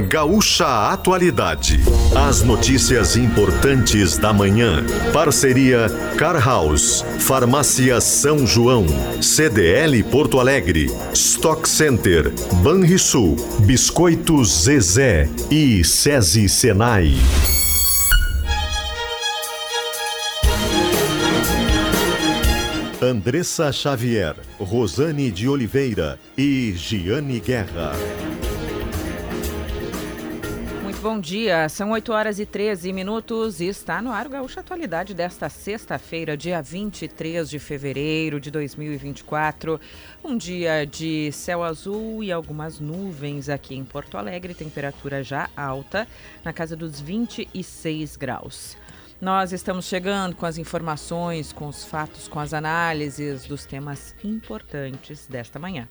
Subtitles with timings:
[0.00, 1.80] Gaúcha Atualidade.
[2.14, 4.84] As notícias importantes da manhã.
[5.12, 5.88] Parceria
[6.18, 8.84] Car House, Farmácia São João,
[9.22, 12.30] CDL Porto Alegre, Stock Center,
[12.62, 17.14] Banrisul, Biscoitos Zezé e SESI Senai.
[23.00, 27.92] Andressa Xavier, Rosane de Oliveira e Giane Guerra.
[31.08, 35.14] Bom dia, são 8 horas e 13 minutos e está no ar o Gaúcha Atualidade
[35.14, 39.80] desta sexta-feira, dia 23 de fevereiro de 2024.
[40.24, 46.08] Um dia de céu azul e algumas nuvens aqui em Porto Alegre, temperatura já alta,
[46.44, 48.76] na casa dos 26 graus.
[49.20, 55.28] Nós estamos chegando com as informações, com os fatos, com as análises dos temas importantes
[55.28, 55.88] desta manhã.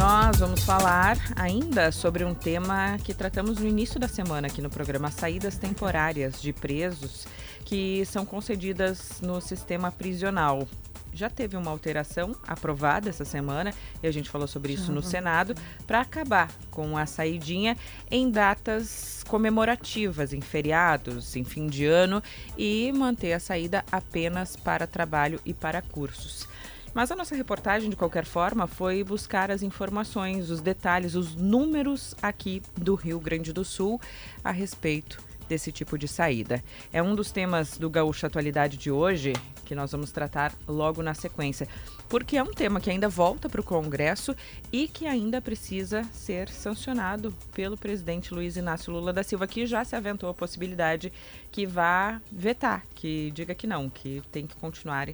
[0.00, 4.70] Nós vamos falar ainda sobre um tema que tratamos no início da semana aqui no
[4.70, 7.26] programa Saídas Temporárias de Presos
[7.66, 10.66] que são concedidas no sistema prisional
[11.12, 15.54] já teve uma alteração aprovada essa semana, e a gente falou sobre isso no Senado,
[15.84, 17.76] para acabar com a saidinha
[18.08, 22.22] em datas comemorativas, em feriados, em fim de ano,
[22.56, 26.48] e manter a saída apenas para trabalho e para cursos.
[26.92, 32.14] Mas a nossa reportagem, de qualquer forma, foi buscar as informações, os detalhes, os números
[32.20, 34.00] aqui do Rio Grande do Sul
[34.42, 36.62] a respeito desse tipo de saída.
[36.92, 39.32] É um dos temas do Gaúcho Atualidade de hoje
[39.64, 41.68] que nós vamos tratar logo na sequência,
[42.08, 44.34] porque é um tema que ainda volta para o Congresso
[44.72, 49.84] e que ainda precisa ser sancionado pelo presidente Luiz Inácio Lula da Silva, que já
[49.84, 51.12] se aventou a possibilidade
[51.52, 55.08] que vá vetar, que diga que não, que tem que continuar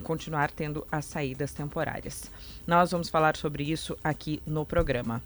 [0.00, 2.30] continuar tendo as saídas temporárias.
[2.66, 5.22] Nós vamos falar sobre isso aqui no programa.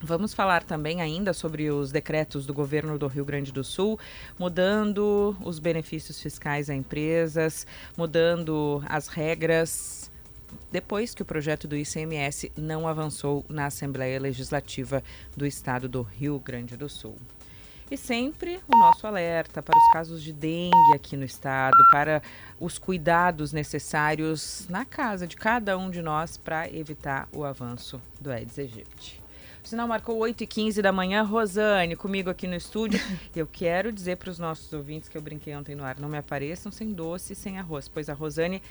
[0.00, 3.98] Vamos falar também ainda sobre os decretos do governo do Rio Grande do Sul,
[4.38, 10.08] mudando os benefícios fiscais a empresas, mudando as regras,
[10.70, 15.02] depois que o projeto do ICMS não avançou na Assembleia Legislativa
[15.36, 17.16] do Estado do Rio Grande do Sul.
[17.90, 22.22] E sempre o nosso alerta para os casos de dengue aqui no estado, para
[22.60, 28.30] os cuidados necessários na casa de cada um de nós para evitar o avanço do
[28.30, 29.22] Aedes aegypti.
[29.64, 31.22] O sinal marcou 8 e 15 da manhã.
[31.22, 33.00] Rosane, comigo aqui no estúdio.
[33.34, 36.18] eu quero dizer para os nossos ouvintes que eu brinquei ontem no ar: não me
[36.18, 38.62] apareçam sem doce e sem arroz, pois a Rosane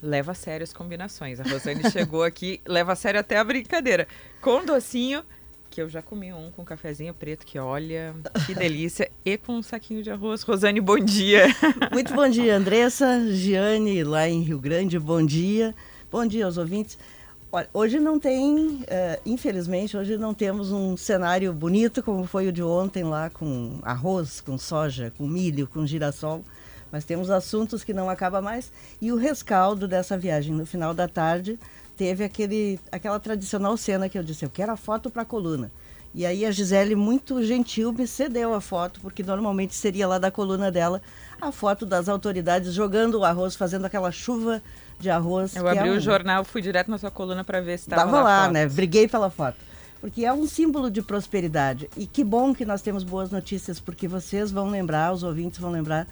[0.00, 1.40] leva a sério as combinações.
[1.40, 4.06] A Rosane chegou aqui, leva a sério até a brincadeira.
[4.40, 5.24] Com docinho,
[5.74, 8.14] que eu já comi um com cafezinho preto, que olha,
[8.46, 10.42] que delícia, e com um saquinho de arroz.
[10.42, 11.46] Rosane, bom dia.
[11.90, 15.74] Muito bom dia, Andressa, Giane, lá em Rio Grande, bom dia.
[16.12, 16.96] Bom dia aos ouvintes.
[17.50, 22.52] Olha, hoje não tem, uh, infelizmente, hoje não temos um cenário bonito como foi o
[22.52, 26.44] de ontem lá com arroz, com soja, com milho, com girassol.
[26.92, 28.70] Mas temos assuntos que não acaba mais.
[29.02, 31.58] E o rescaldo dessa viagem no final da tarde
[31.96, 35.70] teve aquele, aquela tradicional cena que eu disse, eu quero a foto para a coluna.
[36.14, 40.30] E aí a Gisele, muito gentil, me cedeu a foto, porque normalmente seria lá da
[40.30, 41.02] coluna dela
[41.40, 44.62] a foto das autoridades jogando o arroz, fazendo aquela chuva
[45.00, 45.56] de arroz.
[45.56, 45.96] Eu abri é um...
[45.96, 48.22] o jornal, fui direto na sua coluna para ver se estava lá.
[48.22, 48.68] lá, né?
[48.68, 49.56] Briguei pela foto.
[50.00, 51.90] Porque é um símbolo de prosperidade.
[51.96, 55.70] E que bom que nós temos boas notícias, porque vocês vão lembrar, os ouvintes vão
[55.70, 56.06] lembrar,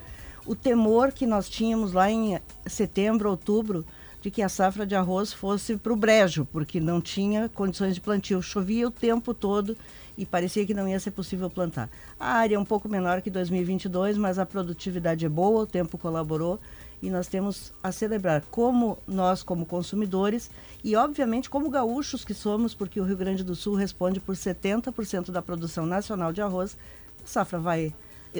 [0.45, 3.85] o temor que nós tínhamos lá em setembro, outubro,
[4.23, 8.01] de que a safra de arroz fosse para o brejo, porque não tinha condições de
[8.01, 8.41] plantio.
[8.41, 9.77] Chovia o tempo todo
[10.17, 11.91] e parecia que não ia ser possível plantar.
[12.19, 15.99] A área é um pouco menor que 2022, mas a produtividade é boa, o tempo
[15.99, 16.61] colaborou
[17.03, 20.49] e nós temos a celebrar como nós como consumidores
[20.85, 25.33] e obviamente como gaúchos que somos, porque o Rio Grande do Sul responde por 70%
[25.33, 26.77] da produção nacional de arroz.
[27.25, 27.93] A safra vai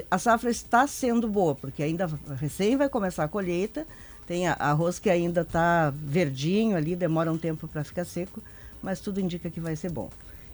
[0.09, 3.85] a safra está sendo boa, porque ainda recém vai começar a colheita,
[4.25, 8.41] tem arroz que ainda está verdinho ali, demora um tempo para ficar seco,
[8.81, 10.09] mas tudo indica que vai ser bom.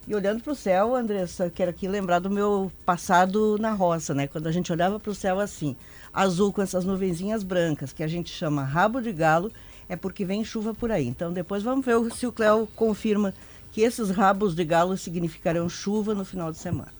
[0.07, 4.27] E olhando para o céu, Andressa, quero aqui lembrar do meu passado na roça, né?
[4.27, 5.75] Quando a gente olhava para o céu assim,
[6.11, 9.51] azul com essas nuvenzinhas brancas, que a gente chama rabo de galo,
[9.87, 11.07] é porque vem chuva por aí.
[11.07, 13.33] Então depois vamos ver se o Cléo confirma
[13.71, 16.91] que esses rabos de galo significarão chuva no final de semana.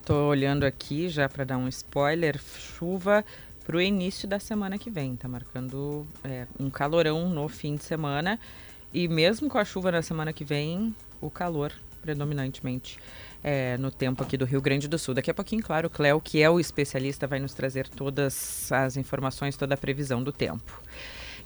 [0.00, 3.24] Estou olhando aqui já para dar um spoiler, chuva
[3.64, 5.16] para o início da semana que vem.
[5.16, 8.38] Tá marcando é, um calorão no fim de semana.
[8.92, 12.98] E mesmo com a chuva na semana que vem, o calor predominantemente
[13.42, 15.14] é, no tempo aqui do Rio Grande do Sul.
[15.14, 18.96] Daqui a pouquinho, claro, o Cléo, que é o especialista, vai nos trazer todas as
[18.96, 20.80] informações, toda a previsão do tempo.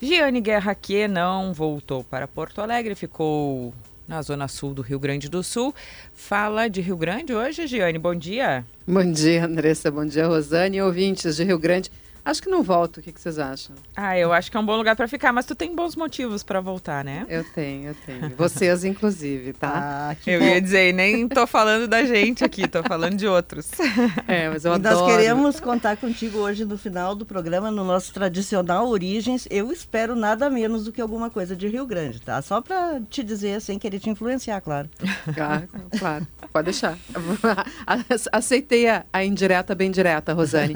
[0.00, 3.72] Giane Guerra que não voltou para Porto Alegre, ficou
[4.06, 5.74] na zona sul do Rio Grande do Sul.
[6.14, 7.98] Fala de Rio Grande hoje, Giane.
[7.98, 8.64] Bom dia.
[8.86, 9.90] Bom dia, Andressa.
[9.90, 10.80] Bom dia, Rosane.
[10.80, 11.90] Ouvintes de Rio Grande.
[12.28, 12.98] Acho que não volto.
[12.98, 13.74] O que, que vocês acham?
[13.96, 16.42] Ah, eu acho que é um bom lugar para ficar, mas tu tem bons motivos
[16.42, 17.24] para voltar, né?
[17.26, 18.36] Eu tenho, eu tenho.
[18.36, 20.10] Vocês, inclusive, tá?
[20.12, 20.44] Ah, eu bom.
[20.44, 23.70] ia dizer, nem tô falando da gente aqui, tô falando de outros.
[24.26, 24.96] É, mas eu e adoro.
[24.96, 29.46] Nós queremos contar contigo hoje no final do programa, no nosso tradicional Origens.
[29.50, 32.42] Eu espero nada menos do que alguma coisa de Rio Grande, tá?
[32.42, 34.90] Só para te dizer, sem querer te influenciar, claro.
[35.34, 36.26] Claro, claro.
[36.52, 36.98] Pode deixar.
[38.30, 40.74] Aceitei a, a indireta bem direta, Rosane.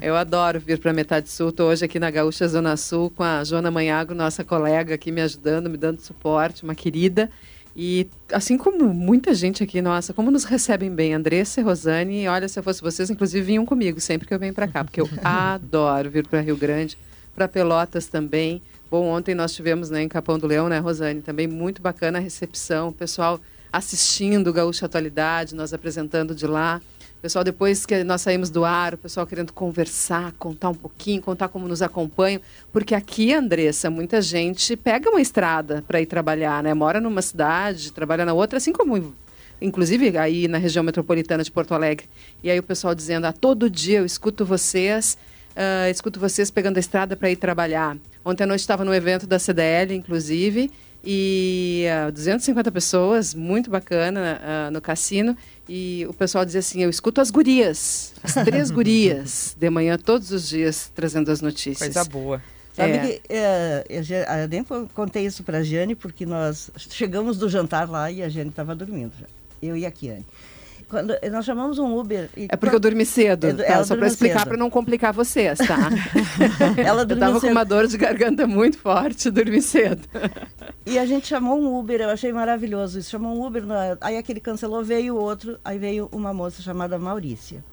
[0.00, 1.50] Eu adoro vir para Metade Sul.
[1.50, 5.20] Estou hoje aqui na Gaúcha Zona Sul com a Joana Manhago, nossa colega aqui me
[5.20, 7.30] ajudando, me dando suporte, uma querida.
[7.74, 12.26] E assim como muita gente aqui, nossa, como nos recebem bem, Andressa e Rosane.
[12.26, 15.00] Olha, se eu fosse vocês, inclusive vinham comigo sempre que eu venho para cá, porque
[15.00, 16.96] eu adoro vir para Rio Grande,
[17.34, 18.62] para Pelotas também.
[18.90, 21.20] Bom, ontem nós tivemos né, em Capão do Leão, né, Rosane?
[21.20, 23.40] Também muito bacana a recepção, o pessoal
[23.72, 26.80] assistindo Gaúcha Atualidade, nós apresentando de lá.
[27.26, 31.48] Pessoal, depois que nós saímos do ar, o pessoal querendo conversar, contar um pouquinho, contar
[31.48, 32.40] como nos acompanham.
[32.72, 36.72] Porque aqui, Andressa, muita gente pega uma estrada para ir trabalhar, né?
[36.72, 39.12] Mora numa cidade, trabalha na outra, assim como
[39.60, 42.06] inclusive aí na região metropolitana de Porto Alegre.
[42.44, 45.18] E aí o pessoal dizendo, ah, todo dia eu escuto vocês,
[45.56, 47.96] uh, escuto vocês pegando a estrada para ir trabalhar.
[48.24, 50.70] Ontem à noite estava no evento da CDL, inclusive,
[51.04, 55.36] e uh, ah, 250 pessoas, muito bacana uh, no cassino.
[55.68, 60.30] E o pessoal dizia assim: Eu escuto as gurias, as três gurias, de manhã, todos
[60.30, 61.92] os dias, trazendo as notícias.
[61.92, 62.40] Coisa boa.
[62.72, 62.98] Sabe é.
[62.98, 63.84] que é,
[64.42, 68.28] eu nem contei isso para a Jane, porque nós chegamos do jantar lá e a
[68.28, 69.26] Jane estava dormindo já.
[69.62, 70.26] Eu e a Kiane.
[70.88, 72.30] Quando nós chamamos um Uber.
[72.36, 72.74] é porque quando...
[72.74, 73.84] eu dormi cedo, tá?
[73.84, 75.90] só para explicar para não complicar vocês, tá?
[76.78, 77.48] ela eu tava cedo.
[77.48, 80.06] com uma dor de garganta muito forte, dormi cedo.
[80.86, 83.10] e a gente chamou um Uber, eu achei maravilhoso isso.
[83.10, 83.64] Chamou um Uber,
[84.00, 87.64] aí aquele cancelou, veio outro, aí veio uma moça chamada Maurícia.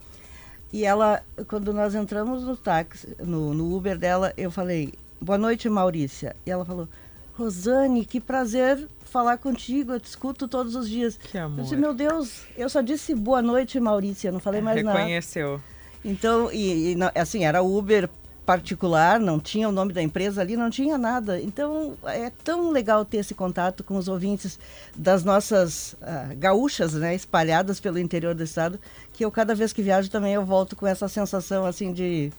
[0.71, 5.69] E ela, quando nós entramos no táxi, no, no Uber dela, eu falei, boa noite,
[5.69, 6.35] Maurícia.
[6.47, 6.89] E ela falou,
[7.33, 11.17] Rosane, que prazer falar contigo, eu te escuto todos os dias.
[11.17, 11.59] Que amor.
[11.59, 14.93] Eu disse, meu Deus, eu só disse boa noite, Maurícia, não falei mais Reconheceu.
[14.93, 15.07] nada.
[15.07, 15.61] Reconheceu.
[16.03, 18.09] Então, e, e, assim, era Uber
[18.43, 21.39] particular, não tinha o nome da empresa ali, não tinha nada.
[21.39, 24.59] Então, é tão legal ter esse contato com os ouvintes
[24.95, 28.79] das nossas uh, gaúchas, né, espalhadas pelo interior do estado,
[29.13, 32.33] que eu cada vez que viajo também eu volto com essa sensação assim de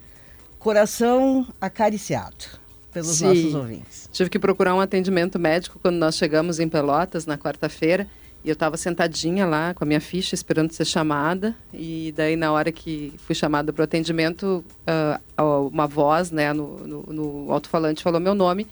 [0.59, 2.64] coração acariciado
[2.95, 3.27] pelos Sim.
[3.27, 4.09] nossos ouvintes.
[4.13, 8.07] Tive que procurar um atendimento médico quando nós chegamos em Pelotas na quarta-feira.
[8.45, 11.57] E eu estava sentadinha lá com a minha ficha esperando ser chamada.
[11.73, 16.79] E daí, na hora que fui chamada para o atendimento, uh, uma voz né, no,
[16.87, 18.67] no, no alto-falante falou meu nome.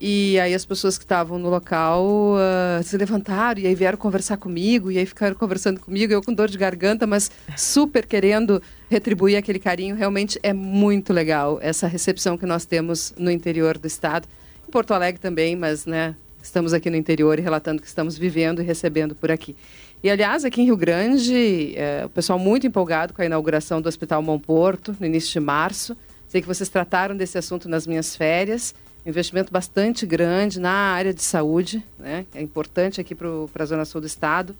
[0.00, 4.36] E aí as pessoas que estavam no local uh, se levantaram e aí vieram conversar
[4.36, 8.60] comigo, e aí ficaram conversando comigo, eu com dor de garganta, mas super querendo
[8.90, 9.94] retribuir aquele carinho.
[9.94, 14.28] Realmente é muito legal essa recepção que nós temos no interior do estado.
[14.66, 18.62] Em Porto Alegre também, mas né, estamos aqui no interior e relatando que estamos vivendo
[18.62, 19.56] e recebendo por aqui.
[20.02, 23.88] E, aliás, aqui em Rio Grande, é, o pessoal muito empolgado com a inauguração do
[23.88, 25.96] Hospital Monporto, no início de março.
[26.28, 28.74] Sei que vocês trataram desse assunto nas minhas férias
[29.06, 32.24] investimento bastante grande na área de saúde, né?
[32.34, 34.56] é importante aqui para a Zona Sul do Estado.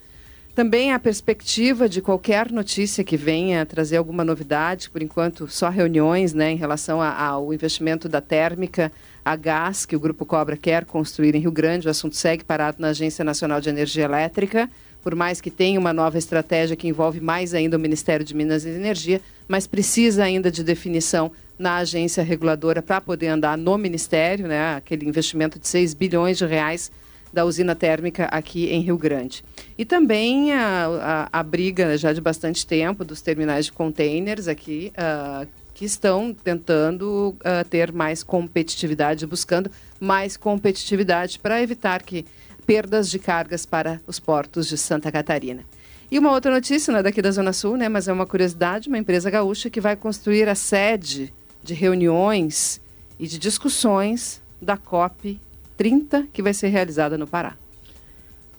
[0.54, 6.32] Também a perspectiva de qualquer notícia que venha trazer alguma novidade, por enquanto só reuniões
[6.32, 8.92] né, em relação a, ao investimento da térmica
[9.24, 11.88] a gás que o Grupo Cobra quer construir em Rio Grande.
[11.88, 14.70] O assunto segue parado na Agência Nacional de Energia Elétrica,
[15.02, 18.64] por mais que tenha uma nova estratégia que envolve mais ainda o Ministério de Minas
[18.64, 24.46] e Energia, mas precisa ainda de definição na agência reguladora para poder andar no Ministério,
[24.46, 26.92] né, aquele investimento de 6 bilhões de reais
[27.34, 29.44] da usina térmica aqui em Rio Grande.
[29.76, 34.92] E também a, a, a briga já de bastante tempo dos terminais de containers aqui,
[34.96, 42.24] uh, que estão tentando uh, ter mais competitividade, buscando mais competitividade para evitar que
[42.64, 45.64] perdas de cargas para os portos de Santa Catarina.
[46.10, 48.88] E uma outra notícia, não é daqui da Zona Sul, né, mas é uma curiosidade,
[48.88, 52.80] uma empresa gaúcha que vai construir a sede de reuniões
[53.18, 55.40] e de discussões da COP
[55.76, 57.56] 30, que vai ser realizada no Pará.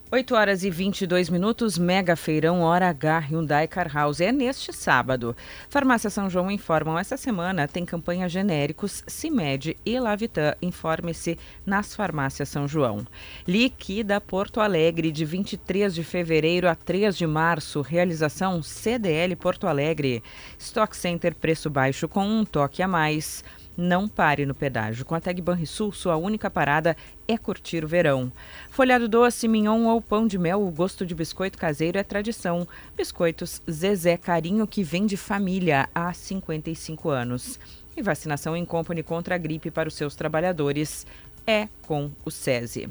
[0.08, 5.36] 8 horas e 22 minutos, mega feirão Hora H Hyundai Car House é neste sábado.
[5.68, 10.54] Farmácia São João informam essa semana tem campanha genéricos CIMED e Lavitan.
[10.62, 13.04] Informe-se nas farmácias São João.
[13.48, 17.80] Liquida Porto Alegre de 23 de fevereiro a 3 de março.
[17.80, 20.22] Realização CDL Porto Alegre.
[20.56, 23.42] Stock Center preço baixo com um toque a mais.
[23.76, 25.04] Não pare no pedágio.
[25.04, 26.96] Com a Tag Banrisul, sua única parada
[27.28, 28.32] é curtir o verão.
[28.70, 32.66] Folhado doce, mignon ou pão de mel, o gosto de biscoito caseiro é tradição.
[32.96, 37.58] Biscoitos Zezé Carinho, que vem de família há 55 anos.
[37.96, 41.06] E vacinação em company contra a gripe para os seus trabalhadores
[41.46, 42.88] é com o SESI.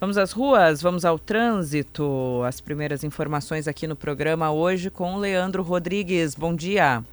[0.00, 2.42] Vamos às ruas, vamos ao trânsito.
[2.46, 6.34] As primeiras informações aqui no programa hoje com Leandro Rodrigues.
[6.34, 7.04] Bom dia.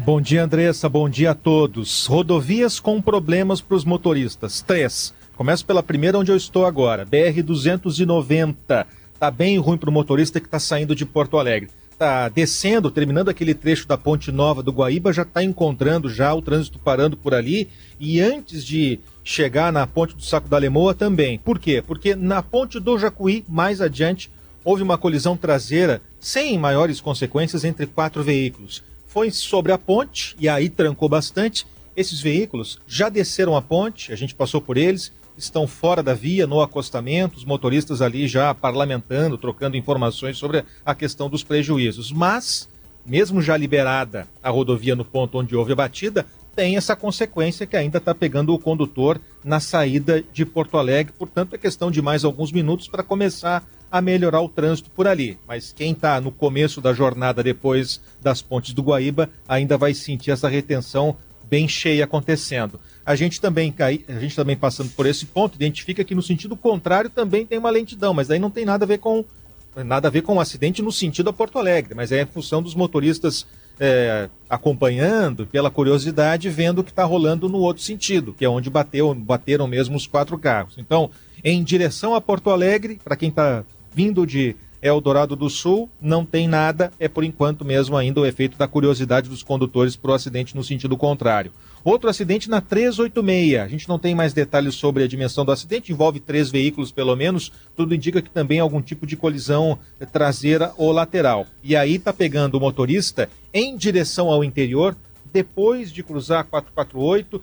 [0.00, 0.88] Bom dia, Andressa.
[0.88, 2.06] Bom dia a todos.
[2.06, 4.62] Rodovias com problemas para os motoristas.
[4.62, 5.12] Três.
[5.36, 7.04] Começo pela primeira, onde eu estou agora.
[7.04, 8.86] BR-290.
[9.18, 11.70] Tá bem ruim para o motorista que está saindo de Porto Alegre.
[11.98, 16.40] Tá descendo, terminando aquele trecho da Ponte Nova do Guaíba, já está encontrando já o
[16.40, 17.68] trânsito parando por ali.
[17.98, 21.40] E antes de chegar na Ponte do Saco da Lemoa também.
[21.40, 21.82] Por quê?
[21.84, 24.30] Porque na Ponte do Jacuí, mais adiante,
[24.64, 28.86] houve uma colisão traseira sem maiores consequências entre quatro veículos
[29.18, 31.66] foi sobre a ponte e aí trancou bastante.
[31.96, 36.46] Esses veículos já desceram a ponte, a gente passou por eles, estão fora da via,
[36.46, 42.12] no acostamento, os motoristas ali já parlamentando, trocando informações sobre a questão dos prejuízos.
[42.12, 42.68] Mas,
[43.04, 47.76] mesmo já liberada a rodovia no ponto onde houve a batida, tem essa consequência que
[47.76, 51.12] ainda está pegando o condutor na saída de Porto Alegre.
[51.18, 55.38] Portanto, é questão de mais alguns minutos para começar a melhorar o trânsito por ali.
[55.46, 60.30] Mas quem está no começo da jornada depois das pontes do Guaíba ainda vai sentir
[60.30, 61.16] essa retenção
[61.48, 62.78] bem cheia acontecendo.
[63.04, 66.56] A gente também cai, a gente também passando por esse ponto, identifica que no sentido
[66.56, 69.24] contrário também tem uma lentidão, mas aí não tem nada a ver com
[69.84, 72.26] nada a ver com o um acidente no sentido a Porto Alegre, mas é em
[72.26, 73.46] função dos motoristas
[73.78, 78.68] é, acompanhando, pela curiosidade, vendo o que está rolando no outro sentido, que é onde
[78.68, 80.74] bateu, bateram mesmo os quatro carros.
[80.78, 81.10] Então,
[81.44, 86.46] em direção a Porto Alegre, para quem está vindo de Eldorado do Sul, não tem
[86.46, 90.54] nada, é por enquanto mesmo ainda o efeito da curiosidade dos condutores para o acidente
[90.54, 91.52] no sentido contrário.
[91.82, 93.60] Outro acidente na 386.
[93.60, 97.16] A gente não tem mais detalhes sobre a dimensão do acidente, envolve três veículos pelo
[97.16, 97.50] menos.
[97.74, 99.78] Tudo indica que também algum tipo de colisão
[100.12, 101.46] traseira ou lateral.
[101.62, 104.96] E aí está pegando o motorista em direção ao interior,
[105.32, 107.42] depois de cruzar a 448,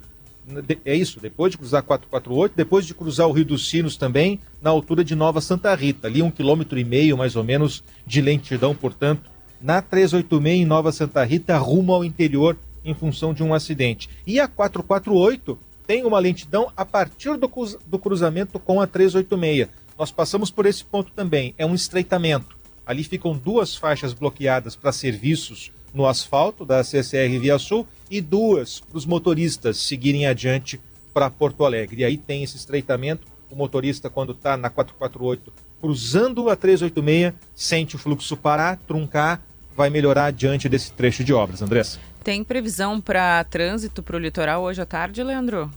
[0.86, 4.70] é isso, depois de cruzar 448, depois de cruzar o Rio dos Sinos também, na
[4.70, 8.76] altura de Nova Santa Rita, ali um quilômetro e meio mais ou menos de lentidão,
[8.76, 14.10] portanto, na 386 em Nova Santa Rita, rumo ao interior em função de um acidente.
[14.28, 17.50] E a 448 tem uma lentidão a partir do,
[17.88, 19.68] do cruzamento com a 386.
[19.98, 22.56] Nós passamos por esse ponto também, é um estreitamento.
[22.86, 28.82] Ali ficam duas faixas bloqueadas para serviços no asfalto da CCR Via Sul e duas
[28.82, 30.80] para os motoristas seguirem adiante
[31.14, 32.02] para Porto Alegre.
[32.02, 33.26] E aí tem esse estreitamento.
[33.50, 39.42] O motorista, quando está na 448, cruzando a 386, sente o fluxo parar, truncar,
[39.76, 41.62] vai melhorar adiante desse trecho de obras.
[41.62, 42.00] Andressa?
[42.24, 45.72] Tem previsão para trânsito para o litoral hoje à tarde, Leandro?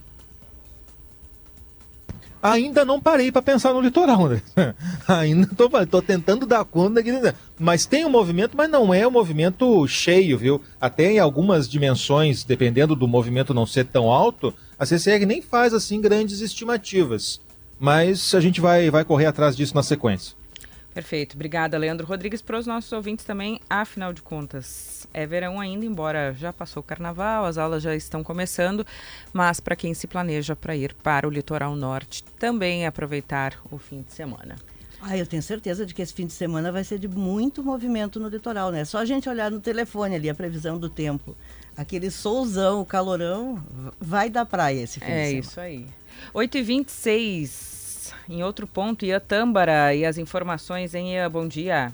[2.43, 4.43] Ainda não parei para pensar no litoral, né?
[5.09, 5.49] Ainda
[5.91, 7.03] tô tentando dar conta
[7.59, 10.61] mas tem um movimento, mas não é um movimento cheio, viu?
[10.81, 15.75] Até em algumas dimensões, dependendo do movimento não ser tão alto, a CCR nem faz
[15.75, 17.41] assim grandes estimativas.
[17.79, 20.38] Mas a gente vai, vai correr atrás disso na sequência.
[20.99, 21.37] Perfeito.
[21.37, 22.43] Obrigada, Leandro Rodrigues.
[22.43, 26.83] Para os nossos ouvintes também, afinal de contas, é verão ainda, embora já passou o
[26.83, 28.85] carnaval, as aulas já estão começando,
[29.33, 34.03] mas para quem se planeja para ir para o litoral norte, também aproveitar o fim
[34.03, 34.57] de semana.
[35.01, 38.19] Ah, eu tenho certeza de que esse fim de semana vai ser de muito movimento
[38.19, 38.85] no litoral, né?
[38.85, 41.37] Só a gente olhar no telefone ali a previsão do tempo.
[41.77, 43.63] Aquele solzão, o calorão,
[44.01, 45.37] vai da praia esse fim é de semana.
[45.37, 45.87] É isso aí.
[46.35, 47.78] 8h26.
[48.29, 51.31] Em outro ponto, Ian Tâmbara e as informações em Ian.
[51.31, 51.93] Bom dia.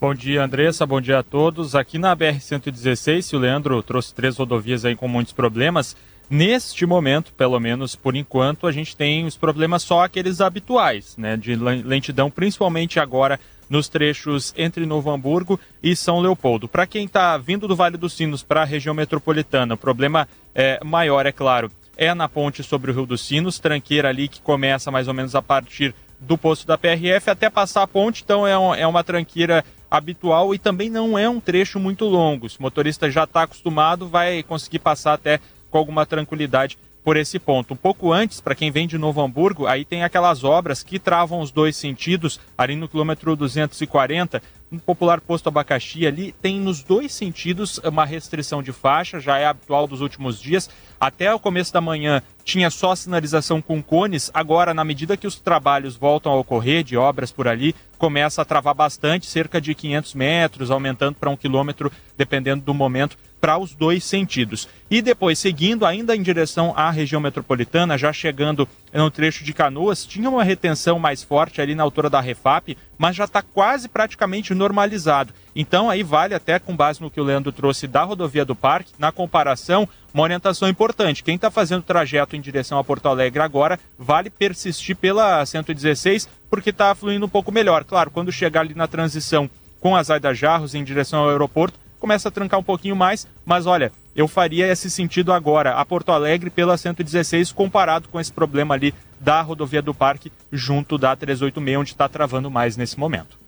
[0.00, 0.86] Bom dia, Andressa.
[0.86, 1.74] Bom dia a todos.
[1.74, 5.94] Aqui na BR-116, se o Leandro trouxe três rodovias aí com muitos problemas,
[6.30, 11.36] neste momento, pelo menos por enquanto, a gente tem os problemas só aqueles habituais, né?
[11.36, 16.68] De lentidão, principalmente agora nos trechos entre Novo Hamburgo e São Leopoldo.
[16.68, 20.78] Para quem está vindo do Vale dos Sinos para a região metropolitana, o problema é
[20.84, 24.90] maior, é claro, é na ponte sobre o Rio dos Sinos, tranqueira ali que começa
[24.90, 28.58] mais ou menos a partir do posto da PRF até passar a ponte, então é,
[28.58, 32.48] um, é uma tranqueira habitual e também não é um trecho muito longo.
[32.48, 37.38] Se o motorista já está acostumado, vai conseguir passar até com alguma tranquilidade por esse
[37.38, 37.74] ponto.
[37.74, 41.40] Um pouco antes, para quem vem de Novo Hamburgo, aí tem aquelas obras que travam
[41.40, 47.12] os dois sentidos, ali no quilômetro 240, no popular posto abacaxi ali, tem nos dois
[47.12, 50.68] sentidos uma restrição de faixa, já é habitual dos últimos dias.
[50.98, 55.38] Até o começo da manhã tinha só sinalização com cones, agora, na medida que os
[55.38, 60.14] trabalhos voltam a ocorrer, de obras por ali, começa a travar bastante, cerca de 500
[60.14, 64.68] metros, aumentando para um quilômetro, dependendo do momento para os dois sentidos.
[64.90, 70.06] E depois, seguindo ainda em direção à região metropolitana, já chegando no trecho de Canoas,
[70.06, 74.54] tinha uma retenção mais forte ali na altura da Refap, mas já está quase praticamente
[74.54, 75.34] normalizado.
[75.54, 78.92] Então aí vale até com base no que o Leandro trouxe da rodovia do Parque,
[78.98, 81.22] na comparação, uma orientação importante.
[81.22, 86.70] Quem está fazendo trajeto em direção a Porto Alegre agora, vale persistir pela 116, porque
[86.70, 87.84] está fluindo um pouco melhor.
[87.84, 89.50] Claro, quando chegar ali na transição
[89.80, 93.66] com as Aida Jarros em direção ao aeroporto, começa a trancar um pouquinho mais, mas
[93.66, 98.74] olha, eu faria esse sentido agora, a Porto Alegre pela 116, comparado com esse problema
[98.74, 103.38] ali da rodovia do Parque, junto da 386, onde está travando mais nesse momento.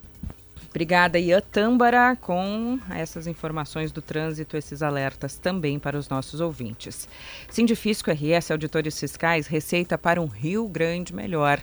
[0.68, 7.08] Obrigada, Ian Tâmbara, com essas informações do trânsito, esses alertas também para os nossos ouvintes.
[7.48, 11.60] Sindifisco RS Auditores Fiscais, receita para um Rio Grande melhor.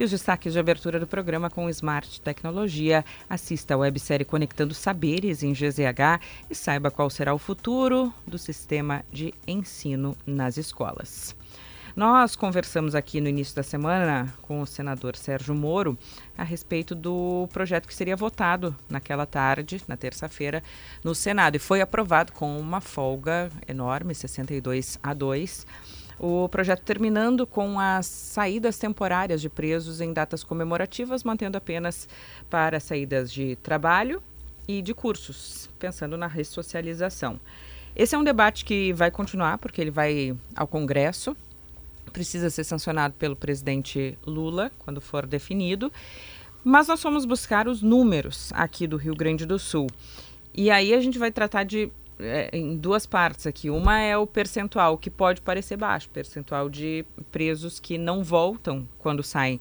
[0.00, 3.04] E os destaques de abertura do programa com Smart Tecnologia.
[3.28, 9.04] Assista a websérie Conectando Saberes em GZH e saiba qual será o futuro do sistema
[9.12, 11.36] de ensino nas escolas.
[11.94, 15.98] Nós conversamos aqui no início da semana com o senador Sérgio Moro
[16.38, 20.62] a respeito do projeto que seria votado naquela tarde, na terça-feira,
[21.04, 21.56] no Senado.
[21.56, 25.66] E foi aprovado com uma folga enorme, 62 a 2.
[26.22, 32.06] O projeto terminando com as saídas temporárias de presos em datas comemorativas, mantendo apenas
[32.50, 34.22] para saídas de trabalho
[34.68, 37.40] e de cursos, pensando na ressocialização.
[37.96, 41.34] Esse é um debate que vai continuar, porque ele vai ao Congresso,
[42.12, 45.90] precisa ser sancionado pelo presidente Lula, quando for definido.
[46.62, 49.86] Mas nós fomos buscar os números aqui do Rio Grande do Sul.
[50.52, 51.90] E aí a gente vai tratar de
[52.52, 53.70] em duas partes aqui.
[53.70, 59.22] Uma é o percentual, que pode parecer baixo, percentual de presos que não voltam quando
[59.22, 59.60] saem.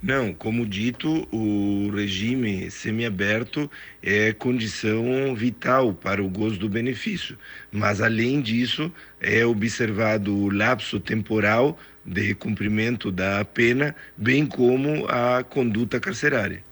[0.00, 3.68] Não, como dito, o regime semiaberto
[4.00, 7.36] é condição vital para o gozo do benefício,
[7.72, 15.42] mas além disso é observado o lapso temporal de cumprimento da pena, bem como a
[15.42, 16.67] conduta carcerária.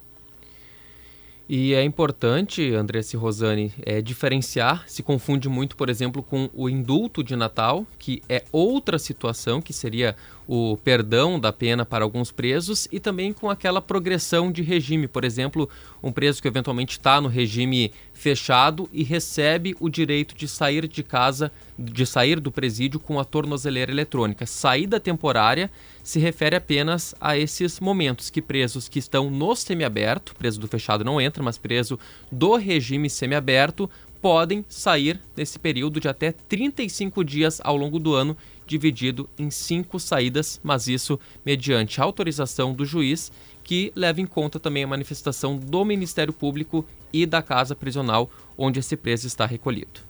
[1.49, 6.69] E é importante, Andressa e Rosane, é, diferenciar, se confunde muito, por exemplo, com o
[6.69, 12.31] indulto de Natal, que é outra situação, que seria o perdão da pena para alguns
[12.31, 15.09] presos, e também com aquela progressão de regime.
[15.09, 15.69] Por exemplo,
[16.03, 21.03] um preso que eventualmente está no regime fechado e recebe o direito de sair de
[21.03, 24.47] casa, de sair do presídio com a tornozeleira eletrônica.
[24.47, 25.71] Saída temporária
[26.03, 31.05] se refere apenas a esses momentos que presos que estão no semiaberto, preso do fechado
[31.05, 31.99] não entra, mas preso
[32.31, 38.37] do regime semiaberto, podem sair nesse período de até 35 dias ao longo do ano,
[38.67, 43.31] dividido em cinco saídas, mas isso mediante autorização do juiz,
[43.63, 48.81] que leva em conta também a manifestação do Ministério Público e da casa prisional onde
[48.81, 50.01] esse preso está recolhido.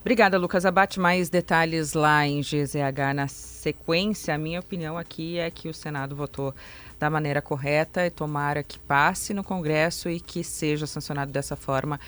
[0.00, 1.00] Obrigada, Lucas Abate.
[1.00, 4.34] Mais detalhes lá em GZH na sequência.
[4.34, 6.54] A minha opinião aqui é que o Senado votou
[7.00, 11.98] da maneira correta e tomara que passe no Congresso e que seja sancionado dessa forma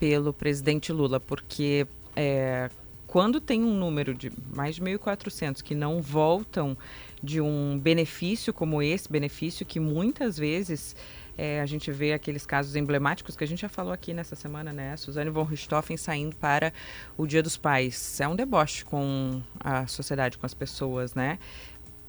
[0.00, 2.68] pelo presidente Lula, porque é,
[3.14, 6.76] quando tem um número de mais de 1.400 que não voltam
[7.22, 10.96] de um benefício como esse, benefício que muitas vezes
[11.38, 14.72] é, a gente vê aqueles casos emblemáticos que a gente já falou aqui nessa semana,
[14.72, 14.96] né?
[14.96, 16.72] Suzane von Richthofen saindo para
[17.16, 18.20] o Dia dos Pais.
[18.20, 21.38] É um deboche com a sociedade, com as pessoas, né?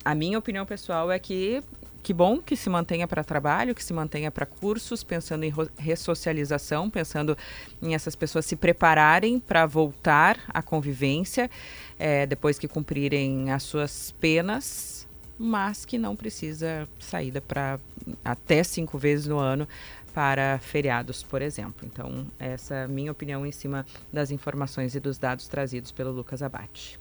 [0.04, 1.62] A minha opinião pessoal é que
[2.06, 6.88] que bom que se mantenha para trabalho, que se mantenha para cursos, pensando em ressocialização,
[6.88, 7.36] pensando
[7.82, 11.50] em essas pessoas se prepararem para voltar à convivência
[11.98, 17.78] é, depois que cumprirem as suas penas mas que não precisa saída para
[18.24, 19.68] até cinco vezes no ano
[20.14, 21.86] para feriados, por exemplo.
[21.86, 26.12] Então, essa é a minha opinião em cima das informações e dos dados trazidos pelo
[26.12, 26.98] Lucas Abate.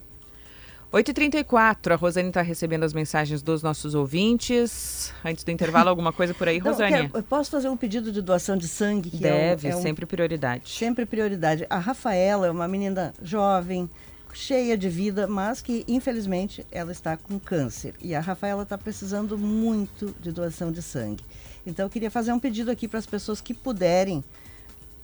[0.95, 5.13] 8h34, a Rosane está recebendo as mensagens dos nossos ouvintes.
[5.25, 7.11] Antes do intervalo, alguma coisa por aí, Rosane?
[7.13, 9.11] eu posso fazer um pedido de doação de sangue?
[9.11, 10.71] Que Deve, é um, é um, sempre prioridade.
[10.71, 11.67] Sempre prioridade.
[11.69, 13.91] A Rafaela é uma menina jovem,
[14.33, 17.95] cheia de vida, mas que infelizmente ela está com câncer.
[18.01, 21.25] E a Rafaela está precisando muito de doação de sangue.
[21.67, 24.23] Então eu queria fazer um pedido aqui para as pessoas que puderem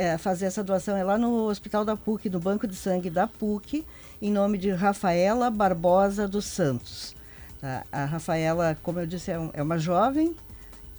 [0.00, 0.96] é, fazer essa doação.
[0.96, 3.84] É lá no Hospital da PUC, no Banco de Sangue da PUC,
[4.22, 7.14] em nome de Rafaela Barbosa dos Santos.
[7.60, 7.84] Tá?
[7.92, 10.34] A Rafaela, como eu disse, é, um, é uma jovem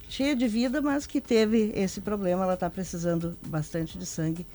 [0.08, 2.44] cheia de vida, mas que teve esse problema.
[2.44, 4.46] Ela está precisando bastante de sangue.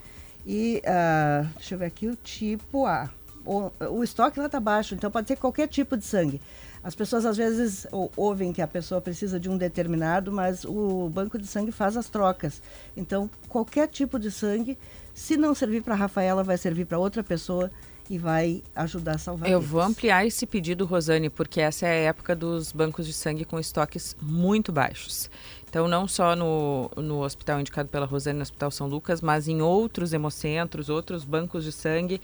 [0.46, 3.10] E uh, deixa eu ver aqui o tipo A
[3.48, 6.40] o, o estoque lá está baixo, então pode ser qualquer tipo de sangue.
[6.82, 7.86] As pessoas às vezes
[8.16, 12.08] ouvem que a pessoa precisa de um determinado, mas o banco de sangue faz as
[12.08, 12.62] trocas.
[12.96, 14.78] Então, qualquer tipo de sangue,
[15.12, 17.70] se não servir para a Rafaela, vai servir para outra pessoa
[18.10, 19.50] e vai ajudar a salvar.
[19.50, 23.44] Eu vou ampliar esse pedido, Rosane, porque essa é a época dos bancos de sangue
[23.44, 25.30] com estoques muito baixos.
[25.68, 29.60] Então, não só no, no hospital indicado pela Rosane, no Hospital São Lucas, mas em
[29.60, 32.20] outros hemocentros, outros bancos de sangue,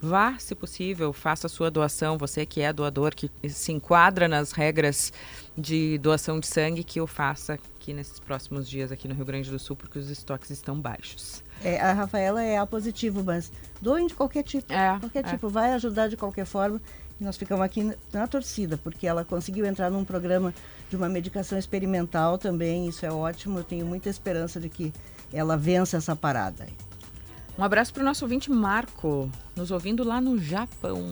[0.00, 2.16] Vá, se possível, faça a sua doação.
[2.18, 5.12] Você que é doador, que se enquadra nas regras
[5.56, 9.50] de doação de sangue, que o faça aqui nesses próximos dias aqui no Rio Grande
[9.50, 11.42] do Sul, porque os estoques estão baixos.
[11.64, 14.72] É, a Rafaela é A positivo, mas doem de qualquer tipo.
[14.72, 15.28] É, qualquer é.
[15.30, 16.80] tipo, vai ajudar de qualquer forma.
[17.20, 20.54] E nós ficamos aqui na torcida, porque ela conseguiu entrar num programa
[20.88, 22.88] de uma medicação experimental também.
[22.88, 23.58] Isso é ótimo.
[23.58, 24.92] Eu tenho muita esperança de que
[25.32, 26.68] ela vença essa parada.
[27.58, 31.04] Um abraço para o nosso ouvinte Marco, nos ouvindo lá no Japão.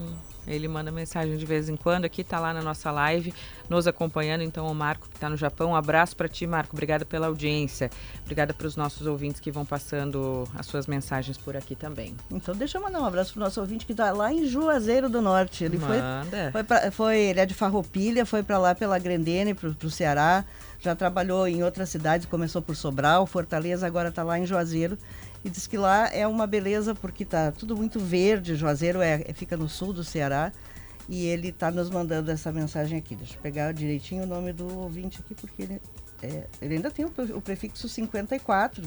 [0.47, 3.33] Ele manda mensagem de vez em quando aqui, está lá na nossa live,
[3.69, 4.43] nos acompanhando.
[4.43, 6.73] Então, o Marco, que está no Japão, um abraço para ti, Marco.
[6.73, 7.89] Obrigada pela audiência.
[8.21, 12.15] Obrigada para os nossos ouvintes que vão passando as suas mensagens por aqui também.
[12.31, 15.09] Então, deixa eu mandar um abraço para o nosso ouvinte que está lá em Juazeiro
[15.09, 15.65] do Norte.
[15.65, 16.25] Ele Manda.
[16.31, 19.91] foi, foi, pra, foi ele é de Farroupilha, foi para lá pela Grendene, para o
[19.91, 20.45] Ceará.
[20.79, 24.97] Já trabalhou em outras cidades, começou por Sobral, Fortaleza, agora está lá em Juazeiro
[25.47, 28.53] e diz que lá é uma beleza porque tá tudo muito verde.
[28.53, 30.51] Juazeiro é, fica no sul do Ceará.
[31.07, 33.15] E ele está nos mandando essa mensagem aqui.
[33.15, 35.81] Deixa eu pegar direitinho o nome do ouvinte aqui, porque ele,
[36.21, 38.83] é, ele ainda tem o, o prefixo 54.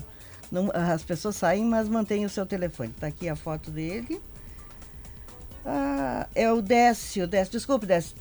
[0.52, 2.90] Não, as pessoas saem, mas mantém o seu telefone.
[2.90, 4.20] Está aqui a foto dele.
[5.64, 8.14] Ah, é o Décio, Décio, desculpe, Décio,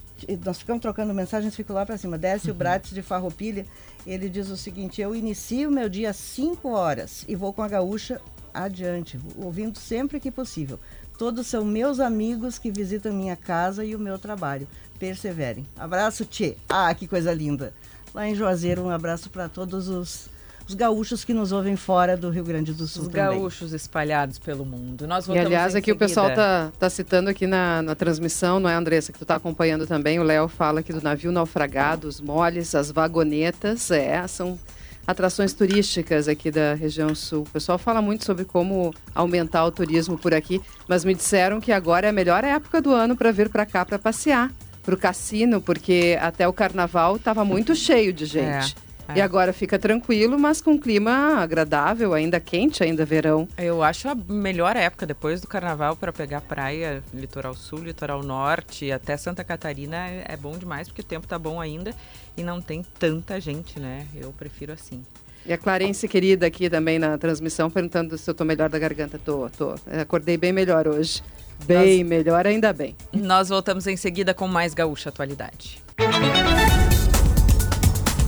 [0.43, 2.17] nós ficamos trocando mensagens, fico lá para cima.
[2.17, 2.57] Décio uhum.
[2.57, 3.65] Bratis de Farroupilha,
[4.05, 7.67] ele diz o seguinte: Eu inicio meu dia às 5 horas e vou com a
[7.67, 8.21] gaúcha
[8.53, 10.79] adiante, ouvindo sempre que possível.
[11.17, 14.67] Todos são meus amigos que visitam minha casa e o meu trabalho.
[14.97, 15.65] Perseverem.
[15.77, 16.55] Abraço, Tchê.
[16.67, 17.73] Ah, que coisa linda.
[18.13, 20.29] Lá em Juazeiro, um abraço para todos os
[20.69, 23.03] os gaúchos que nos ouvem fora do Rio Grande do Sul.
[23.03, 23.39] Os também.
[23.39, 25.07] gaúchos espalhados pelo mundo.
[25.07, 25.95] Nós e aliás, aqui seguida.
[25.95, 29.35] o pessoal tá, tá citando aqui na, na transmissão, não é, Andressa, que tu tá
[29.35, 30.19] acompanhando também.
[30.19, 34.59] O Léo fala aqui do navio naufragado, os moles, as vagonetas, é, são
[35.07, 37.41] atrações turísticas aqui da região sul.
[37.41, 41.71] O pessoal fala muito sobre como aumentar o turismo por aqui, mas me disseram que
[41.71, 44.51] agora é a melhor época do ano para vir para cá para passear,
[44.83, 48.75] para o cassino, porque até o carnaval estava muito cheio de gente.
[48.85, 48.88] É.
[49.09, 49.17] É.
[49.17, 53.47] E agora fica tranquilo, mas com clima agradável, ainda quente, ainda verão.
[53.57, 58.91] Eu acho a melhor época depois do carnaval para pegar praia, litoral sul, litoral norte,
[58.91, 61.93] até Santa Catarina é bom demais porque o tempo tá bom ainda
[62.37, 64.05] e não tem tanta gente, né?
[64.15, 65.03] Eu prefiro assim.
[65.45, 69.17] E a Clarence querida aqui também na transmissão perguntando se eu tô melhor da garganta.
[69.17, 69.73] Tô, tô.
[69.99, 71.23] Acordei bem melhor hoje.
[71.65, 72.09] Bem Nós...
[72.09, 72.95] melhor, ainda bem.
[73.11, 75.83] Nós voltamos em seguida com mais Gaúcha Atualidade.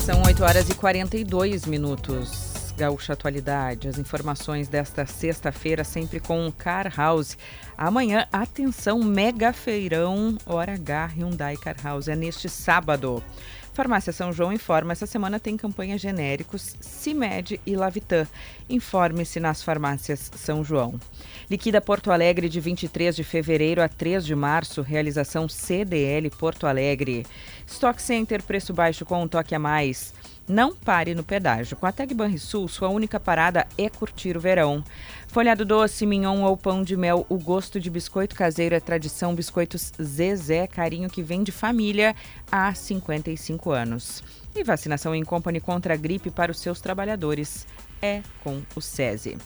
[0.06, 2.74] São 8 horas e 42 minutos.
[2.76, 7.38] Gaúcha Atualidade, as informações desta sexta-feira, sempre com o Car House.
[7.78, 12.08] Amanhã, atenção, mega feirão Hora H Hyundai Car House.
[12.08, 13.24] É neste sábado.
[13.74, 18.28] Farmácia São João informa, essa semana tem campanha genéricos CIMED e Lavitan.
[18.70, 21.00] Informe-se nas farmácias São João.
[21.50, 27.26] Liquida Porto Alegre de 23 de fevereiro a 3 de março, realização CDL Porto Alegre.
[27.66, 30.14] Stock Center, preço baixo com um toque a mais.
[30.48, 31.78] Não pare no pedágio.
[31.78, 34.84] Com a Tag Banrisul, sua única parada é curtir o verão.
[35.28, 39.36] Folhado doce, mignon ou pão de mel, o gosto de biscoito caseiro é tradição.
[39.36, 42.16] Biscoitos Zezé, carinho que vem de família
[42.52, 44.24] há 55 anos.
[44.54, 47.66] E vacinação em company contra a gripe para os seus trabalhadores
[48.02, 49.38] é com o SESI.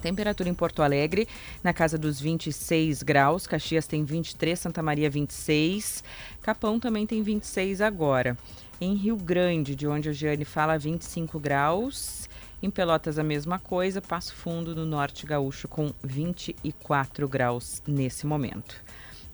[0.00, 1.26] Temperatura em Porto Alegre,
[1.64, 3.46] na casa dos 26 graus.
[3.46, 6.04] Caxias tem 23, Santa Maria 26.
[6.40, 8.38] Capão também tem 26 agora.
[8.80, 12.30] Em Rio Grande, de onde a Giane fala, 25 graus.
[12.62, 14.00] Em Pelotas, a mesma coisa.
[14.00, 18.80] Passo Fundo, no Norte Gaúcho, com 24 graus nesse momento.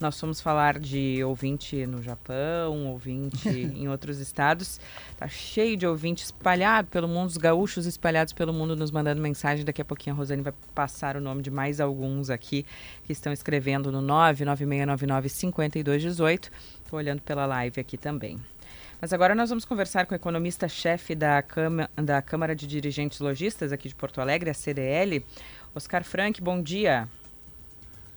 [0.00, 4.80] Nós fomos falar de ouvinte no Japão, ouvinte em outros estados.
[5.18, 9.62] Tá cheio de ouvintes espalhado pelo mundo, os gaúchos espalhados pelo mundo nos mandando mensagem.
[9.62, 12.64] Daqui a pouquinho a Rosane vai passar o nome de mais alguns aqui
[13.04, 16.50] que estão escrevendo no 996995218.
[16.83, 18.40] Estou olhando pela live aqui também.
[19.05, 23.71] Mas agora nós vamos conversar com o economista-chefe da, Câmara, da Câmara de Dirigentes Logistas
[23.71, 25.23] aqui de Porto Alegre, a CDL,
[25.75, 26.40] Oscar Frank.
[26.40, 27.07] Bom dia.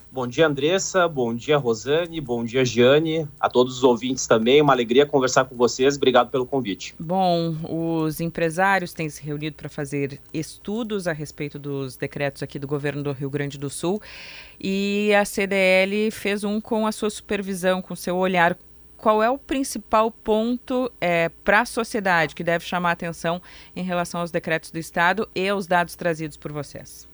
[0.09, 1.05] Bom dia, Andressa.
[1.05, 2.21] Bom dia, Rosane.
[2.21, 3.27] Bom dia, Giane.
[3.37, 4.61] A todos os ouvintes também.
[4.61, 5.97] Uma alegria conversar com vocês.
[5.97, 6.95] Obrigado pelo convite.
[6.97, 12.65] Bom, os empresários têm se reunido para fazer estudos a respeito dos decretos aqui do
[12.65, 14.01] governo do Rio Grande do Sul
[14.57, 18.57] e a CDL fez um com a sua supervisão, com seu olhar.
[18.97, 23.39] Qual é o principal ponto é, para a sociedade que deve chamar atenção
[23.75, 27.07] em relação aos decretos do Estado e aos dados trazidos por vocês?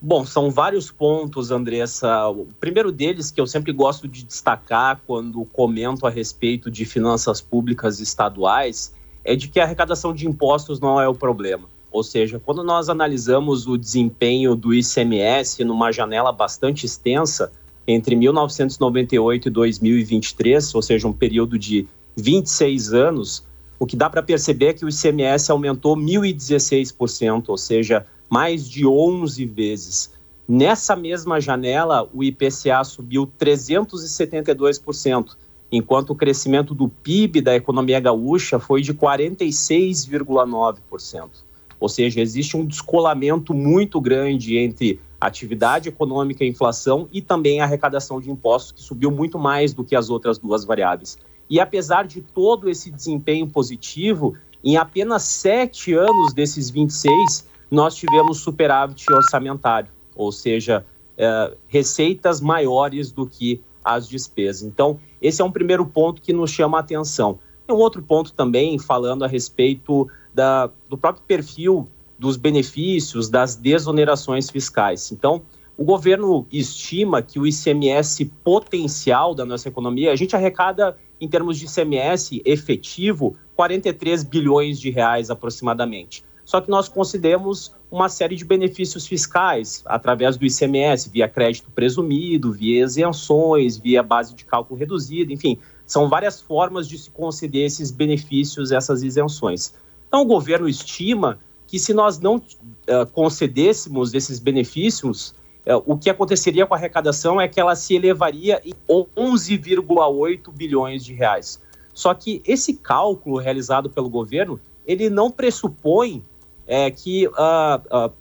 [0.00, 2.28] Bom, são vários pontos, Andressa.
[2.28, 7.40] O primeiro deles que eu sempre gosto de destacar quando comento a respeito de finanças
[7.40, 8.94] públicas estaduais
[9.24, 11.68] é de que a arrecadação de impostos não é o problema.
[11.90, 17.50] Ou seja, quando nós analisamos o desempenho do ICMS numa janela bastante extensa,
[17.86, 23.44] entre 1998 e 2023, ou seja, um período de 26 anos,
[23.78, 28.84] o que dá para perceber é que o ICMS aumentou 1.016%, ou seja, mais de
[28.86, 30.12] 11 vezes.
[30.48, 35.36] Nessa mesma janela, o IPCA subiu 372%,
[35.70, 41.30] enquanto o crescimento do PIB da economia gaúcha foi de 46,9%.
[41.78, 48.20] Ou seja, existe um descolamento muito grande entre atividade econômica inflação e também a arrecadação
[48.20, 51.18] de impostos, que subiu muito mais do que as outras duas variáveis.
[51.48, 58.40] E apesar de todo esse desempenho positivo, em apenas sete anos desses 26, nós tivemos
[58.40, 60.84] superávit orçamentário, ou seja,
[61.16, 64.62] é, receitas maiores do que as despesas.
[64.62, 67.38] Então, esse é um primeiro ponto que nos chama a atenção.
[67.66, 73.56] Tem um outro ponto também, falando a respeito da, do próprio perfil dos benefícios, das
[73.56, 75.12] desonerações fiscais.
[75.12, 75.42] Então,
[75.76, 81.58] o governo estima que o ICMS potencial da nossa economia, a gente arrecada, em termos
[81.58, 86.24] de ICMS efetivo, 43 bilhões de reais aproximadamente.
[86.44, 92.52] Só que nós concedemos uma série de benefícios fiscais através do ICMS, via crédito presumido,
[92.52, 97.90] via isenções, via base de cálculo reduzida, enfim, são várias formas de se conceder esses
[97.90, 99.74] benefícios, essas isenções.
[100.06, 105.34] Então, o governo estima que se nós não uh, concedêssemos esses benefícios,
[105.66, 111.04] uh, o que aconteceria com a arrecadação é que ela se elevaria em 11,8 bilhões
[111.04, 111.60] de reais.
[111.92, 116.22] Só que esse cálculo realizado pelo governo, ele não pressupõe
[116.66, 118.12] é, que uh,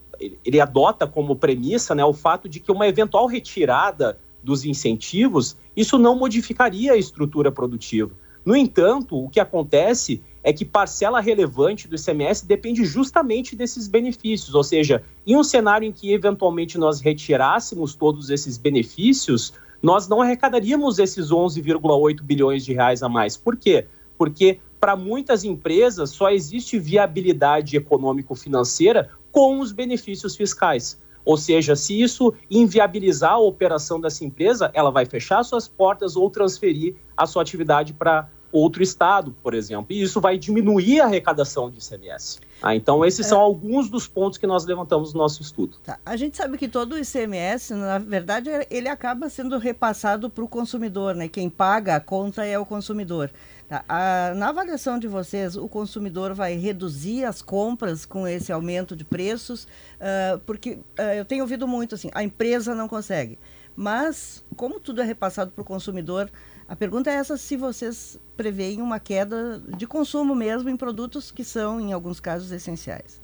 [0.46, 5.98] ele adota como premissa né, o fato de que uma eventual retirada dos incentivos, isso
[5.98, 8.12] não modificaria a estrutura produtiva.
[8.46, 14.54] No entanto, o que acontece é que parcela relevante do ICMS depende justamente desses benefícios,
[14.54, 20.22] ou seja, em um cenário em que eventualmente nós retirássemos todos esses benefícios, nós não
[20.22, 23.36] arrecadaríamos esses 11,8 bilhões de reais a mais.
[23.36, 23.88] Por quê?
[24.20, 31.02] Porque para muitas empresas só existe viabilidade econômico-financeira com os benefícios fiscais.
[31.26, 36.30] Ou seja, se isso inviabilizar a operação dessa empresa, ela vai fechar suas portas ou
[36.30, 39.88] transferir a sua atividade para outro estado, por exemplo.
[39.90, 42.40] E isso vai diminuir a arrecadação de ICMS.
[42.62, 43.30] Ah, então, esses é.
[43.30, 45.78] são alguns dos pontos que nós levantamos no nosso estudo.
[45.84, 46.00] Tá.
[46.06, 50.48] A gente sabe que todo o ICMS, na verdade, ele acaba sendo repassado para o
[50.48, 51.28] consumidor, né?
[51.28, 53.30] Quem paga a conta é o consumidor.
[53.68, 53.84] Tá.
[53.90, 59.04] A, na avaliação de vocês, o consumidor vai reduzir as compras com esse aumento de
[59.04, 59.64] preços?
[59.64, 63.38] Uh, porque uh, eu tenho ouvido muito assim, a empresa não consegue.
[63.76, 66.30] Mas, como tudo é repassado para o consumidor,
[66.68, 71.44] a pergunta é essa: se vocês preveem uma queda de consumo mesmo em produtos que
[71.44, 73.22] são, em alguns casos, essenciais.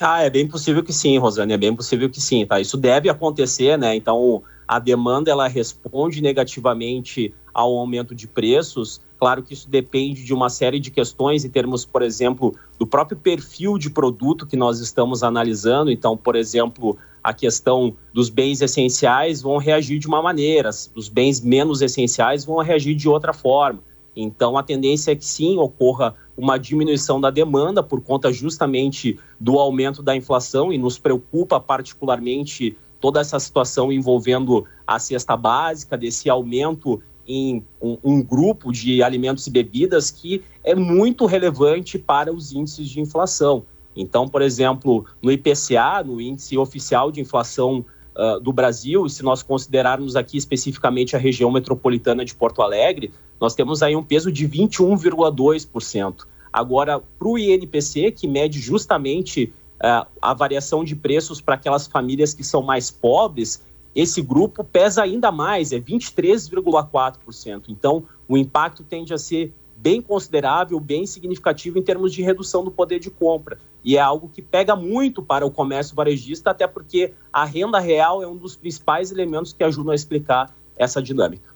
[0.00, 2.60] Ah, é bem possível que sim, Rosane, é bem possível que sim, tá?
[2.60, 3.94] Isso deve acontecer, né?
[3.94, 10.34] Então, a demanda ela responde negativamente ao aumento de preços, Claro que isso depende de
[10.34, 14.80] uma série de questões em termos, por exemplo, do próprio perfil de produto que nós
[14.80, 15.92] estamos analisando.
[15.92, 21.40] Então, por exemplo, a questão dos bens essenciais vão reagir de uma maneira, os bens
[21.40, 23.78] menos essenciais vão reagir de outra forma.
[24.16, 29.56] Então, a tendência é que sim ocorra uma diminuição da demanda por conta justamente do
[29.60, 36.28] aumento da inflação e nos preocupa particularmente toda essa situação envolvendo a cesta básica, desse
[36.28, 42.52] aumento em um, um, grupo de alimentos e bebidas que é muito relevante para os
[42.52, 43.64] índices de inflação.
[43.94, 47.84] Então, por exemplo, no IPCA, no Índice Oficial de Inflação
[48.16, 53.54] uh, do Brasil, se nós considerarmos aqui especificamente a região metropolitana de Porto Alegre, nós
[53.54, 56.24] temos aí um peso de 21,2%.
[56.52, 62.34] Agora, para o INPC, que mede justamente uh, a variação de preços para aquelas famílias
[62.34, 63.62] que são mais pobres,
[63.94, 67.64] esse grupo pesa ainda mais, é 23,4%.
[67.68, 72.70] Então, o impacto tende a ser bem considerável, bem significativo em termos de redução do
[72.70, 73.58] poder de compra.
[73.84, 78.22] E é algo que pega muito para o comércio varejista, até porque a renda real
[78.22, 81.52] é um dos principais elementos que ajudam a explicar essa dinâmica.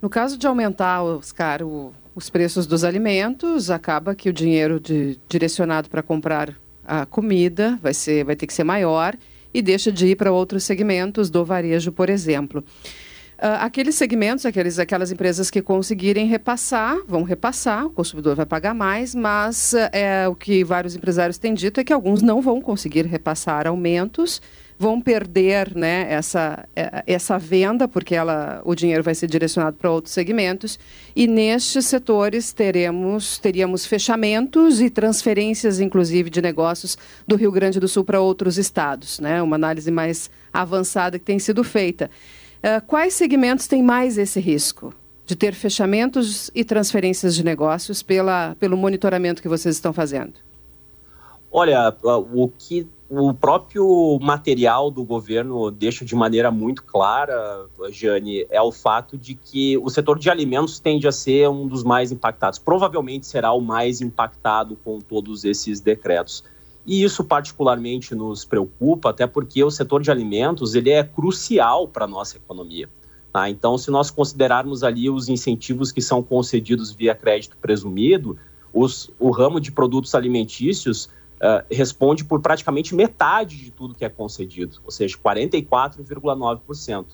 [0.00, 5.18] No caso de aumentar, Oscar, o, os preços dos alimentos, acaba que o dinheiro de,
[5.28, 9.16] direcionado para comprar a comida vai, ser, vai ter que ser maior
[9.54, 12.64] e deixa de ir para outros segmentos do varejo, por exemplo.
[13.36, 18.74] Uh, aqueles segmentos, aqueles, aquelas empresas que conseguirem repassar, vão repassar, o consumidor vai pagar
[18.74, 22.60] mais, mas uh, é, o que vários empresários têm dito é que alguns não vão
[22.60, 24.40] conseguir repassar aumentos
[24.78, 29.90] vão perder né, essa, é, essa venda, porque ela, o dinheiro vai ser direcionado para
[29.90, 30.78] outros segmentos.
[31.14, 37.86] E nestes setores teremos, teríamos fechamentos e transferências, inclusive, de negócios do Rio Grande do
[37.88, 39.20] Sul para outros estados.
[39.20, 39.40] Né?
[39.40, 42.10] Uma análise mais avançada que tem sido feita.
[42.58, 44.92] Uh, quais segmentos têm mais esse risco?
[45.26, 50.34] De ter fechamentos e transferências de negócios pela, pelo monitoramento que vocês estão fazendo?
[51.50, 58.60] Olha, o que o próprio material do governo deixa de maneira muito clara, Jane, é
[58.60, 62.58] o fato de que o setor de alimentos tende a ser um dos mais impactados.
[62.58, 66.42] Provavelmente será o mais impactado com todos esses decretos.
[66.86, 72.04] E isso particularmente nos preocupa, até porque o setor de alimentos ele é crucial para
[72.04, 72.88] a nossa economia.
[73.32, 73.48] Tá?
[73.48, 78.36] Então, se nós considerarmos ali os incentivos que são concedidos via crédito presumido,
[78.72, 81.08] os, o ramo de produtos alimentícios
[81.44, 87.04] uh, responde por praticamente metade de tudo que é concedido, ou seja, 44,9%.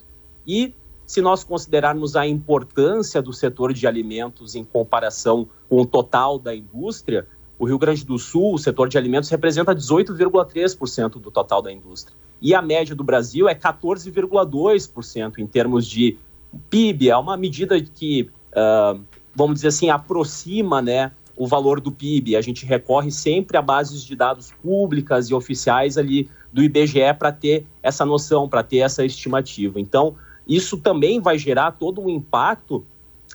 [0.46, 0.72] E
[1.04, 6.54] se nós considerarmos a importância do setor de alimentos em comparação com o total da
[6.54, 7.26] indústria,
[7.58, 12.16] o Rio Grande do Sul, o setor de alimentos, representa 18,3% do total da indústria.
[12.40, 16.16] E a média do Brasil é 14,2% em termos de
[16.70, 17.10] PIB.
[17.10, 18.98] É uma medida que, uh,
[19.34, 22.36] vamos dizer assim, aproxima né, o valor do PIB.
[22.36, 27.32] A gente recorre sempre a bases de dados públicas e oficiais ali do IBGE para
[27.32, 29.80] ter essa noção, para ter essa estimativa.
[29.80, 30.14] Então,
[30.46, 32.84] isso também vai gerar todo um impacto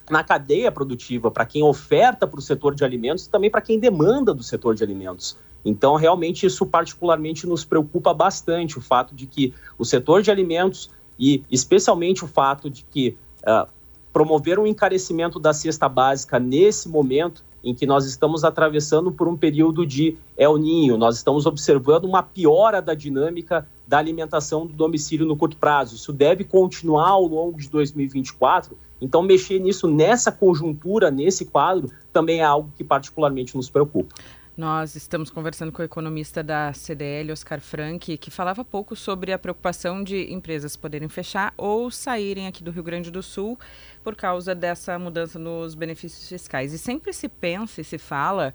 [0.08, 3.80] na cadeia produtiva, para quem oferta para o setor de alimentos e também para quem
[3.80, 5.36] demanda do setor de alimentos.
[5.66, 10.92] Então, realmente, isso particularmente nos preocupa bastante, o fato de que o setor de alimentos
[11.18, 13.68] e especialmente o fato de que uh,
[14.14, 19.36] promover um encarecimento da cesta básica nesse momento em que nós estamos atravessando por um
[19.36, 25.26] período de El Ninho, nós estamos observando uma piora da dinâmica da alimentação do domicílio
[25.26, 25.96] no curto prazo.
[25.96, 28.78] Isso deve continuar ao longo de 2024.
[29.02, 34.14] Então, mexer nisso nessa conjuntura, nesse quadro, também é algo que particularmente nos preocupa.
[34.58, 39.38] Nós estamos conversando com o economista da CDL, Oscar Frank, que falava pouco sobre a
[39.38, 43.60] preocupação de empresas poderem fechar ou saírem aqui do Rio Grande do Sul
[44.02, 46.72] por causa dessa mudança nos benefícios fiscais.
[46.72, 48.54] E sempre se pensa e se fala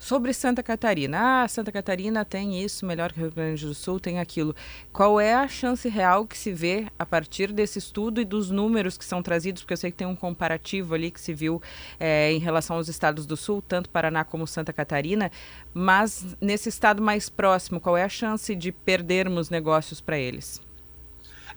[0.00, 4.00] Sobre Santa Catarina, ah, Santa Catarina tem isso, melhor que o Rio Grande do Sul,
[4.00, 4.56] tem aquilo.
[4.90, 8.96] Qual é a chance real que se vê a partir desse estudo e dos números
[8.96, 9.60] que são trazidos?
[9.60, 11.60] Porque eu sei que tem um comparativo ali que se viu
[12.00, 15.30] é, em relação aos estados do Sul, tanto Paraná como Santa Catarina,
[15.74, 20.62] mas nesse estado mais próximo, qual é a chance de perdermos negócios para eles?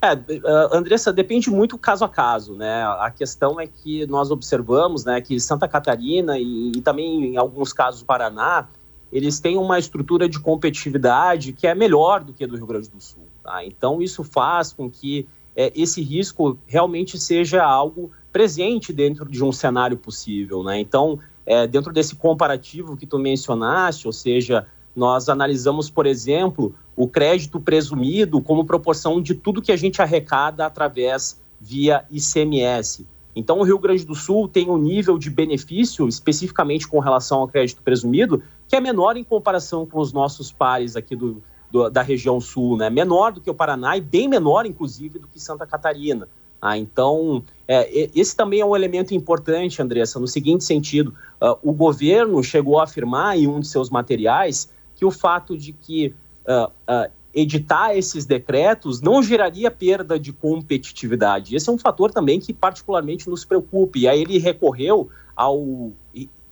[0.03, 2.83] É, uh, Andressa, depende muito caso a caso, né?
[2.99, 7.71] A questão é que nós observamos, né, que Santa Catarina e, e também em alguns
[7.71, 8.67] casos o Paraná,
[9.13, 12.89] eles têm uma estrutura de competitividade que é melhor do que a do Rio Grande
[12.89, 13.27] do Sul.
[13.41, 13.63] Tá?
[13.63, 15.25] Então isso faz com que
[15.55, 20.79] é, esse risco realmente seja algo presente dentro de um cenário possível, né?
[20.79, 24.65] Então, é, dentro desse comparativo que tu mencionaste, ou seja,
[24.95, 30.65] nós analisamos, por exemplo, o crédito presumido como proporção de tudo que a gente arrecada
[30.65, 33.05] através via ICMS.
[33.35, 37.47] Então, o Rio Grande do Sul tem um nível de benefício, especificamente com relação ao
[37.47, 41.41] crédito presumido, que é menor em comparação com os nossos pares aqui do,
[41.71, 42.89] do, da região sul, né?
[42.89, 46.27] Menor do que o Paraná e bem menor, inclusive, do que Santa Catarina.
[46.61, 51.73] Ah, então, é, esse também é um elemento importante, Andressa, no seguinte sentido: uh, o
[51.73, 56.13] governo chegou a afirmar em um de seus materiais que o fato de que
[56.47, 61.55] uh, uh, editar esses decretos não geraria perda de competitividade.
[61.55, 63.97] Esse é um fator também que particularmente nos preocupa.
[63.97, 65.91] E aí ele recorreu ao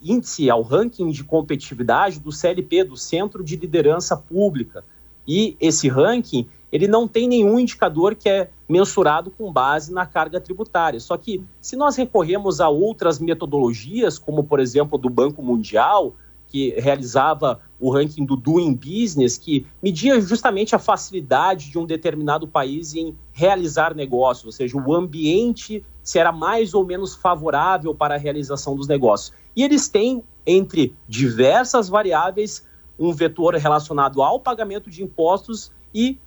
[0.01, 4.83] índice, ao ranking de competitividade do CLP, do Centro de Liderança Pública.
[5.27, 10.41] E esse ranking, ele não tem nenhum indicador que é mensurado com base na carga
[10.41, 10.99] tributária.
[10.99, 16.15] Só que se nós recorremos a outras metodologias, como por exemplo do Banco Mundial,
[16.47, 22.47] que realizava o ranking do Doing Business, que media justamente a facilidade de um determinado
[22.47, 28.15] país em realizar negócios, ou seja, o ambiente se era mais ou menos favorável para
[28.15, 29.33] a realização dos negócios.
[29.55, 32.65] E eles têm, entre diversas variáveis,
[32.97, 36.19] um vetor relacionado ao pagamento de impostos e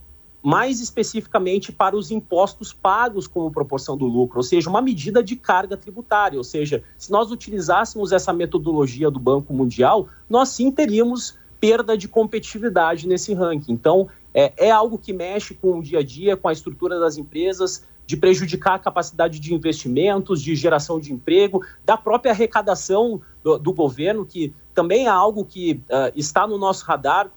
[0.43, 5.37] mais especificamente para os impostos pagos como proporção do lucro, ou seja, uma medida de
[5.37, 6.37] carga tributária.
[6.37, 11.35] Ou seja, se nós utilizássemos essa metodologia do Banco Mundial, nós sim teríamos
[11.65, 13.73] perda de competitividade nesse ranking.
[13.73, 17.17] Então, é, é algo que mexe com o dia a dia, com a estrutura das
[17.17, 23.59] empresas, de prejudicar a capacidade de investimentos, de geração de emprego, da própria arrecadação do,
[23.59, 27.31] do governo, que também é algo que uh, está no nosso radar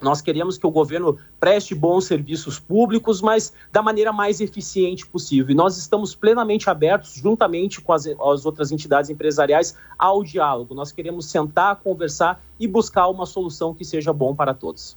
[0.00, 5.50] nós queremos que o governo preste bons serviços públicos, mas da maneira mais eficiente possível.
[5.50, 10.74] E nós estamos plenamente abertos, juntamente com as, as, outras entidades empresariais, ao diálogo.
[10.74, 14.96] Nós queremos sentar, conversar e buscar uma solução que seja bom para todos.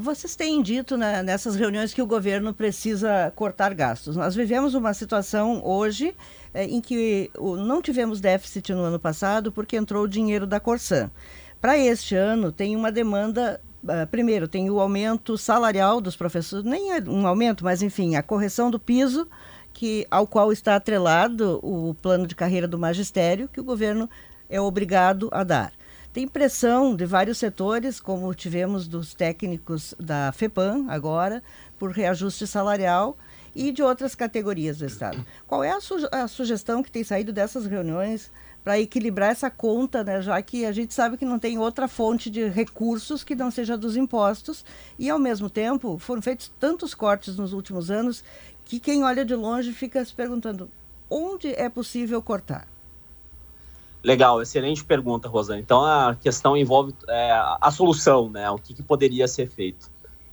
[0.00, 4.16] Vocês têm dito né, nessas reuniões que o governo precisa cortar gastos.
[4.16, 6.14] Nós vivemos uma situação hoje
[6.54, 11.10] é, em que não tivemos déficit no ano passado porque entrou o dinheiro da Corsan.
[11.60, 13.60] Para este ano, tem uma demanda.
[13.82, 18.22] Uh, primeiro, tem o aumento salarial dos professores, nem é um aumento, mas enfim, a
[18.22, 19.28] correção do piso,
[19.72, 24.08] que, ao qual está atrelado o plano de carreira do magistério, que o governo
[24.48, 25.72] é obrigado a dar.
[26.12, 31.42] Tem pressão de vários setores, como tivemos dos técnicos da FEPAM agora,
[31.78, 33.18] por reajuste salarial
[33.54, 35.24] e de outras categorias do Estado.
[35.46, 35.78] Qual é a,
[36.22, 38.32] a sugestão que tem saído dessas reuniões
[38.66, 42.28] para equilibrar essa conta, né, já que a gente sabe que não tem outra fonte
[42.28, 44.64] de recursos que não seja dos impostos
[44.98, 48.24] e ao mesmo tempo foram feitos tantos cortes nos últimos anos
[48.64, 50.68] que quem olha de longe fica se perguntando
[51.08, 52.66] onde é possível cortar.
[54.02, 55.60] Legal, excelente pergunta, Rosana.
[55.60, 58.50] Então a questão envolve é, a solução, né?
[58.50, 59.88] O que, que poderia ser feito.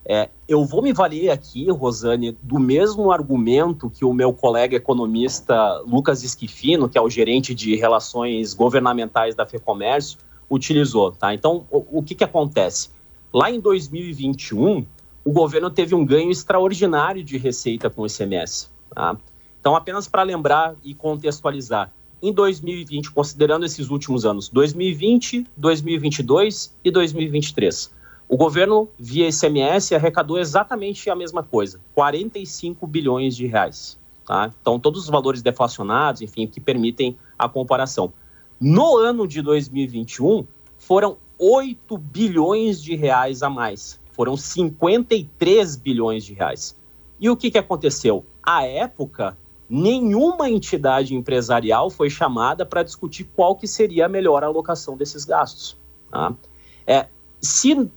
[0.05, 5.81] É, eu vou me valer aqui, Rosane, do mesmo argumento que o meu colega economista
[5.87, 10.17] Lucas Esquifino, que é o gerente de relações governamentais da FEComércio,
[10.49, 11.11] utilizou.
[11.11, 11.33] Tá?
[11.33, 12.89] Então, o, o que, que acontece?
[13.33, 14.85] Lá em 2021,
[15.23, 18.69] o governo teve um ganho extraordinário de receita com o ICMS.
[18.93, 19.17] Tá?
[19.59, 21.91] Então, apenas para lembrar e contextualizar,
[22.21, 27.91] em 2020, considerando esses últimos anos, 2020, 2022 e 2023,
[28.33, 33.95] o governo, via ICMS, arrecadou exatamente a mesma coisa, 45 bilhões de reais.
[34.25, 34.51] Tá?
[34.59, 38.11] Então, todos os valores deflacionados, enfim, que permitem a comparação.
[38.59, 40.47] No ano de 2021,
[40.79, 43.99] foram 8 bilhões de reais a mais.
[44.13, 46.75] Foram 53 bilhões de reais.
[47.19, 48.25] E o que, que aconteceu?
[48.41, 49.37] À época,
[49.69, 55.77] nenhuma entidade empresarial foi chamada para discutir qual que seria a melhor alocação desses gastos.
[56.09, 56.33] Tá?
[56.87, 57.05] É,
[57.43, 57.89] se uh,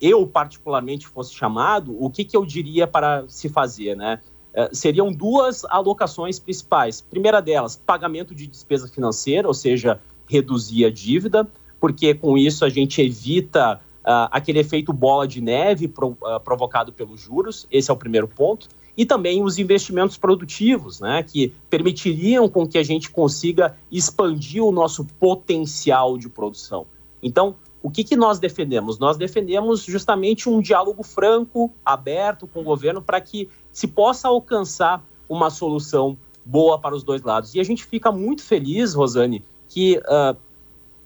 [0.00, 4.20] eu particularmente fosse chamado, o que, que eu diria para se fazer, né?
[4.56, 7.02] Uh, seriam duas alocações principais.
[7.02, 11.46] Primeira delas, pagamento de despesa financeira, ou seja, reduzir a dívida,
[11.78, 17.20] porque com isso a gente evita uh, aquele efeito bola de neve pro, provocado pelos
[17.20, 17.66] juros.
[17.70, 18.66] Esse é o primeiro ponto.
[18.96, 24.72] E também os investimentos produtivos, né, que permitiriam com que a gente consiga expandir o
[24.72, 26.86] nosso potencial de produção.
[27.20, 28.98] Então, o que, que nós defendemos?
[28.98, 35.04] Nós defendemos justamente um diálogo franco, aberto com o governo, para que se possa alcançar
[35.28, 37.54] uma solução boa para os dois lados.
[37.54, 40.34] E a gente fica muito feliz, Rosane, que uh,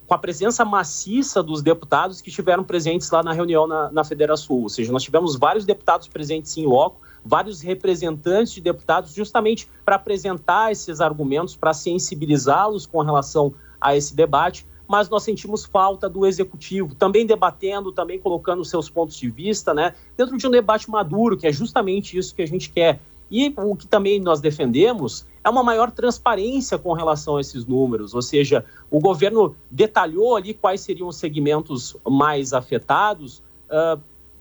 [0.07, 4.62] com a presença maciça dos deputados que estiveram presentes lá na reunião na, na Federação
[4.62, 9.97] Ou seja, nós tivemos vários deputados presentes em loco, vários representantes de deputados, justamente para
[9.97, 16.26] apresentar esses argumentos, para sensibilizá-los com relação a esse debate mas nós sentimos falta do
[16.26, 21.36] executivo, também debatendo, também colocando seus pontos de vista, né, dentro de um debate maduro,
[21.36, 22.99] que é justamente isso que a gente quer.
[23.30, 28.14] E o que também nós defendemos é uma maior transparência com relação a esses números,
[28.14, 34.01] ou seja, o governo detalhou ali quais seriam os segmentos mais afetados uh,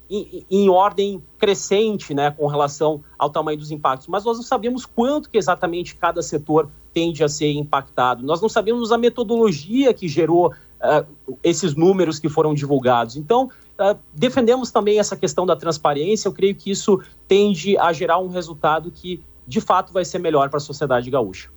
[0.09, 4.85] em, em, ordem crescente, né, com relação ao tamanho dos impactos, mas nós não sabemos
[4.85, 8.25] quanto que exatamente cada setor tende a ser impactado.
[8.25, 13.15] Nós não sabemos a metodologia que gerou uh, esses números que foram divulgados.
[13.15, 16.27] Então, uh, defendemos também essa questão da transparência.
[16.27, 20.49] Eu creio que isso tende a gerar um resultado que, de fato, vai ser melhor
[20.49, 21.51] para a sociedade gaúcha.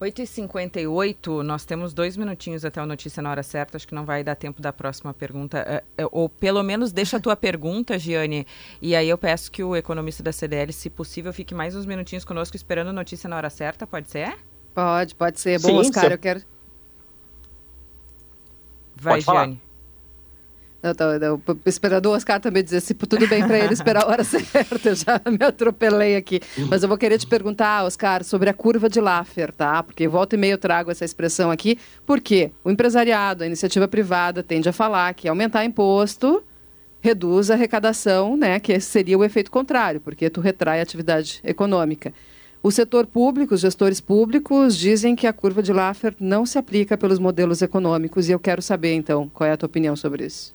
[0.00, 4.22] 8h58, nós temos dois minutinhos até a notícia na hora certa, acho que não vai
[4.22, 5.58] dar tempo da próxima pergunta.
[5.58, 8.46] É, é, ou pelo menos deixa a tua pergunta, Giane,
[8.80, 12.24] e aí eu peço que o economista da CDL, se possível, fique mais uns minutinhos
[12.24, 14.38] conosco esperando a notícia na hora certa, pode ser?
[14.72, 15.60] Pode, pode ser.
[15.60, 16.42] Bom, Sim, Oscar, eu quero...
[18.94, 19.67] Vai, pode Giane.
[21.66, 24.90] Esperando o Oscar também dizer se tudo bem para ele esperar a hora certa.
[24.90, 26.40] Eu já me atropelei aqui.
[26.68, 29.82] Mas eu vou querer te perguntar, Oscar, sobre a curva de Laffer, tá?
[29.82, 34.42] Porque volta e meia eu trago essa expressão aqui, porque o empresariado, a iniciativa privada,
[34.42, 36.42] tende a falar que aumentar imposto
[37.00, 38.60] reduz a arrecadação, né?
[38.60, 42.12] Que seria o efeito contrário, porque tu retrai a atividade econômica.
[42.60, 46.98] O setor público, os gestores públicos, dizem que a curva de Laffer não se aplica
[46.98, 50.52] pelos modelos econômicos e eu quero saber, então, qual é a tua opinião sobre isso.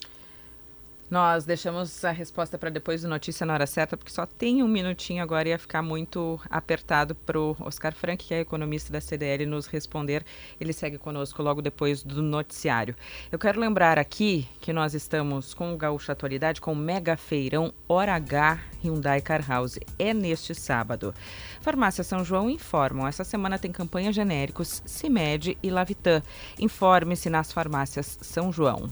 [1.14, 4.68] Nós deixamos a resposta para depois do Notícia na Hora Certa, porque só tem um
[4.68, 9.00] minutinho agora e ia ficar muito apertado para o Oscar Frank, que é economista da
[9.00, 10.26] CDL, nos responder.
[10.60, 12.96] Ele segue conosco logo depois do noticiário.
[13.32, 17.72] Eu quero lembrar aqui que nós estamos com o Gaúcho Atualidade, com o Mega Feirão
[17.88, 19.78] Hora H Hyundai Car House.
[20.00, 21.14] É neste sábado.
[21.62, 23.08] Farmácia São João informam.
[23.08, 26.22] Essa semana tem campanha genéricos Cimed e Lavitan.
[26.60, 28.92] Informe-se nas farmácias São João.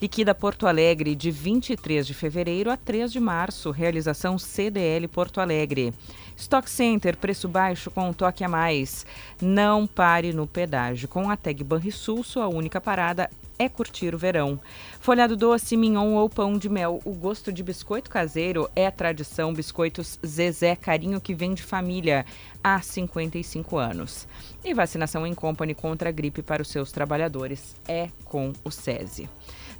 [0.00, 1.30] Liquida Porto Alegre de
[1.62, 3.70] 23 de fevereiro a 3 de março.
[3.70, 5.94] Realização CDL Porto Alegre.
[6.36, 9.06] Stock Center, preço baixo com um toque a mais.
[9.40, 11.06] Não pare no pedágio.
[11.06, 14.58] Com a tag Banrisul, sua única parada é curtir o verão.
[14.98, 17.00] Folhado doce, mignon ou pão de mel.
[17.04, 22.26] O gosto de biscoito caseiro é tradição Biscoitos Zezé Carinho que vem de família
[22.62, 24.26] há 55 anos.
[24.64, 29.28] E vacinação em company contra a gripe para os seus trabalhadores é com o SESI.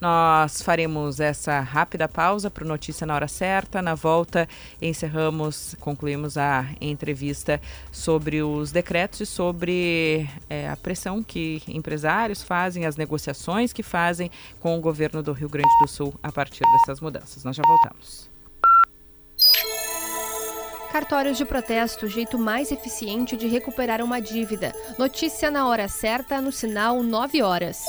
[0.02, 3.80] Nós faremos essa rápida pausa para o Notícia na Hora Certa.
[3.80, 4.48] Na volta,
[4.80, 7.60] encerramos, concluímos a entrevista
[7.92, 14.28] sobre os decretos e sobre é, a pressão que empresários fazem, as negociações que fazem
[14.58, 17.44] com o governo do Rio Grande do Sul a partir dessas mudanças.
[17.44, 18.28] Nós já voltamos.
[20.90, 24.74] Cartórios de protesto, o jeito mais eficiente de recuperar uma dívida.
[24.98, 27.84] Notícia na hora certa, no sinal 9 horas.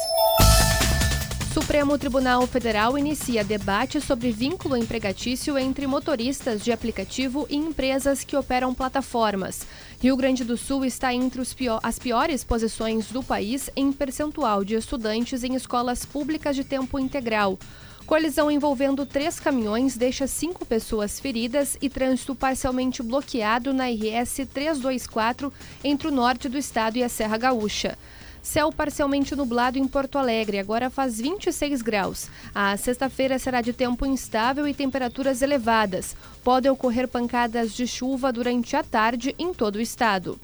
[1.54, 8.36] Supremo Tribunal Federal inicia debate sobre vínculo empregatício entre motoristas de aplicativo e empresas que
[8.36, 9.68] operam plataformas.
[10.02, 14.74] Rio Grande do Sul está entre pior, as piores posições do país em percentual de
[14.74, 17.60] estudantes em escolas públicas de tempo integral.
[18.08, 25.54] Colisão envolvendo três caminhões deixa cinco pessoas feridas e trânsito parcialmente bloqueado na RS 324
[25.84, 27.96] entre o norte do estado e a Serra Gaúcha.
[28.44, 32.28] Céu parcialmente nublado em Porto Alegre, agora faz 26 graus.
[32.54, 36.14] A sexta-feira será de tempo instável e temperaturas elevadas.
[36.44, 40.38] Podem ocorrer pancadas de chuva durante a tarde em todo o estado.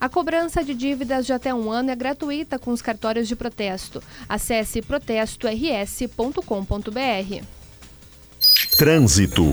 [0.00, 4.00] A cobrança de dívidas de até um ano é gratuita com os cartórios de protesto.
[4.28, 7.44] Acesse protestors.com.br.
[8.78, 9.44] Trânsito.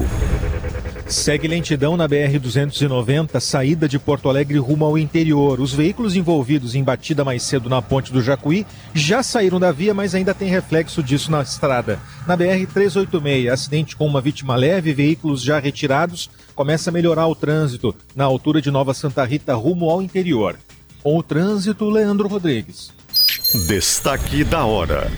[1.09, 5.59] Segue lentidão na BR-290, saída de Porto Alegre rumo ao interior.
[5.59, 9.91] Os veículos envolvidos em batida mais cedo na ponte do Jacuí já saíram da via,
[9.91, 11.99] mas ainda tem reflexo disso na estrada.
[12.27, 17.95] Na BR-386, acidente com uma vítima leve, veículos já retirados, começa a melhorar o trânsito
[18.15, 20.57] na altura de Nova Santa Rita rumo ao interior.
[21.01, 22.91] Com o trânsito, Leandro Rodrigues.
[23.67, 25.09] Destaque da hora.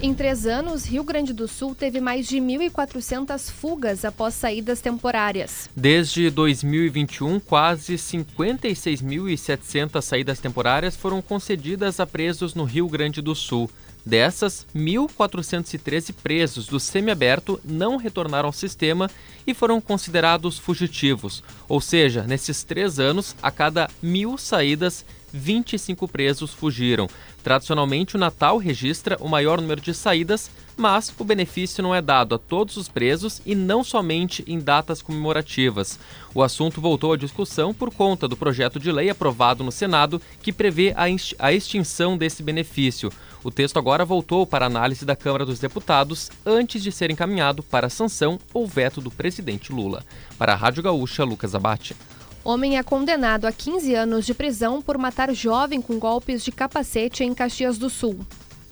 [0.00, 5.68] Em três anos, Rio Grande do Sul teve mais de 1.400 fugas após saídas temporárias.
[5.74, 13.68] Desde 2021, quase 56.700 saídas temporárias foram concedidas a presos no Rio Grande do Sul.
[14.06, 19.10] Dessas, 1.413 presos do semiaberto não retornaram ao sistema
[19.44, 21.42] e foram considerados fugitivos.
[21.68, 27.08] Ou seja, nesses três anos, a cada mil saídas, 25 presos fugiram.
[27.42, 32.34] Tradicionalmente, o Natal registra o maior número de saídas, mas o benefício não é dado
[32.34, 35.98] a todos os presos e não somente em datas comemorativas.
[36.34, 40.52] O assunto voltou à discussão por conta do projeto de lei aprovado no Senado que
[40.52, 40.94] prevê
[41.38, 43.10] a extinção desse benefício.
[43.42, 47.88] O texto agora voltou para análise da Câmara dos Deputados antes de ser encaminhado para
[47.88, 50.04] sanção ou veto do presidente Lula.
[50.36, 51.96] Para a Rádio Gaúcha, Lucas Abate.
[52.44, 57.24] Homem é condenado a 15 anos de prisão por matar jovem com golpes de capacete
[57.24, 58.18] em Caxias do Sul.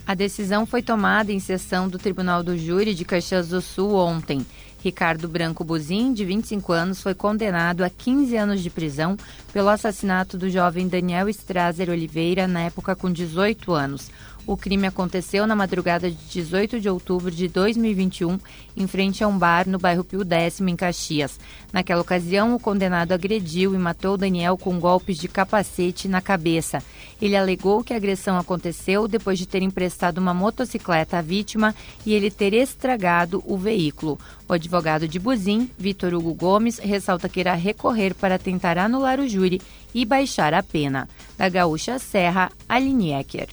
[0.07, 4.47] A decisão foi tomada em sessão do Tribunal do Júri de Caxias do Sul ontem.
[4.79, 9.17] Ricardo Branco Buzin, de 25 anos, foi condenado a 15 anos de prisão
[9.53, 14.09] pelo assassinato do jovem Daniel Strazer Oliveira, na época com 18 anos.
[14.47, 18.39] O crime aconteceu na madrugada de 18 de outubro de 2021,
[18.77, 21.41] em frente a um bar no bairro Pio Décimo, em Caxias.
[21.73, 26.81] Naquela ocasião, o condenado agrediu e matou Daniel com golpes de capacete na cabeça.
[27.21, 31.75] Ele alegou que a agressão aconteceu depois de ter emprestado uma motocicleta à vítima
[32.05, 34.17] e ele ter estragado o veículo.
[34.49, 39.29] O advogado de Buzim, Vitor Hugo Gomes, ressalta que irá recorrer para tentar anular o
[39.29, 39.61] júri
[39.93, 41.09] e baixar a pena.
[41.37, 43.49] Da Gaúcha Serra, Aline Ecker.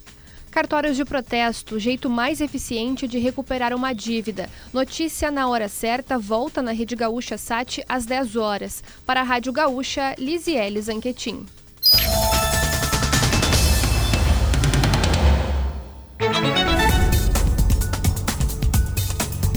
[0.54, 4.48] Cartórios de protesto, jeito mais eficiente de recuperar uma dívida.
[4.72, 8.84] Notícia na hora certa, volta na Rede Gaúcha Sat às 10 horas.
[9.04, 11.48] Para a Rádio Gaúcha, Lisiele Zanquetin.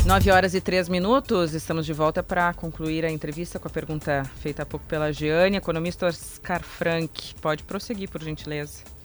[0.07, 4.23] Nove horas e três minutos, estamos de volta para concluir a entrevista com a pergunta
[4.41, 5.59] feita há pouco pela Giane.
[5.59, 8.96] Economista Oscar Frank, pode prosseguir, por gentileza.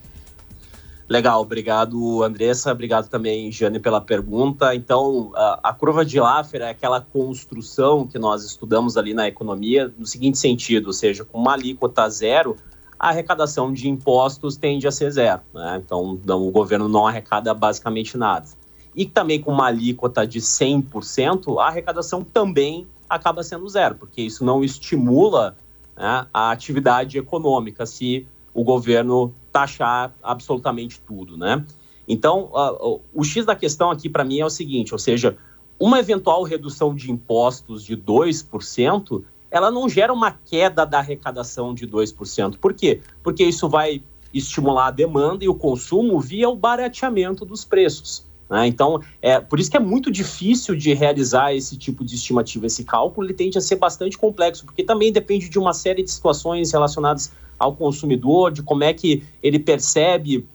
[1.11, 4.73] Legal, obrigado Andressa, obrigado também Jane pela pergunta.
[4.73, 9.93] Então, a, a, curva de Laffer é aquela construção que nós estudamos ali na economia
[9.97, 12.55] no seguinte sentido, ou seja, com uma alíquota zero,
[12.97, 15.41] a arrecadação de impostos tende a ser zero.
[15.53, 15.81] Né?
[15.85, 18.47] Então, o governo não arrecada basicamente nada.
[18.95, 24.45] E também com uma alíquota de 100%, a arrecadação também acaba sendo zero, porque isso
[24.45, 25.57] não estimula
[25.93, 31.65] né, a atividade econômica se o governo taxar absolutamente tudo, né?
[32.07, 35.37] Então, uh, o X da questão aqui para mim é o seguinte, ou seja,
[35.79, 41.87] uma eventual redução de impostos de 2%, ela não gera uma queda da arrecadação de
[41.87, 42.57] 2%.
[42.57, 43.01] Por quê?
[43.23, 48.25] Porque isso vai estimular a demanda e o consumo via o barateamento dos preços.
[48.49, 48.67] Né?
[48.67, 52.65] Então, é por isso que é muito difícil de realizar esse tipo de estimativa.
[52.65, 56.11] Esse cálculo ele tende a ser bastante complexo, porque também depende de uma série de
[56.11, 57.31] situações relacionadas
[57.61, 60.47] ao consumidor, de como é que ele percebe,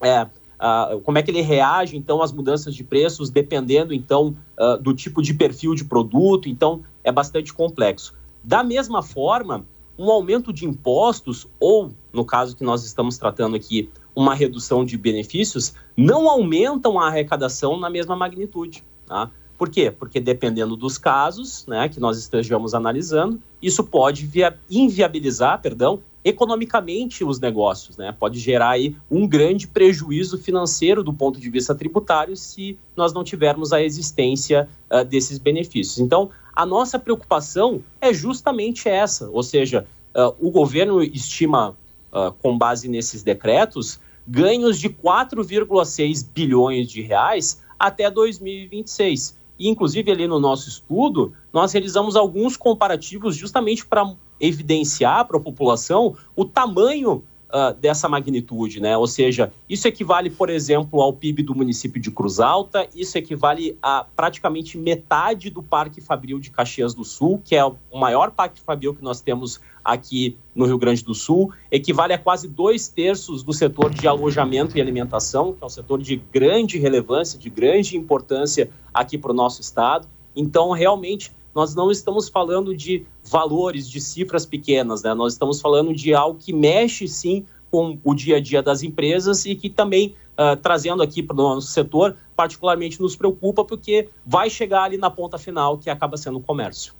[0.00, 4.82] é, uh, como é que ele reage, então, às mudanças de preços, dependendo, então, uh,
[4.82, 6.48] do tipo de perfil de produto.
[6.48, 8.14] Então, é bastante complexo.
[8.42, 9.66] Da mesma forma,
[9.98, 14.96] um aumento de impostos, ou, no caso que nós estamos tratando aqui, uma redução de
[14.96, 18.82] benefícios, não aumentam a arrecadação na mesma magnitude.
[19.06, 19.30] Tá?
[19.58, 19.90] Por quê?
[19.90, 27.24] Porque dependendo dos casos né, que nós estejamos analisando, isso pode via, inviabilizar, perdão, economicamente
[27.24, 28.14] os negócios, né?
[28.18, 33.24] Pode gerar aí um grande prejuízo financeiro do ponto de vista tributário se nós não
[33.24, 35.98] tivermos a existência uh, desses benefícios.
[35.98, 41.70] Então, a nossa preocupação é justamente essa, ou seja, uh, o governo estima,
[42.12, 49.37] uh, com base nesses decretos, ganhos de 4,6 bilhões de reais até 2026.
[49.58, 55.40] E, inclusive, ali no nosso estudo, nós realizamos alguns comparativos justamente para evidenciar para a
[55.40, 58.96] população o tamanho uh, dessa magnitude, né?
[58.96, 63.76] Ou seja, isso equivale, por exemplo, ao PIB do município de Cruz Alta, isso equivale
[63.82, 68.60] a praticamente metade do Parque Fabril de Caxias do Sul, que é o maior parque
[68.60, 73.42] fabril que nós temos aqui no Rio Grande do Sul, equivale a quase dois terços
[73.42, 77.96] do setor de alojamento e alimentação, que é um setor de grande relevância, de grande
[77.96, 80.06] importância aqui para o nosso estado.
[80.36, 85.12] Então, realmente, nós não estamos falando de valores, de cifras pequenas, né?
[85.12, 89.44] Nós estamos falando de algo que mexe sim com o dia a dia das empresas
[89.44, 94.48] e que também, uh, trazendo aqui para o nosso setor, particularmente nos preocupa, porque vai
[94.48, 96.94] chegar ali na ponta final, que acaba sendo o comércio.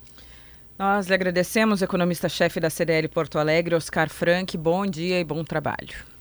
[0.76, 4.59] Nós lhe agradecemos, economista-chefe da CDL Porto Alegre, Oscar Frank.
[4.59, 6.17] Bom dia e bom trabalho.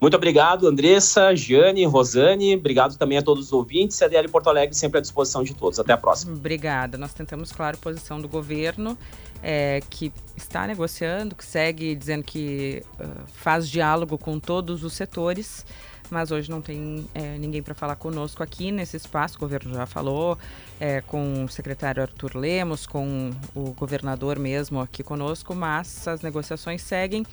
[0.00, 2.54] Muito obrigado, Andressa, Giane, Rosane.
[2.54, 3.96] Obrigado também a todos os ouvintes.
[3.96, 5.80] CDL Porto Alegre sempre à disposição de todos.
[5.80, 6.34] Até a próxima.
[6.34, 6.96] Obrigada.
[6.96, 8.96] Nós tentamos, claro, posição do governo,
[9.42, 15.64] é, que está negociando, que segue dizendo que uh, faz diálogo com todos os setores
[16.10, 19.36] mas hoje não tem é, ninguém para falar conosco aqui nesse espaço.
[19.36, 20.38] O governo já falou
[20.80, 26.82] é, com o secretário Arthur Lemos, com o governador mesmo aqui conosco, mas as negociações
[26.82, 27.24] seguem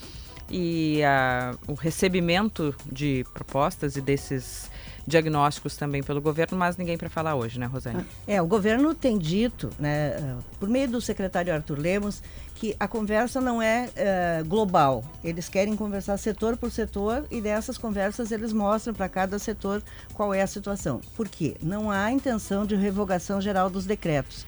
[0.49, 4.69] e a, o recebimento de propostas e desses
[5.07, 8.05] diagnósticos também pelo governo, mas ninguém para falar hoje, né, Rosane?
[8.27, 12.23] É, o governo tem dito, né, por meio do secretário Arthur Lemos,
[12.55, 15.03] que a conversa não é uh, global.
[15.23, 19.83] Eles querem conversar setor por setor e dessas conversas eles mostram para cada setor
[20.13, 21.01] qual é a situação.
[21.15, 21.55] Por quê?
[21.61, 24.45] Não há intenção de revogação geral dos decretos.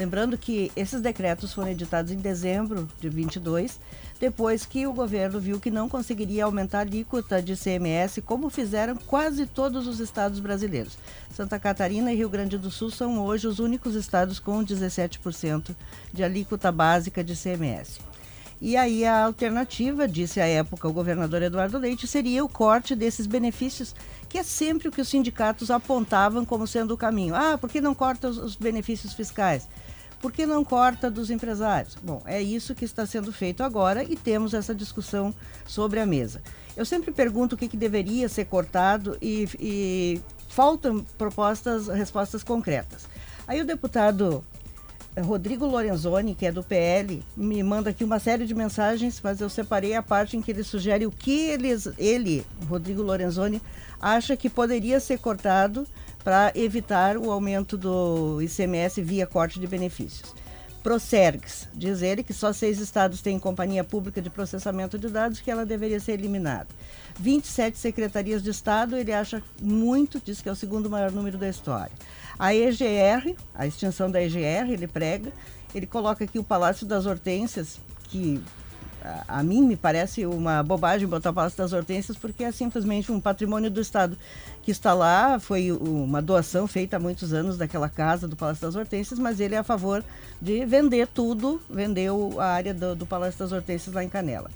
[0.00, 3.78] Lembrando que esses decretos foram editados em dezembro de 22
[4.18, 8.96] depois que o governo viu que não conseguiria aumentar a alíquota de CMS, como fizeram
[8.96, 10.96] quase todos os estados brasileiros.
[11.30, 15.76] Santa Catarina e Rio Grande do Sul são hoje os únicos estados com 17%
[16.10, 18.00] de alíquota básica de CMS.
[18.60, 23.26] E aí a alternativa, disse à época o governador Eduardo Leite, seria o corte desses
[23.26, 23.94] benefícios,
[24.28, 27.34] que é sempre o que os sindicatos apontavam como sendo o caminho.
[27.34, 29.66] Ah, por que não corta os benefícios fiscais?
[30.20, 31.96] Por que não corta dos empresários?
[32.02, 35.34] Bom, é isso que está sendo feito agora e temos essa discussão
[35.66, 36.42] sobre a mesa.
[36.76, 43.08] Eu sempre pergunto o que, que deveria ser cortado e, e faltam propostas, respostas concretas.
[43.48, 44.44] Aí o deputado
[45.18, 49.48] Rodrigo Lorenzoni, que é do PL, me manda aqui uma série de mensagens, mas eu
[49.48, 53.60] separei a parte em que ele sugere o que eles, ele, Rodrigo Lorenzoni,
[54.00, 55.86] acha que poderia ser cortado
[56.22, 60.34] para evitar o aumento do ICMS via corte de benefícios.
[60.82, 65.50] Procergs, diz ele que só seis estados têm companhia pública de processamento de dados que
[65.50, 66.68] ela deveria ser eliminada.
[67.18, 71.48] 27 secretarias de Estado, ele acha muito, diz que é o segundo maior número da
[71.48, 71.92] história.
[72.38, 75.32] A EGR, a extinção da EGR, ele prega,
[75.74, 78.42] ele coloca aqui o Palácio das Hortênsias, que
[79.26, 83.20] a, mim me parece uma bobagem botar o Palácio das Hortênsias, porque é simplesmente um
[83.20, 84.16] patrimônio do Estado
[84.62, 85.38] que está lá.
[85.38, 89.54] Foi uma doação feita há muitos anos daquela casa do Palácio das Hortênsias, mas ele
[89.54, 90.04] é a favor
[90.40, 94.50] de vender tudo, vendeu a área do, do Palácio das Hortênsias lá em Canela.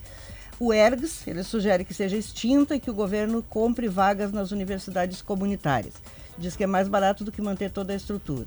[0.60, 5.20] O ERGS, ele sugere que seja extinta e que o governo compre vagas nas universidades
[5.20, 5.94] comunitárias.
[6.38, 8.46] Diz que é mais barato do que manter toda a estrutura.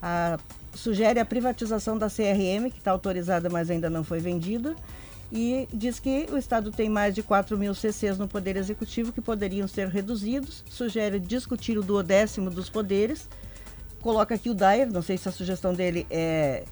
[0.00, 0.38] A,
[0.74, 4.74] sugere a privatização da CRM, que está autorizada, mas ainda não foi vendida
[5.32, 9.20] e diz que o Estado tem mais de 4 mil CCs no Poder Executivo que
[9.22, 13.26] poderiam ser reduzidos, sugere discutir o duodécimo dos poderes,
[14.02, 16.64] coloca aqui o Dair, não sei se a sugestão dele é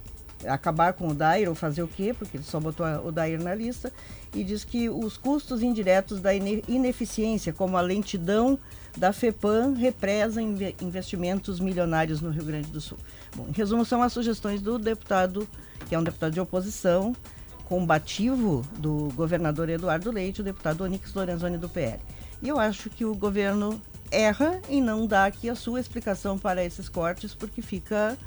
[0.47, 3.55] acabar com o Dair ou fazer o quê, porque ele só botou o Dair na
[3.55, 3.91] lista,
[4.35, 8.59] e diz que os custos indiretos da ineficiência, como a lentidão
[8.95, 10.43] da FEPAM, represam
[10.83, 12.99] investimentos milionários no Rio Grande do Sul.
[13.35, 15.49] Bom, em resumo, são as sugestões do deputado,
[15.89, 17.15] que é um deputado de oposição,
[17.71, 22.01] combativo do governador Eduardo Leite, o deputado Onix Lorenzoni do PL.
[22.43, 26.65] E eu acho que o governo erra em não dar aqui a sua explicação para
[26.65, 28.19] esses cortes, porque fica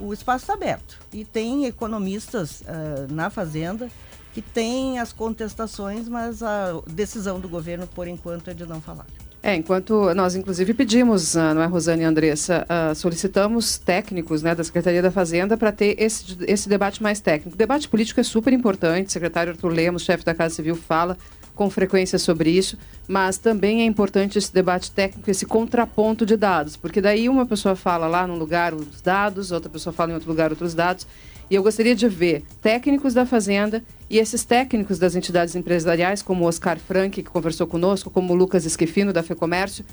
[0.00, 0.98] o espaço aberto.
[1.12, 3.90] E tem economistas uh, na Fazenda
[4.32, 9.04] que têm as contestações, mas a decisão do governo, por enquanto, é de não falar.
[9.48, 14.54] É, enquanto nós, inclusive, pedimos, uh, não é, Rosane e Andressa, uh, solicitamos técnicos né,
[14.54, 17.54] da Secretaria da Fazenda para ter esse, esse debate mais técnico.
[17.54, 21.16] O debate político é super importante, o secretário Arthur Lemos, chefe da Casa Civil, fala
[21.54, 22.76] com frequência sobre isso,
[23.08, 27.74] mas também é importante esse debate técnico, esse contraponto de dados, porque daí uma pessoa
[27.74, 31.06] fala lá num lugar os dados, outra pessoa fala em outro lugar outros dados,
[31.50, 36.44] e eu gostaria de ver técnicos da Fazenda e esses técnicos das entidades empresariais, como
[36.44, 39.84] o Oscar Frank, que conversou conosco, como o Lucas Esquefino, da FEComércio,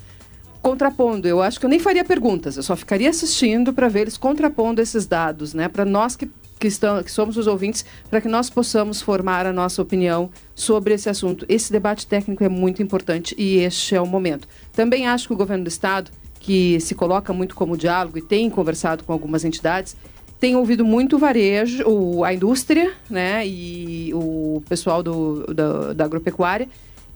[0.62, 1.28] contrapondo.
[1.28, 4.80] Eu acho que eu nem faria perguntas, eu só ficaria assistindo para ver eles contrapondo
[4.80, 5.68] esses dados, né?
[5.68, 6.28] Para nós que
[6.58, 10.94] que, estão, que somos os ouvintes, para que nós possamos formar a nossa opinião sobre
[10.94, 11.44] esse assunto.
[11.48, 14.48] Esse debate técnico é muito importante e este é o momento.
[14.72, 18.48] Também acho que o governo do Estado, que se coloca muito como diálogo e tem
[18.48, 19.96] conversado com algumas entidades,
[20.38, 26.68] tem ouvido muito varejo, o, a indústria né, e o pessoal do, da, da agropecuária,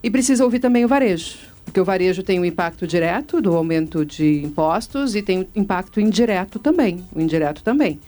[0.03, 4.03] e precisa ouvir também o varejo, porque o varejo tem um impacto direto do aumento
[4.03, 7.99] de impostos e tem um impacto indireto também, o indireto também.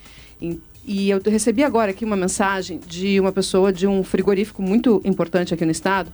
[0.85, 5.53] E eu recebi agora aqui uma mensagem de uma pessoa de um frigorífico muito importante
[5.53, 6.11] aqui no estado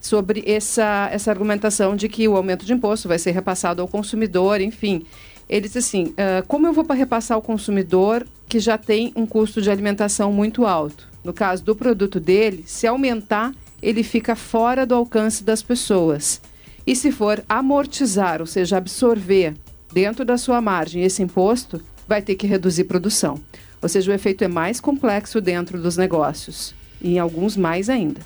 [0.00, 4.60] sobre essa, essa argumentação de que o aumento de imposto vai ser repassado ao consumidor,
[4.60, 5.02] enfim.
[5.48, 9.26] Ele disse assim: uh, como eu vou para repassar ao consumidor que já tem um
[9.26, 11.08] custo de alimentação muito alto?
[11.22, 16.40] No caso do produto dele, se aumentar, ele fica fora do alcance das pessoas.
[16.86, 19.54] E se for amortizar, ou seja, absorver
[19.92, 23.40] dentro da sua margem esse imposto, vai ter que reduzir produção.
[23.80, 28.20] Ou seja, o efeito é mais complexo dentro dos negócios e em alguns mais ainda.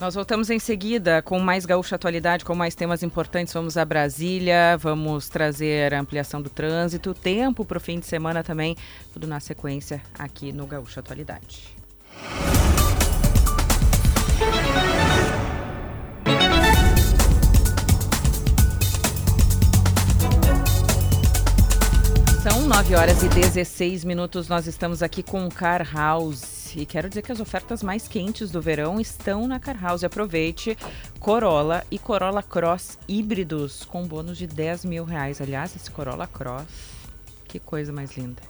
[0.00, 3.52] Nós voltamos em seguida com mais Gaúcha Atualidade, com mais temas importantes.
[3.52, 8.44] Vamos a Brasília, vamos trazer a ampliação do trânsito, tempo para o fim de semana
[8.44, 8.76] também,
[9.12, 11.76] tudo na sequência aqui no Gaúcha Atualidade.
[22.42, 24.48] São 9 horas e 16 minutos.
[24.48, 26.72] Nós estamos aqui com o Car House.
[26.76, 30.04] E quero dizer que as ofertas mais quentes do verão estão na Car House.
[30.04, 30.78] Aproveite
[31.18, 35.40] Corolla e Corolla Cross híbridos com bônus de 10 mil reais.
[35.40, 36.66] Aliás, esse Corolla Cross,
[37.48, 38.40] que coisa mais linda.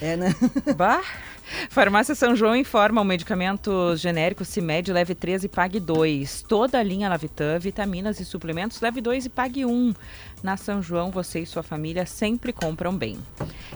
[0.00, 0.34] É, né?
[0.76, 1.02] Bah!
[1.70, 6.42] Farmácia São João informa o medicamento genérico Cimed leve 3 e pague 2.
[6.42, 9.94] Toda a linha Lavitan, vitaminas e suplementos leve 2 e pague 1.
[10.42, 13.18] Na São João, você e sua família sempre compram bem.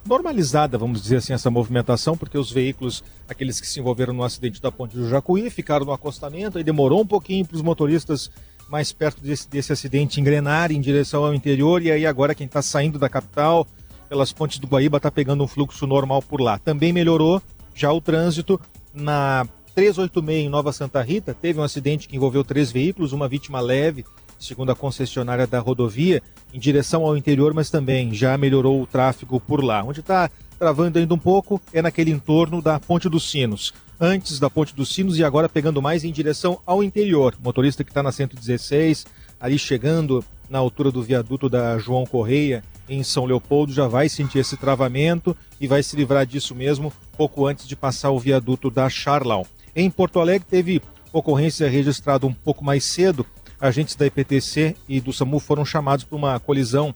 [0.08, 4.60] normalizada, vamos dizer assim, essa movimentação, porque os veículos, aqueles que se envolveram no acidente
[4.60, 8.30] da ponte do Jacuí, ficaram no acostamento, e demorou um pouquinho para os motoristas
[8.68, 12.62] mais perto desse, desse acidente engrenarem em direção ao interior, e aí agora quem está
[12.62, 13.66] saindo da capital
[14.08, 16.58] pelas pontes do Guaíba está pegando um fluxo normal por lá.
[16.58, 17.42] Também melhorou
[17.74, 18.58] já o trânsito
[18.92, 23.60] na 386 em Nova Santa Rita, teve um acidente que envolveu três veículos, uma vítima
[23.60, 24.04] leve,
[24.38, 26.22] segundo a concessionária da rodovia,
[26.52, 29.82] em direção ao interior, mas também já melhorou o tráfego por lá.
[29.82, 33.72] Onde está travando ainda um pouco é naquele entorno da Ponte dos Sinos.
[34.00, 37.34] Antes da Ponte dos Sinos e agora pegando mais em direção ao interior.
[37.40, 39.06] O motorista que está na 116,
[39.40, 44.38] ali chegando na altura do viaduto da João Correia, em São Leopoldo, já vai sentir
[44.38, 48.88] esse travamento e vai se livrar disso mesmo pouco antes de passar o viaduto da
[48.88, 49.46] Charlau.
[49.74, 50.82] Em Porto Alegre teve
[51.12, 53.26] ocorrência registrada um pouco mais cedo,
[53.60, 56.94] agentes da IPTC e do SAMU foram chamados para uma colisão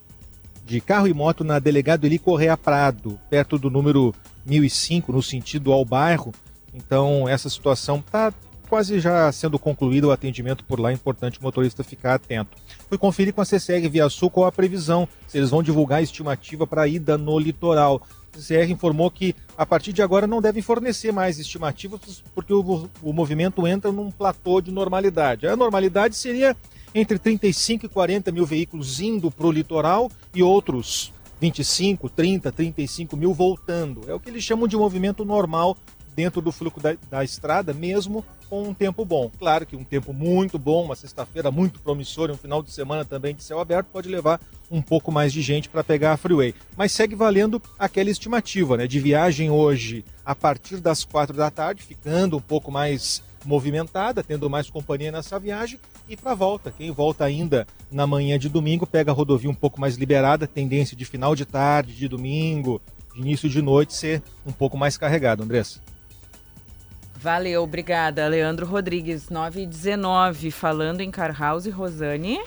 [0.64, 4.14] de carro e moto na Delegado Eli Correia Prado, perto do número
[4.46, 6.32] 1005, no sentido ao bairro.
[6.72, 8.32] Então, essa situação está
[8.68, 12.56] quase já sendo concluído o atendimento por lá, é importante o motorista ficar atento.
[12.88, 16.02] Fui conferir com a CCR Via Sul qual a previsão, se eles vão divulgar a
[16.02, 18.00] estimativa para ida no litoral.
[18.32, 23.12] CCR informou que a partir de agora não devem fornecer mais estimativas, porque o, o
[23.12, 25.46] movimento entra num platô de normalidade.
[25.46, 26.56] A normalidade seria
[26.94, 33.16] entre 35 e 40 mil veículos indo para o litoral e outros 25, 30, 35
[33.16, 34.02] mil voltando.
[34.08, 35.76] É o que eles chamam de movimento normal
[36.14, 39.30] dentro do fluxo da, da estrada, mesmo com um tempo bom.
[39.38, 43.34] Claro que um tempo muito bom, uma sexta-feira muito promissora, um final de semana também
[43.34, 44.38] de céu aberto, pode levar
[44.70, 46.54] um pouco mais de gente para pegar a freeway.
[46.76, 48.86] Mas segue valendo aquela estimativa, né?
[48.86, 54.50] De viagem hoje a partir das quatro da tarde, ficando um pouco mais movimentada, tendo
[54.50, 56.70] mais companhia nessa viagem, e para volta.
[56.70, 60.94] Quem volta ainda na manhã de domingo pega a rodovia um pouco mais liberada, tendência
[60.94, 62.82] de final de tarde, de domingo,
[63.14, 65.80] de início de noite ser um pouco mais carregado, Andressa.
[67.22, 68.26] Valeu, obrigada.
[68.26, 72.40] Leandro Rodrigues, 9 e 19, falando em Car House, Rosane.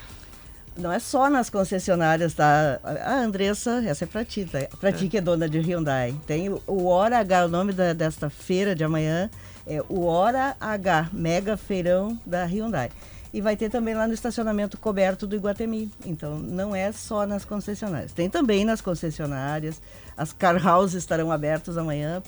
[0.76, 2.82] Não é só nas concessionárias, tá?
[2.84, 4.59] A Andressa, essa é pra ti, tá?
[4.78, 6.13] Pra ti que é dona de Hyundai.
[6.28, 9.30] Tem o Hora H, o nome da, desta feira de amanhã
[9.65, 12.91] é o Hora H, Mega Feirão da Hyundai.
[13.34, 15.89] E vai ter também lá no estacionamento coberto do Iguatemi.
[16.05, 18.11] Então, não é só nas concessionárias.
[18.11, 19.82] Tem também nas concessionárias.
[20.18, 22.22] As car houses estarão abertas amanhã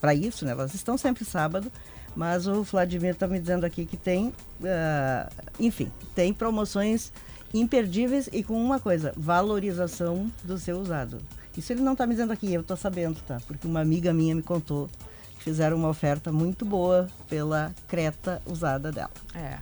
[0.00, 0.52] para isso, né?
[0.52, 1.70] Elas estão sempre sábado.
[2.16, 7.12] Mas o Vladimir está me dizendo aqui que tem, uh, enfim, tem promoções
[7.52, 11.18] imperdíveis e com uma coisa, valorização do seu usado.
[11.56, 13.40] Isso ele não está me dizendo aqui, eu estou sabendo, tá?
[13.46, 14.88] Porque uma amiga minha me contou
[15.36, 19.10] que fizeram uma oferta muito boa pela Creta usada dela.
[19.34, 19.58] É.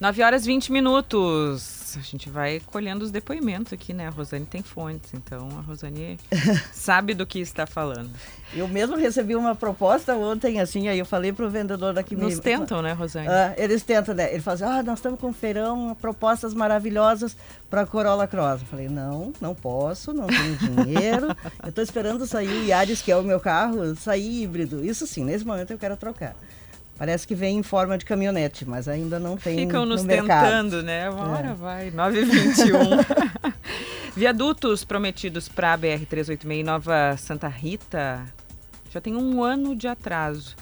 [0.00, 4.06] 9 horas 20 minutos a gente vai colhendo os depoimentos aqui, né?
[4.06, 6.18] A Rosane tem fontes, então a Rosane
[6.72, 8.10] sabe do que está falando.
[8.54, 12.14] Eu mesmo recebi uma proposta ontem, assim, aí eu falei para o vendedor daqui.
[12.14, 12.40] Nos me...
[12.40, 13.28] tentam, né, Rosane?
[13.28, 14.32] Ah, eles tentam, né?
[14.32, 17.36] Ele fala assim, ah, nós estamos com um feirão, propostas maravilhosas
[17.68, 18.62] para Corolla Cross.
[18.62, 21.28] Eu falei, não, não posso, não tenho dinheiro.
[21.62, 24.84] eu estou esperando sair o Yaris, que é o meu carro, sair híbrido.
[24.84, 26.36] Isso sim, nesse momento eu quero trocar.
[27.02, 30.84] Parece que vem em forma de caminhonete, mas ainda não tem Ficam nos no tentando,
[30.84, 31.10] né?
[31.10, 31.52] Uma hora é.
[31.52, 33.52] vai, 9h21.
[34.14, 38.24] Viadutos prometidos para a BR-386 Nova Santa Rita
[38.88, 40.54] já tem um ano de atraso.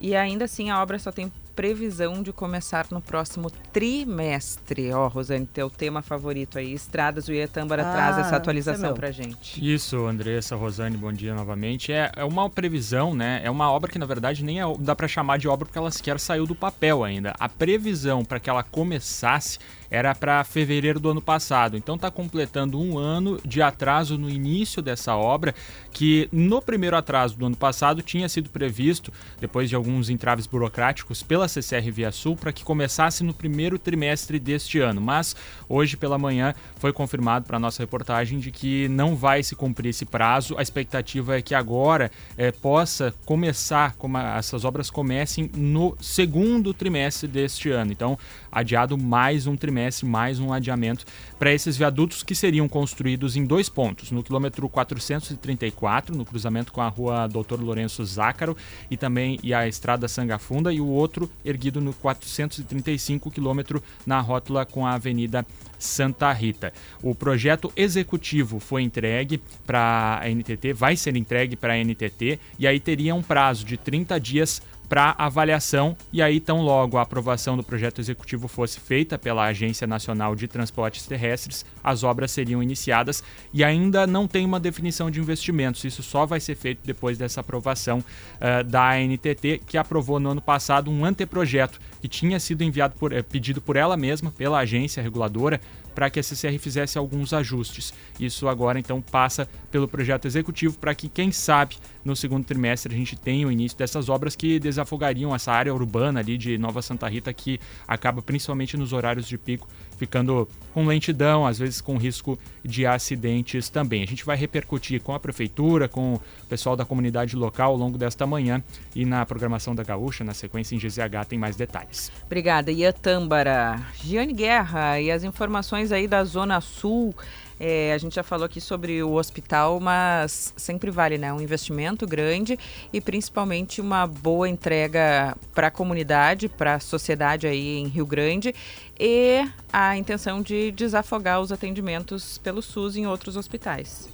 [0.00, 4.92] E ainda assim a obra só tem previsão de começar no próximo trimestre.
[4.92, 8.94] Ó, oh, Rosane, teu tema favorito aí, Estradas, o Ietâmbara ah, traz essa atualização é
[8.94, 9.72] pra gente.
[9.72, 11.92] Isso, Andressa, Rosane, bom dia novamente.
[11.92, 13.40] É, é uma previsão, né?
[13.44, 15.90] É uma obra que na verdade nem é, dá para chamar de obra porque ela
[15.90, 17.34] sequer saiu do papel ainda.
[17.38, 19.58] A previsão para que ela começasse
[19.92, 21.76] era para fevereiro do ano passado.
[21.76, 25.54] Então está completando um ano de atraso no início dessa obra,
[25.92, 31.22] que no primeiro atraso do ano passado tinha sido previsto, depois de alguns entraves burocráticos,
[31.22, 35.00] pela CCR Via Sul, para que começasse no primeiro trimestre deste ano.
[35.00, 35.34] Mas
[35.68, 40.04] hoje pela manhã foi confirmado para nossa reportagem de que não vai se cumprir esse
[40.04, 40.56] prazo.
[40.58, 47.28] A expectativa é que agora é, possa começar, como essas obras comecem no segundo trimestre
[47.28, 47.92] deste ano.
[47.92, 48.18] Então,
[48.52, 51.04] adiado mais um trimestre mais um adiamento
[51.38, 56.80] para esses viadutos que seriam construídos em dois pontos, no quilômetro 434, no cruzamento com
[56.80, 58.56] a rua Doutor Lourenço Zácaro
[58.90, 64.66] e também e a estrada Sangafunda, e o outro erguido no 435 quilômetro na rótula
[64.66, 65.44] com a Avenida
[65.78, 66.72] Santa Rita.
[67.02, 72.66] O projeto executivo foi entregue para a NTT, vai ser entregue para a NTT e
[72.66, 74.62] aí teria um prazo de 30 dias
[74.92, 79.86] para avaliação e aí tão logo a aprovação do projeto executivo fosse feita pela Agência
[79.86, 83.24] Nacional de Transportes Terrestres, as obras seriam iniciadas
[83.54, 85.82] e ainda não tem uma definição de investimentos.
[85.82, 90.42] Isso só vai ser feito depois dessa aprovação uh, da ANTT, que aprovou no ano
[90.42, 95.02] passado um anteprojeto que tinha sido enviado por, eh, pedido por ela mesma, pela agência
[95.02, 95.58] reguladora,
[95.94, 97.92] para que a CCR fizesse alguns ajustes.
[98.18, 102.96] Isso agora então passa pelo projeto executivo para que, quem sabe, no segundo trimestre a
[102.96, 107.08] gente tenha o início dessas obras que desafogariam essa área urbana ali de Nova Santa
[107.08, 112.36] Rita que acaba principalmente nos horários de pico ficando com lentidão, às vezes com risco
[112.64, 114.02] de acidentes também.
[114.02, 117.96] A gente vai repercutir com a prefeitura, com o pessoal da comunidade local ao longo
[117.96, 118.62] desta manhã
[118.96, 122.10] e na programação da Gaúcha, na sequência em GZH, tem mais detalhes.
[122.26, 123.80] Obrigada, Iatâmbara.
[124.02, 127.14] Giane Guerra e as informações aí da Zona Sul.
[127.58, 131.32] É, a gente já falou aqui sobre o hospital, mas sempre vale, né?
[131.32, 132.58] Um investimento grande
[132.92, 138.54] e principalmente uma boa entrega para a comunidade, para a sociedade aí em Rio Grande
[138.98, 144.08] e a intenção de desafogar os atendimentos pelo SUS em outros hospitais.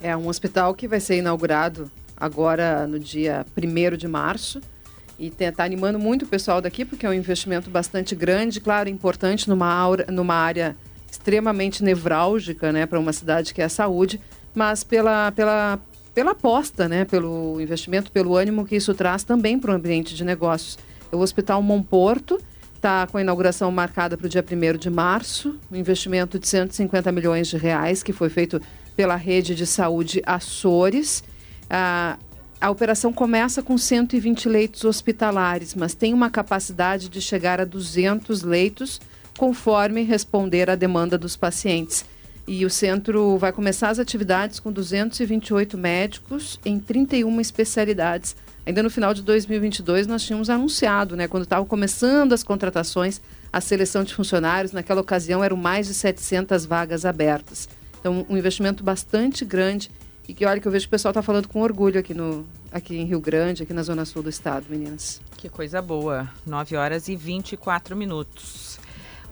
[0.00, 4.60] É um hospital que vai ser inaugurado agora no dia 1 de março
[5.18, 9.48] e está animando muito o pessoal daqui, porque é um investimento bastante grande, claro, importante
[9.48, 10.76] numa, aura, numa área
[11.26, 14.20] extremamente nevrálgica né, para uma cidade que é a saúde,
[14.54, 15.80] mas pela, pela,
[16.14, 20.24] pela aposta, né, pelo investimento, pelo ânimo que isso traz também para o ambiente de
[20.24, 20.78] negócios.
[21.10, 22.38] O Hospital Monporto
[22.76, 27.10] está com a inauguração marcada para o dia 1 de março, um investimento de 150
[27.10, 28.62] milhões de reais que foi feito
[28.94, 31.24] pela rede de saúde Açores.
[31.68, 32.18] A,
[32.60, 38.42] a operação começa com 120 leitos hospitalares, mas tem uma capacidade de chegar a 200
[38.44, 39.00] leitos
[39.36, 42.04] conforme responder à demanda dos pacientes.
[42.48, 48.36] E o centro vai começar as atividades com 228 médicos em 31 especialidades.
[48.64, 53.20] Ainda no final de 2022, nós tínhamos anunciado, né, quando estavam começando as contratações,
[53.52, 54.72] a seleção de funcionários.
[54.72, 57.68] Naquela ocasião, eram mais de 700 vagas abertas.
[57.98, 59.90] Então, um investimento bastante grande
[60.28, 62.46] e que, olha, que eu vejo que o pessoal está falando com orgulho aqui, no,
[62.70, 65.20] aqui em Rio Grande, aqui na Zona Sul do Estado, meninas.
[65.36, 66.28] Que coisa boa.
[66.44, 68.65] 9 horas e 24 minutos.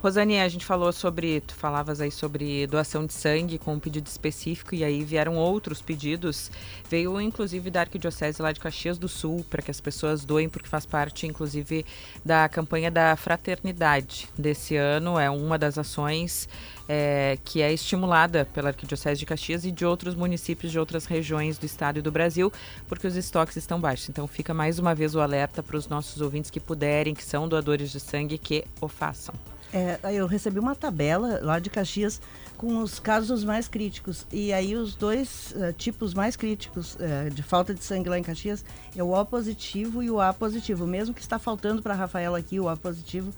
[0.04, 4.06] Rosane, a gente falou sobre, tu falavas aí sobre doação de sangue com um pedido
[4.06, 6.50] específico e aí vieram outros pedidos.
[6.90, 10.68] Veio inclusive da Arquidiocese lá de Caxias do Sul para que as pessoas doem, porque
[10.68, 11.86] faz parte inclusive
[12.22, 15.18] da campanha da fraternidade desse ano.
[15.18, 16.50] É uma das ações
[16.86, 21.56] é, que é estimulada pela Arquidiocese de Caxias e de outros municípios de outras regiões
[21.56, 22.52] do estado e do Brasil,
[22.86, 24.10] porque os estoques estão baixos.
[24.10, 27.48] Então fica mais uma vez o alerta para os nossos ouvintes que puderem, que são
[27.48, 29.34] doadores de sangue, que o façam.
[29.74, 32.20] É, eu recebi uma tabela lá de Caxias
[32.56, 34.24] com os casos mais críticos.
[34.32, 38.22] E aí os dois uh, tipos mais críticos uh, de falta de sangue lá em
[38.22, 38.64] Caxias
[38.94, 40.86] é o O positivo e o A positivo.
[40.86, 43.34] Mesmo que está faltando para a Rafaela aqui o A positivo,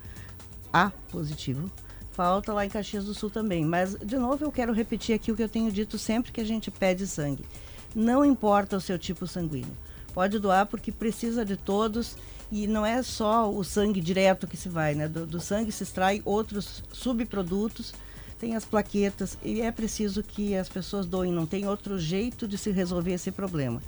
[0.71, 1.71] A positivo,
[2.13, 3.65] falta lá em Caxias do Sul também.
[3.65, 6.47] Mas, de novo, eu quero repetir aqui o que eu tenho dito sempre que a
[6.47, 7.47] gente pede sangue.
[7.95, 9.75] Não importa o seu tipo sanguíneo.
[10.13, 12.15] Pode doar porque precisa de todos
[12.51, 15.09] e não é só o sangue direto que se vai, né?
[15.09, 17.93] Do, do sangue se extrai outros subprodutos,
[18.39, 22.57] tem as plaquetas e é preciso que as pessoas doem, não tem outro jeito de
[22.57, 23.83] se resolver esse problema.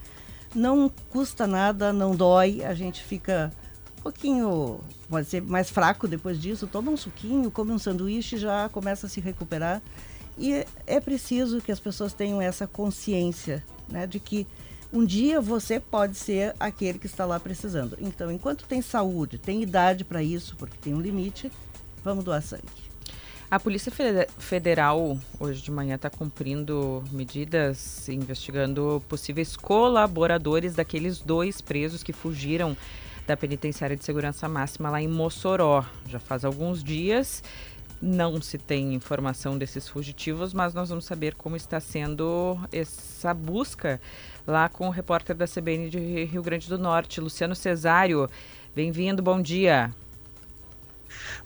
[0.54, 3.52] Não custa nada, não dói, a gente fica
[3.98, 8.68] um pouquinho, pode ser mais fraco depois disso, toma um suquinho, come um sanduíche, já
[8.70, 9.82] começa a se recuperar.
[10.38, 14.46] E é preciso que as pessoas tenham essa consciência né, de que
[14.92, 17.96] um dia você pode ser aquele que está lá precisando.
[18.00, 21.52] Então, enquanto tem saúde, tem idade para isso, porque tem um limite,
[22.02, 22.88] vamos doar sangue.
[23.50, 23.90] A Polícia
[24.38, 32.76] Federal, hoje de manhã, está cumprindo medidas, investigando possíveis colaboradores daqueles dois presos que fugiram
[33.26, 35.82] da penitenciária de segurança máxima lá em Mossoró.
[36.06, 37.42] Já faz alguns dias.
[38.00, 44.00] Não se tem informação desses fugitivos, mas nós vamos saber como está sendo essa busca
[44.46, 48.28] lá com o repórter da CBN de Rio Grande do Norte, Luciano Cesário.
[48.72, 49.92] Bem-vindo, bom dia.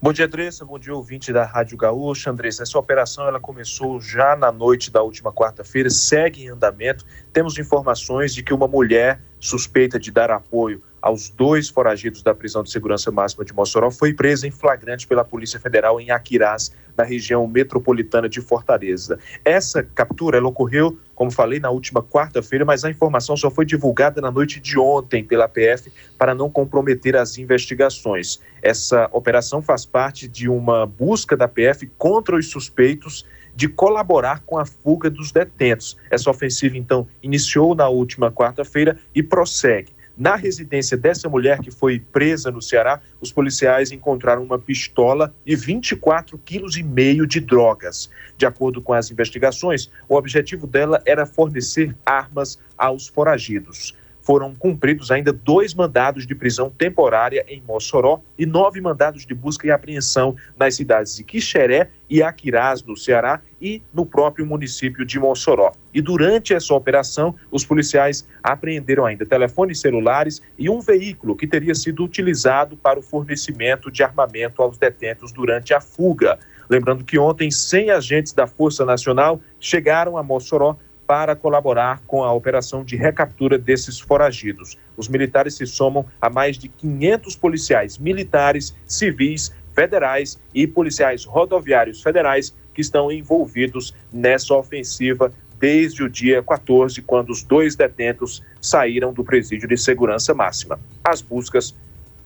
[0.00, 0.62] Bom dia, Andressa.
[0.64, 2.30] Bom dia, ouvinte da Rádio Gaúcha.
[2.30, 7.06] Andressa, essa operação ela começou já na noite da última quarta-feira, segue em andamento.
[7.32, 12.62] Temos informações de que uma mulher suspeita de dar apoio aos dois foragidos da prisão
[12.62, 17.02] de segurança máxima de Mossoró foi presa em flagrante pela Polícia Federal em Aquirás, na
[17.02, 19.18] região metropolitana de Fortaleza.
[19.44, 24.20] Essa captura ela ocorreu, como falei, na última quarta-feira, mas a informação só foi divulgada
[24.20, 28.40] na noite de ontem pela PF para não comprometer as investigações.
[28.62, 34.58] Essa operação faz parte de uma busca da PF contra os suspeitos de colaborar com
[34.58, 35.96] a fuga dos detentos.
[36.10, 39.92] Essa ofensiva, então, iniciou na última quarta-feira e prossegue.
[40.22, 45.56] Na residência dessa mulher que foi presa no Ceará, os policiais encontraram uma pistola e
[45.56, 48.08] 24 quilos e meio de drogas.
[48.38, 55.10] De acordo com as investigações, o objetivo dela era fornecer armas aos foragidos foram cumpridos
[55.10, 60.34] ainda dois mandados de prisão temporária em Mossoró e nove mandados de busca e apreensão
[60.56, 65.72] nas cidades de Quixeré e Aquirás, no Ceará, e no próprio município de Mossoró.
[65.94, 71.74] E durante essa operação, os policiais apreenderam ainda telefones celulares e um veículo que teria
[71.74, 76.38] sido utilizado para o fornecimento de armamento aos detentos durante a fuga.
[76.68, 80.76] Lembrando que ontem 100 agentes da Força Nacional chegaram a Mossoró
[81.12, 84.78] para colaborar com a operação de recaptura desses foragidos.
[84.96, 92.00] Os militares se somam a mais de 500 policiais militares, civis, federais e policiais rodoviários
[92.00, 99.12] federais que estão envolvidos nessa ofensiva desde o dia 14, quando os dois detentos saíram
[99.12, 100.80] do presídio de segurança máxima.
[101.04, 101.76] As buscas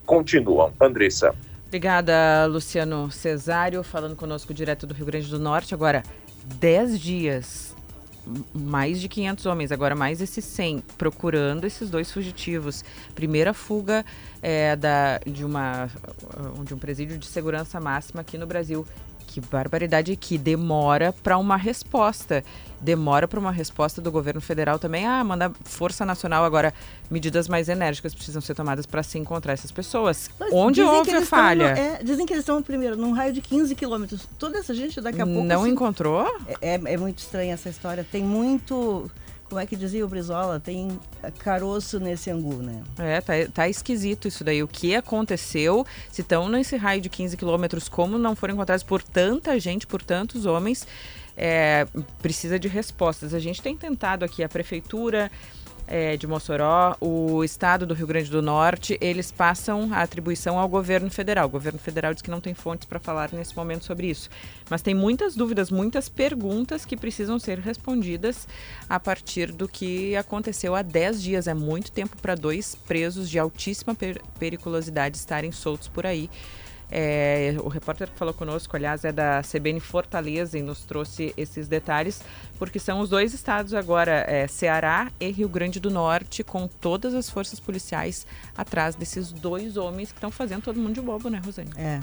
[0.05, 0.71] continuam.
[0.79, 1.35] Andressa.
[1.65, 5.73] Obrigada, Luciano Cesário, falando conosco direto do Rio Grande do Norte.
[5.73, 6.03] Agora,
[6.45, 7.76] 10 dias
[8.53, 12.83] mais de 500 homens, agora mais esses 100, procurando esses dois fugitivos.
[13.15, 14.05] Primeira fuga
[14.41, 15.89] é, da, de, uma,
[16.63, 18.85] de um presídio de segurança máxima aqui no Brasil.
[19.27, 22.43] Que barbaridade que demora para uma resposta.
[22.79, 25.05] Demora para uma resposta do governo federal também.
[25.05, 26.73] Ah, manda Força Nacional agora.
[27.11, 30.29] Medidas mais enérgicas precisam ser tomadas para se encontrar essas pessoas.
[30.39, 31.73] Mas Onde houve a falha?
[31.73, 34.27] Estão, é, dizem que eles estão, primeiro, num raio de 15 quilômetros.
[34.39, 35.43] Toda essa gente daqui a pouco.
[35.43, 36.25] Não encontrou?
[36.61, 38.05] É, é, é muito estranha essa história.
[38.09, 39.11] Tem muito
[39.49, 40.59] como é que dizia o Brizola?
[40.59, 40.99] Tem
[41.39, 42.83] caroço nesse angu, né?
[42.97, 44.61] É, tá, tá esquisito isso daí.
[44.61, 45.85] O que aconteceu?
[46.11, 50.01] Se estão nesse raio de 15 quilômetros, como não foram encontrados por tanta gente, por
[50.01, 50.85] tantos homens,
[51.35, 51.87] é,
[52.21, 53.33] precisa de respostas.
[53.33, 55.31] A gente tem tentado aqui, a prefeitura
[55.87, 60.67] é, de Mossoró, o estado do Rio Grande do Norte, eles passam a atribuição ao
[60.67, 61.47] governo federal.
[61.47, 64.29] O governo federal diz que não tem fontes para falar nesse momento sobre isso.
[64.69, 68.47] Mas tem muitas dúvidas, muitas perguntas que precisam ser respondidas
[68.89, 71.47] a partir do que aconteceu há 10 dias.
[71.47, 76.29] É muito tempo para dois presos de altíssima per periculosidade estarem soltos por aí.
[76.89, 81.67] É, o repórter que falou conosco, aliás, é da CBN Fortaleza e nos trouxe esses
[81.67, 82.21] detalhes,
[82.57, 87.13] porque são os dois estados agora, é, Ceará e Rio Grande do Norte, com todas
[87.13, 88.25] as forças policiais
[88.57, 91.71] atrás desses dois homens que estão fazendo todo mundo de bobo, né, Rosane?
[91.75, 91.99] É,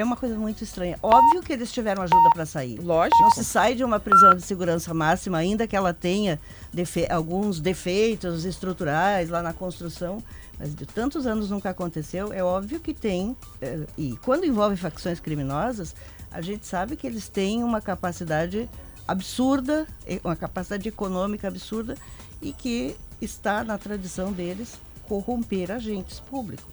[0.00, 0.98] é uma coisa muito estranha.
[1.02, 2.78] Óbvio que eles tiveram ajuda para sair.
[2.78, 3.20] Lógico.
[3.20, 6.40] Não se sai de uma prisão de segurança máxima, ainda que ela tenha
[6.72, 10.22] defe alguns defeitos estruturais lá na construção
[10.58, 13.36] mas de tantos anos nunca aconteceu, é óbvio que tem.
[13.60, 15.94] É, e quando envolve facções criminosas,
[16.30, 18.68] a gente sabe que eles têm uma capacidade
[19.06, 19.86] absurda,
[20.22, 21.96] uma capacidade econômica absurda
[22.40, 26.72] e que está na tradição deles corromper agentes públicos.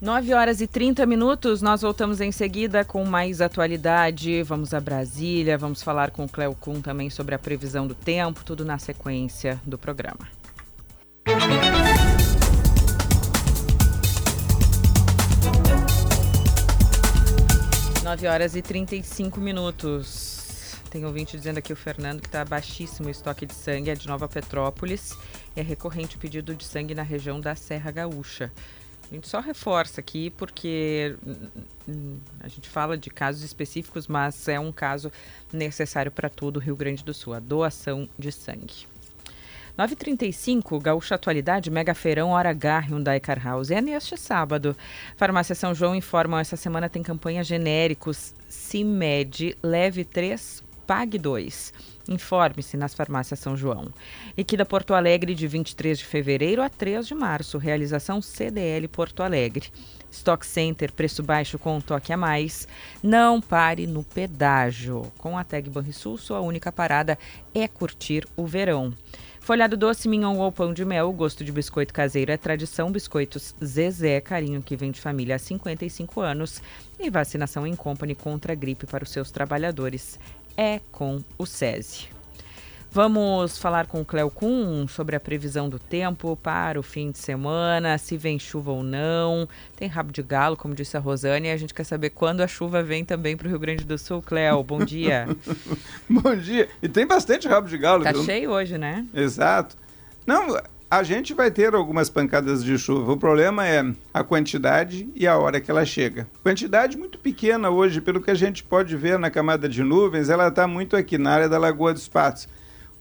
[0.00, 4.44] 9 horas e 30 minutos, nós voltamos em seguida com mais atualidade.
[4.44, 8.44] Vamos a Brasília, vamos falar com o Cleo Kuhn também sobre a previsão do tempo,
[8.44, 10.28] tudo na sequência do programa.
[18.08, 20.80] 9 horas e 35 minutos.
[20.88, 24.08] Tem ouvinte dizendo aqui o Fernando que está baixíssimo o estoque de sangue, é de
[24.08, 25.14] Nova Petrópolis.
[25.54, 28.50] É recorrente o pedido de sangue na região da Serra Gaúcha.
[29.10, 31.48] A gente só reforça aqui porque hum,
[31.86, 35.12] hum, a gente fala de casos específicos, mas é um caso
[35.52, 38.86] necessário para todo o Rio Grande do Sul, a doação de sangue.
[39.78, 43.70] 9h35, Gaúcha Atualidade, Mega Feirão Hora H, Hyundai Car House.
[43.70, 44.76] É neste sábado.
[45.16, 51.72] Farmácia São João informa, essa semana tem campanha genéricos CIMED, leve 3, pague 2.
[52.08, 53.92] Informe-se nas farmácias São João.
[54.36, 57.56] Equida Porto Alegre, de 23 de fevereiro a 3 de março.
[57.56, 59.70] Realização CDL Porto Alegre.
[60.10, 62.66] Stock Center, preço baixo com um toque a mais.
[63.00, 65.12] Não pare no pedágio.
[65.18, 67.16] Com a Tag Banrisul, sua única parada
[67.54, 68.92] é curtir o verão.
[69.48, 72.92] Folhado doce, mignon ou pão de mel, o gosto de biscoito caseiro é tradição.
[72.92, 76.60] Biscoitos Zezé, carinho que vem de família há 55 anos.
[77.00, 80.20] E vacinação em company contra a gripe para os seus trabalhadores
[80.54, 82.17] é com o SESI.
[82.98, 87.18] Vamos falar com o Cleo Kuhn sobre a previsão do tempo para o fim de
[87.18, 89.48] semana, se vem chuva ou não.
[89.76, 92.48] Tem rabo de galo, como disse a Rosane, e a gente quer saber quando a
[92.48, 94.20] chuva vem também para o Rio Grande do Sul.
[94.20, 95.28] Cleo, bom dia.
[96.10, 96.68] bom dia.
[96.82, 98.02] E tem bastante rabo de galo.
[98.02, 98.24] Tá viu?
[98.24, 99.06] cheio hoje, né?
[99.14, 99.76] Exato.
[100.26, 100.60] Não,
[100.90, 103.12] a gente vai ter algumas pancadas de chuva.
[103.12, 106.26] O problema é a quantidade e a hora que ela chega.
[106.42, 110.48] Quantidade muito pequena hoje, pelo que a gente pode ver na camada de nuvens, ela
[110.48, 112.48] está muito aqui na área da Lagoa dos Patos.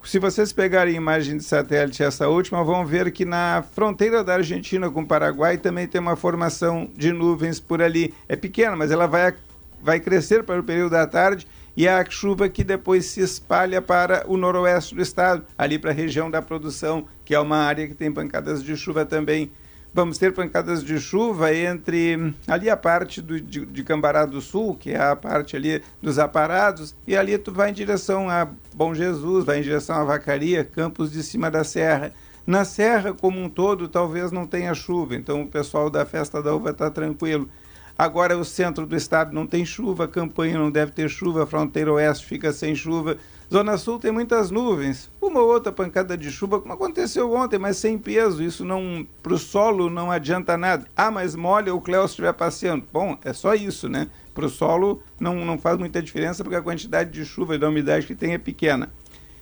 [0.07, 4.89] Se vocês pegarem imagem de satélite, essa última, vão ver que na fronteira da Argentina
[4.89, 8.13] com o Paraguai também tem uma formação de nuvens por ali.
[8.25, 9.35] É pequena, mas ela vai,
[9.83, 13.81] vai crescer para o período da tarde e é a chuva que depois se espalha
[13.81, 17.85] para o noroeste do estado, ali para a região da produção, que é uma área
[17.85, 19.51] que tem pancadas de chuva também
[19.97, 24.75] vamos ter pancadas de chuva entre ali a parte do, de, de, Cambará do Sul,
[24.75, 28.93] que é a parte ali dos aparados, e ali tu vai em direção a Bom
[28.93, 32.13] Jesus, vai em direção a Vacaria, Campos de Cima da Serra.
[32.45, 36.53] Na Serra como um todo, talvez não tenha chuva, então o pessoal da Festa da
[36.53, 37.49] Uva está tranquilo.
[37.97, 42.23] Agora o centro do estado não tem chuva, Campanha não deve ter chuva, fronteira oeste
[42.23, 43.17] fica sem chuva.
[43.49, 47.77] Zona Sul tem muitas nuvens, uma ou outra pancada de chuva, como aconteceu ontem, mas
[47.77, 48.43] sem peso.
[48.43, 50.85] Isso não para o solo não adianta nada.
[50.93, 52.85] Ah, mas molha o Cléo estiver passeando.
[52.91, 54.09] Bom, é só isso, né?
[54.33, 57.69] Para o solo não, não faz muita diferença porque a quantidade de chuva e da
[57.69, 58.91] umidade que tem é pequena.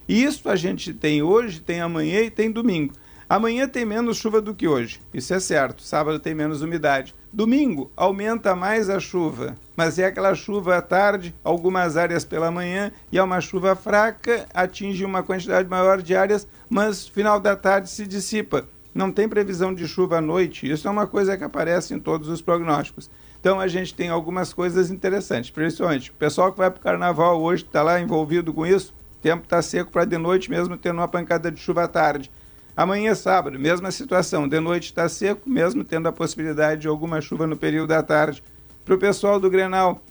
[0.08, 2.94] Isso a gente tem hoje, tem amanhã e tem domingo.
[3.28, 5.82] Amanhã tem menos chuva do que hoje, isso é certo.
[5.82, 7.16] Sábado tem menos umidade.
[7.34, 12.92] Domingo aumenta mais a chuva, mas é aquela chuva à tarde, algumas áreas pela manhã,
[13.12, 17.90] e é uma chuva fraca, atinge uma quantidade maior de áreas, mas final da tarde
[17.90, 18.68] se dissipa.
[18.94, 22.30] Não tem previsão de chuva à noite, isso é uma coisa que aparece em todos
[22.30, 23.10] os prognósticos.
[23.42, 27.42] Então a gente tem algumas coisas interessantes, principalmente o pessoal que vai para o carnaval
[27.42, 31.00] hoje está lá envolvido com isso, o tempo está seco para de noite mesmo tendo
[31.00, 32.32] uma pancada de chuva à tarde.
[32.78, 34.50] Amanhã é sábado, mesma situação.
[34.50, 38.44] De noite está seco, mesmo tendo a possibilidade de alguma chuva no período da tarde.
[38.84, 40.02] Para o pessoal do Grenal,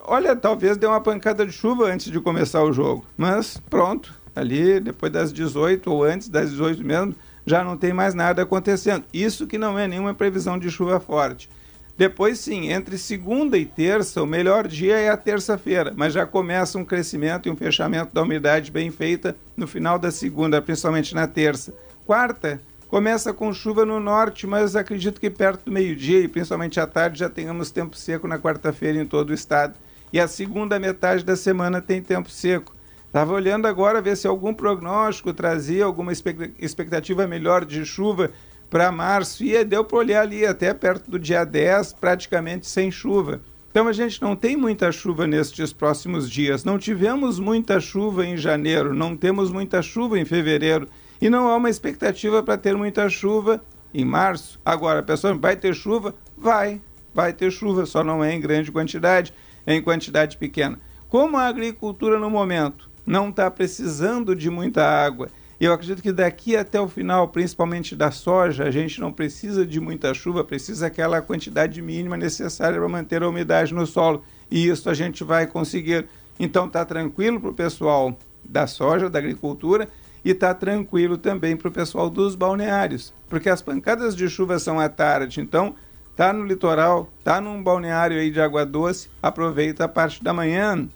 [0.00, 3.06] olha, talvez dê uma pancada de chuva antes de começar o jogo.
[3.16, 7.14] Mas pronto, ali depois das 18 ou antes das 18 mesmo,
[7.46, 9.04] já não tem mais nada acontecendo.
[9.12, 11.48] Isso que não é nenhuma previsão de chuva forte.
[11.96, 16.78] Depois, sim, entre segunda e terça, o melhor dia é a terça-feira, mas já começa
[16.78, 21.26] um crescimento e um fechamento da umidade bem feita no final da segunda, principalmente na
[21.26, 21.74] terça.
[22.08, 22.58] Quarta,
[22.88, 27.18] começa com chuva no norte, mas acredito que perto do meio-dia e principalmente à tarde
[27.18, 29.74] já tenhamos tempo seco na quarta-feira em todo o estado.
[30.10, 32.74] E a segunda metade da semana tem tempo seco.
[33.06, 38.30] Estava olhando agora ver se algum prognóstico trazia alguma expectativa melhor de chuva
[38.70, 43.42] para março e deu para olhar ali até perto do dia 10, praticamente sem chuva.
[43.70, 46.64] Então a gente não tem muita chuva nestes próximos dias.
[46.64, 50.88] Não tivemos muita chuva em janeiro, não temos muita chuva em fevereiro
[51.20, 53.62] e não há uma expectativa para ter muita chuva
[53.92, 54.60] em março.
[54.64, 56.14] Agora, a pessoa vai ter chuva?
[56.36, 56.80] Vai,
[57.12, 59.32] vai ter chuva, só não é em grande quantidade,
[59.66, 60.78] é em quantidade pequena.
[61.08, 65.30] Como a agricultura no momento não está precisando de muita água.
[65.58, 69.80] Eu acredito que daqui até o final, principalmente da soja, a gente não precisa de
[69.80, 74.22] muita chuva, precisa aquela quantidade mínima necessária para manter a umidade no solo.
[74.50, 76.06] E isso a gente vai conseguir.
[76.38, 79.88] Então está tranquilo para o pessoal da soja, da agricultura,
[80.28, 84.78] e está tranquilo também para o pessoal dos balneários, porque as pancadas de chuva são
[84.78, 85.40] à tarde.
[85.40, 85.74] Então,
[86.14, 90.86] tá no litoral, tá num balneário aí de água doce, aproveita a parte da manhã,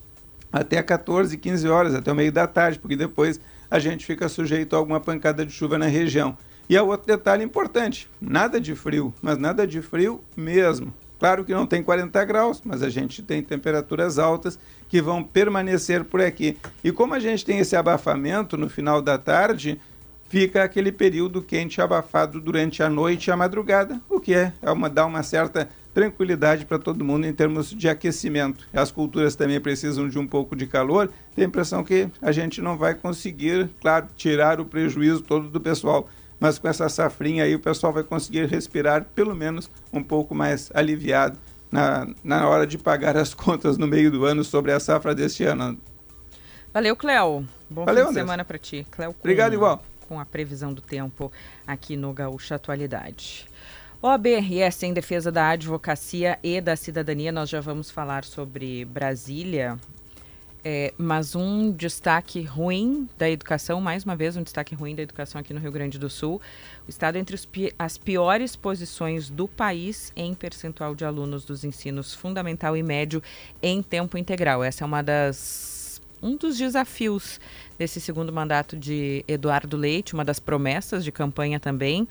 [0.52, 3.40] até 14, 15 horas, até o meio da tarde, porque depois
[3.70, 6.36] a gente fica sujeito a alguma pancada de chuva na região.
[6.68, 10.92] E é outro detalhe importante: nada de frio, mas nada de frio mesmo.
[11.22, 14.58] Claro que não tem 40 graus, mas a gente tem temperaturas altas
[14.88, 16.58] que vão permanecer por aqui.
[16.82, 19.80] E como a gente tem esse abafamento no final da tarde,
[20.28, 24.72] fica aquele período quente abafado durante a noite e a madrugada, o que é, é
[24.72, 28.66] uma, dá uma certa tranquilidade para todo mundo em termos de aquecimento.
[28.74, 31.08] As culturas também precisam de um pouco de calor.
[31.36, 35.60] Tem a impressão que a gente não vai conseguir, claro, tirar o prejuízo todo do
[35.60, 36.08] pessoal,
[36.42, 40.72] mas com essa safrinha aí o pessoal vai conseguir respirar pelo menos um pouco mais
[40.74, 41.38] aliviado
[41.70, 45.44] na, na hora de pagar as contas no meio do ano sobre a safra deste
[45.44, 45.78] ano.
[46.74, 47.46] Valeu, Cléo.
[47.70, 48.84] Bom Valeu, fim de semana para ti.
[48.90, 49.84] Cléo, Obrigado, igual.
[50.08, 51.30] Com a previsão do tempo
[51.64, 53.46] aqui no Gaúcha Atualidade.
[54.02, 59.78] OABRS em defesa da advocacia e da cidadania, nós já vamos falar sobre Brasília,
[60.64, 65.40] é, mas um destaque ruim da educação, mais uma vez um destaque ruim da educação
[65.40, 66.40] aqui no Rio Grande do Sul.
[66.86, 72.14] O estado entre pi as piores posições do país em percentual de alunos dos ensinos
[72.14, 73.22] fundamental e médio
[73.60, 74.62] em tempo integral.
[74.62, 77.40] Essa é uma das um dos desafios
[77.76, 82.06] desse segundo mandato de Eduardo Leite, uma das promessas de campanha também.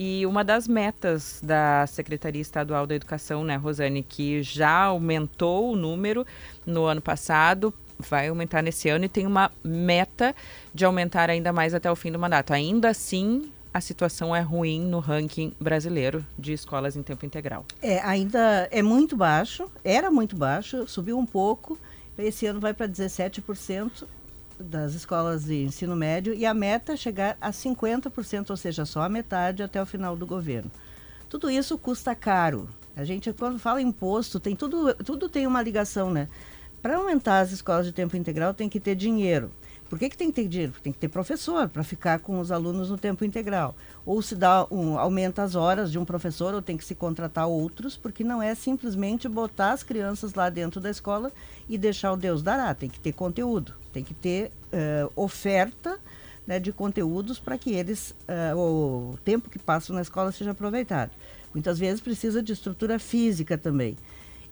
[0.00, 5.76] E uma das metas da Secretaria Estadual da Educação, né, Rosane, que já aumentou o
[5.76, 6.24] número
[6.64, 10.36] no ano passado, vai aumentar nesse ano e tem uma meta
[10.72, 12.52] de aumentar ainda mais até o fim do mandato.
[12.52, 17.66] Ainda assim, a situação é ruim no ranking brasileiro de escolas em tempo integral.
[17.82, 21.76] É, ainda é muito baixo, era muito baixo, subiu um pouco.
[22.16, 24.04] Esse ano vai para 17%
[24.58, 29.02] das escolas de ensino médio e a meta é chegar a 50%, ou seja, só
[29.02, 30.70] a metade até o final do governo.
[31.28, 32.68] Tudo isso custa caro.
[32.96, 36.28] A gente, quando fala imposto, tem tudo, tudo tem uma ligação, né?
[36.82, 39.50] Para aumentar as escolas de tempo integral, tem que ter dinheiro.
[39.88, 40.74] Por que, que tem que ter dinheiro?
[40.82, 43.74] Tem que ter professor para ficar com os alunos no tempo integral.
[44.04, 47.48] Ou se dá um, aumenta as horas de um professor, ou tem que se contratar
[47.48, 51.32] outros, porque não é simplesmente botar as crianças lá dentro da escola
[51.68, 52.74] e deixar o Deus dará.
[52.74, 55.98] Tem que ter conteúdo, tem que ter uh, oferta
[56.46, 61.12] né, de conteúdos para que eles, uh, o tempo que passam na escola seja aproveitado.
[61.54, 63.96] Muitas vezes precisa de estrutura física também.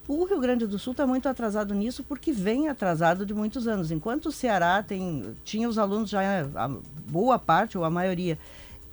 [0.07, 3.91] O Rio Grande do Sul está muito atrasado nisso porque vem atrasado de muitos anos.
[3.91, 6.21] Enquanto o Ceará tem, tinha os alunos já,
[6.55, 6.69] a
[7.09, 8.39] boa parte ou a maioria,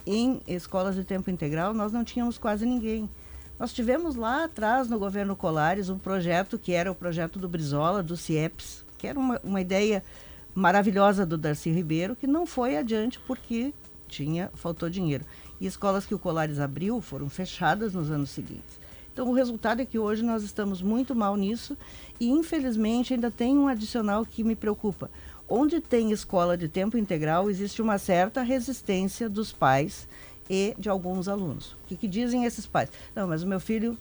[0.05, 3.09] em escolas de tempo integral, nós não tínhamos quase ninguém.
[3.61, 8.03] Nós tivemos lá atrás, no governo Colares, um projeto que era o projeto do Brizola,
[8.03, 10.03] do CIEPS, que era uma, uma ideia
[10.53, 13.73] maravilhosa do Darcy Ribeiro, que não foi adiante porque
[14.09, 15.24] tinha faltou dinheiro.
[15.61, 18.84] E escolas que o Colares abriu foram fechadas nos anos seguintes.
[19.15, 21.78] Então, o resultado é que hoje nós estamos muito mal nisso
[22.19, 25.09] e, infelizmente, ainda tem um adicional que me preocupa.
[25.49, 30.09] Onde tem escola de tempo integral, existe uma certa resistência dos pais
[30.51, 31.74] e de alguns alunos.
[31.74, 32.91] O que, que dizem esses pais?
[33.15, 33.97] Não, mas o meu filho,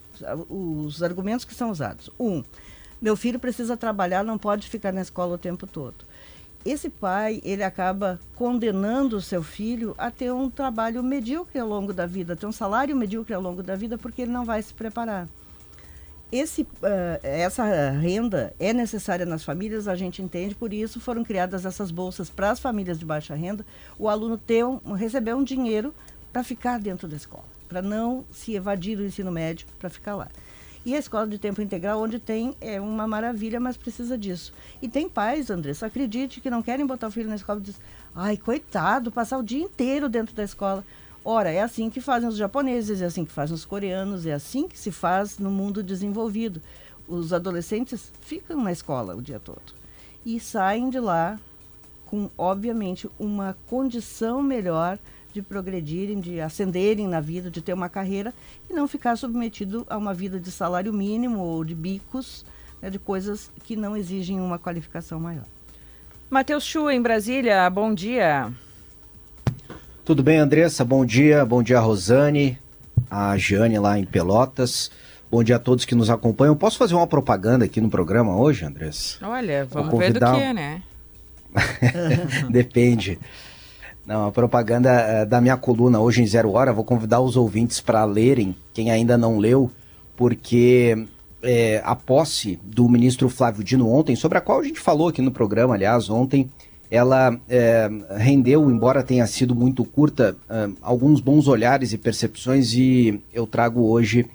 [0.50, 2.10] os argumentos que são usados.
[2.20, 2.42] Um,
[3.00, 6.12] meu filho precisa trabalhar, não pode ficar na escola o tempo todo
[6.66, 11.94] esse pai ele acaba condenando o seu filho a ter um trabalho medíocre ao longo
[11.94, 14.74] da vida, ter um salário medíocre ao longo da vida, porque ele não vai se
[14.74, 15.28] preparar.
[16.32, 16.68] Esse, uh,
[17.22, 22.28] essa renda é necessária nas famílias, a gente entende, por isso foram criadas essas bolsas
[22.30, 23.64] para as famílias de baixa renda,
[24.00, 25.94] o aluno ter um, receber um dinheiro
[26.32, 30.28] para ficar dentro da escola, para não se evadir do ensino médio, para ficar lá.
[30.86, 34.54] E a escola de tempo integral, onde tem, é uma maravilha, mas precisa disso.
[34.82, 37.80] E tem pais, Andressa, acredite, que não querem botar o filho na escola e diz,
[38.14, 40.84] ai, coitado, passar o dia inteiro dentro da escola.
[41.24, 44.68] Ora, é assim que fazem os japoneses, é assim que fazem os coreanos, é assim
[44.68, 46.62] que se faz no mundo desenvolvido.
[47.08, 49.74] Os adolescentes ficam na escola o dia todo
[50.26, 51.40] e saem de lá
[52.06, 55.00] com, obviamente, uma condição melhor
[55.34, 58.34] de progredirem, de ascenderem na vida, de ter uma carreira
[58.70, 62.46] e não ficar submetido a uma vida de salário mínimo ou de bicos,
[62.82, 65.46] né, de coisas que não exigem uma qualificação maior.
[66.30, 68.52] Matheus Chu, em Brasília, bom dia.
[70.06, 70.84] Tudo bem, Andressa?
[70.84, 71.46] Bom dia.
[71.46, 72.58] Bom dia, Rosane,
[73.10, 74.92] a Jane lá em Pelotas.
[75.32, 76.56] Bom dia a todos que nos acompanham.
[76.56, 79.18] Posso fazer uma propaganda aqui no programa hoje, Andressa?
[79.26, 80.84] Olha, vamos ver do que, né?
[82.52, 83.20] Depende.
[84.06, 87.80] Não, a propaganda é, da minha coluna hoje em Zero Hora, vou convidar os ouvintes
[87.80, 89.72] para lerem, quem ainda não leu,
[90.18, 91.08] porque
[91.42, 95.22] é, a posse do ministro Flávio Dino ontem, sobre a qual a gente falou aqui
[95.22, 96.50] no programa, aliás, ontem,
[96.92, 103.22] ela é, rendeu, embora tenha sido muito curta, é, alguns bons olhares e percepções, e
[103.34, 104.26] eu trago hoje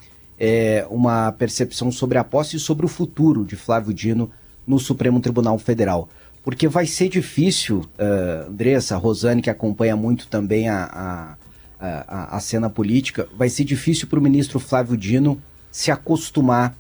[0.89, 4.31] uma percepção sobre a posse e sobre o futuro de Flávio Dino
[4.65, 6.09] no Supremo Tribunal Federal.
[6.49, 11.37] Porque vai ser difícil, uh, Andressa, Rosane, que acompanha muito também a,
[11.79, 15.39] a, a, a cena política, vai ser difícil para o ministro Flávio Dino
[15.71, 16.75] se acostumar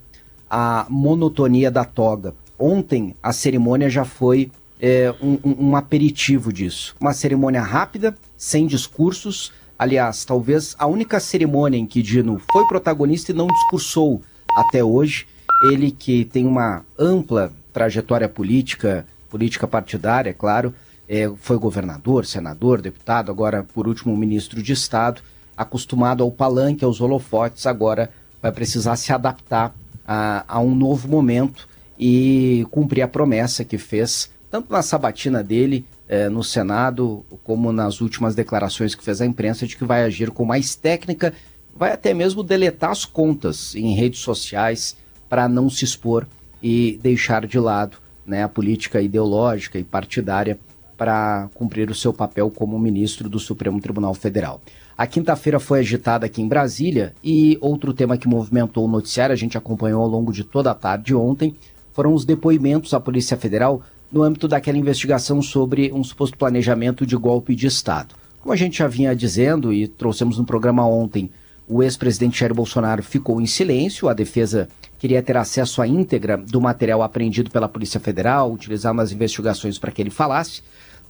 [0.48, 2.34] à monotonia da toga.
[2.58, 4.50] Ontem a cerimônia já foi
[4.80, 6.96] é, um, um, aperitivo disso.
[6.98, 9.52] Uma cerimônia rápida, sem discursos.
[9.78, 14.22] Aliás, talvez a única cerimônia em que Dino foi protagonista e não discursou
[14.56, 15.26] até hoje.
[15.70, 20.74] Ele que tem uma ampla trajetória política, política partidária, claro,
[21.08, 25.22] é, foi governador, senador, deputado, agora, por último, ministro de Estado,
[25.56, 28.10] acostumado ao palanque, aos holofotes, agora
[28.40, 29.74] vai precisar se adaptar
[30.06, 31.68] a, a um novo momento
[31.98, 38.00] e cumprir a promessa que fez tanto na sabatina dele eh, no Senado, como nas
[38.00, 41.34] últimas declarações que fez à imprensa, de que vai agir com mais técnica,
[41.76, 44.96] vai até mesmo deletar as contas em redes sociais
[45.28, 46.26] para não se expor
[46.62, 47.98] e deixar de lado
[48.28, 50.58] né, a política ideológica e partidária
[50.96, 54.60] para cumprir o seu papel como ministro do Supremo Tribunal Federal.
[54.96, 59.36] A quinta-feira foi agitada aqui em Brasília e outro tema que movimentou o noticiário, a
[59.36, 61.54] gente acompanhou ao longo de toda a tarde ontem,
[61.92, 63.80] foram os depoimentos à Polícia Federal
[64.10, 68.14] no âmbito daquela investigação sobre um suposto planejamento de golpe de Estado.
[68.40, 71.30] Como a gente já vinha dizendo e trouxemos no programa ontem,
[71.68, 74.68] o ex-presidente Jair Bolsonaro ficou em silêncio, a defesa
[74.98, 79.92] queria ter acesso à íntegra do material apreendido pela Polícia Federal, utilizado nas investigações para
[79.92, 80.62] que ele falasse.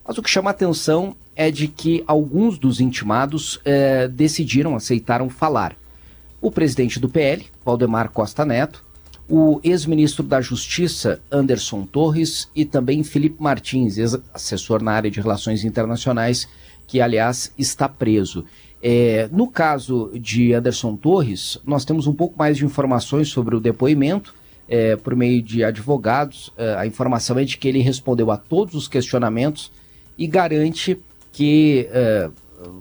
[0.07, 5.29] Mas o que chama a atenção é de que alguns dos intimados eh, decidiram, aceitaram
[5.29, 5.77] falar.
[6.41, 8.85] O presidente do PL, Valdemar Costa Neto,
[9.29, 15.65] o ex-ministro da Justiça, Anderson Torres, e também Felipe Martins, ex-assessor na área de relações
[15.65, 16.49] internacionais,
[16.87, 18.47] que, aliás, está preso.
[18.83, 23.61] É, no caso de Anderson Torres, nós temos um pouco mais de informações sobre o
[23.61, 24.35] depoimento
[24.69, 26.53] é, por meio de advogados.
[26.57, 29.73] É, a informação é de que ele respondeu a todos os questionamentos
[30.17, 30.99] e garante
[31.33, 32.31] que é,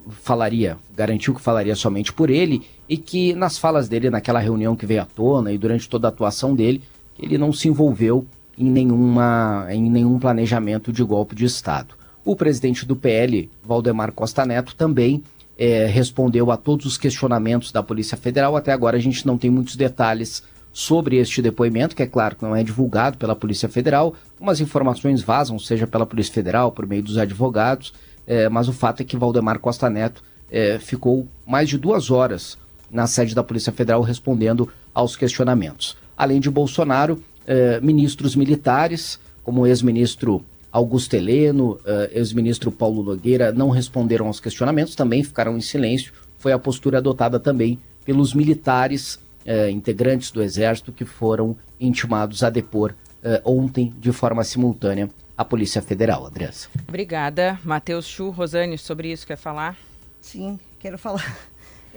[0.09, 4.85] falaria, garantiu que falaria somente por ele e que nas falas dele naquela reunião que
[4.85, 6.81] veio à tona e durante toda a atuação dele,
[7.19, 8.25] ele não se envolveu
[8.57, 11.95] em, nenhuma, em nenhum planejamento de golpe de Estado.
[12.23, 15.23] O presidente do PL, Valdemar Costa Neto, também
[15.57, 18.55] é, respondeu a todos os questionamentos da Polícia Federal.
[18.55, 22.43] Até agora a gente não tem muitos detalhes sobre este depoimento, que é claro que
[22.43, 24.13] não é divulgado pela Polícia Federal.
[24.39, 27.93] Umas informações vazam, seja pela Polícia Federal, por meio dos advogados,
[28.27, 32.57] é, mas o fato é que Valdemar Costa Neto é, ficou mais de duas horas
[32.91, 35.97] na sede da Polícia Federal respondendo aos questionamentos.
[36.15, 40.43] Além de Bolsonaro, eh, ministros militares, como o ex-ministro
[40.77, 46.13] Augusto Heleno, eh, ex-ministro Paulo Nogueira, não responderam aos questionamentos, também ficaram em silêncio.
[46.37, 52.51] Foi a postura adotada também pelos militares eh, integrantes do Exército que foram intimados a
[52.51, 52.93] depor
[53.23, 56.27] eh, ontem de forma simultânea à Polícia Federal.
[56.27, 56.69] Andressa.
[56.87, 57.59] Obrigada.
[57.63, 59.75] Matheus Chu, Rosane, sobre isso quer falar?
[60.21, 61.37] Sim, quero falar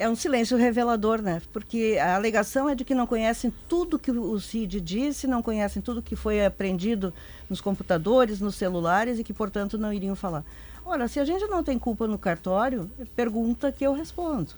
[0.00, 1.42] é um silêncio revelador, né?
[1.52, 5.82] Porque a alegação é de que não conhecem tudo que o CID disse, não conhecem
[5.82, 7.12] tudo que foi aprendido
[7.50, 10.42] nos computadores, nos celulares e que, portanto, não iriam falar.
[10.86, 14.52] Ora, se a gente não tem culpa no cartório, pergunta que eu respondo.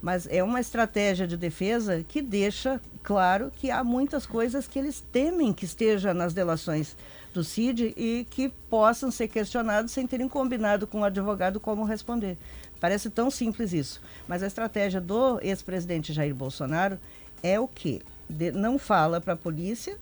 [0.00, 5.02] Mas é uma estratégia de defesa que deixa claro que há muitas coisas que eles
[5.10, 6.96] temem que esteja nas delações
[7.32, 12.38] do CID e que possam ser questionados sem terem combinado com o advogado como responder.
[12.80, 14.00] Parece tão simples isso.
[14.28, 16.98] Mas a estratégia do ex-presidente Jair Bolsonaro
[17.42, 18.02] é o quê?
[18.28, 19.96] de, não fala para a polícia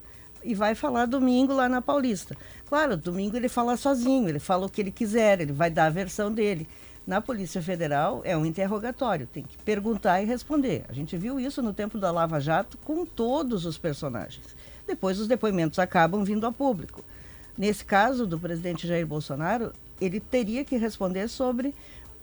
[0.44, 2.36] e vai falar domingo lá na Paulista.
[2.68, 5.90] Claro, domingo ele fala sozinho, ele fala o que ele quiser, ele vai dar a
[5.90, 6.68] versão dele.
[7.06, 10.84] Na Polícia Federal é um interrogatório, tem que perguntar e responder.
[10.88, 14.44] A gente viu isso no tempo da Lava Jato com todos os personagens.
[14.86, 17.04] Depois os depoimentos acabam vindo a público.
[17.58, 21.74] Nesse caso do presidente Jair Bolsonaro, ele teria que responder sobre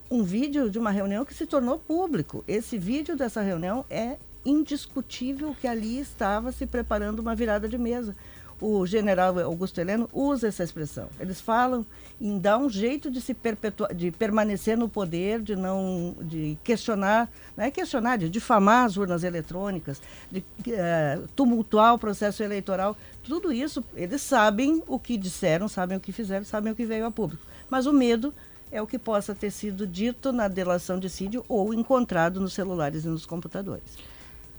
[0.09, 2.43] um vídeo de uma reunião que se tornou público.
[2.47, 8.15] Esse vídeo dessa reunião é indiscutível que ali estava se preparando uma virada de mesa
[8.61, 11.09] o general Augusto Heleno usa essa expressão.
[11.19, 11.85] Eles falam
[12.19, 17.29] em dar um jeito de se perpetuar, de permanecer no poder, de não, de questionar,
[17.55, 22.97] não é questionar, de difamar as urnas eletrônicas, de uh, tumultuar o processo eleitoral.
[23.23, 27.05] Tudo isso, eles sabem o que disseram, sabem o que fizeram, sabem o que veio
[27.05, 27.43] a público.
[27.69, 28.33] Mas o medo
[28.71, 33.05] é o que possa ter sido dito na delação de Cídio ou encontrado nos celulares
[33.05, 33.97] e nos computadores.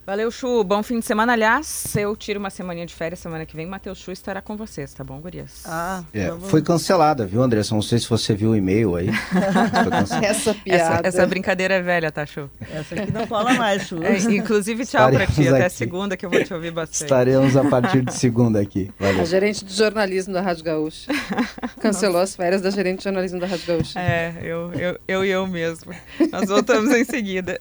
[0.07, 0.65] Valeu, Chu.
[0.65, 1.35] Bom fim de semana.
[1.35, 3.67] Aliás, eu tiro uma semaninha de férias semana que vem.
[3.67, 5.63] Matheus Chu estará com vocês, tá bom, Gurias?
[5.67, 7.75] Ah, é, foi cancelada, viu, Andressa?
[7.75, 9.09] Não sei se você viu o e-mail aí.
[10.23, 11.07] essa piada.
[11.07, 12.51] Essa, essa, brincadeira é velha, tá, Chu?
[12.73, 14.03] Essa aqui não fala mais, Chu.
[14.03, 15.49] É, inclusive, tchau Estaremos pra ti.
[15.49, 17.03] Até segunda que eu vou te ouvir bastante.
[17.03, 18.91] Estaremos a partir de segunda aqui.
[18.99, 19.21] Valeu.
[19.21, 21.13] A gerente de jornalismo da Rádio Gaúcha.
[21.81, 22.25] Cancelou Nossa.
[22.25, 24.01] as férias da gerente de jornalismo da Rádio Gaúcha.
[24.01, 25.93] É, eu, eu, eu e eu mesmo.
[26.33, 27.61] Nós voltamos em seguida.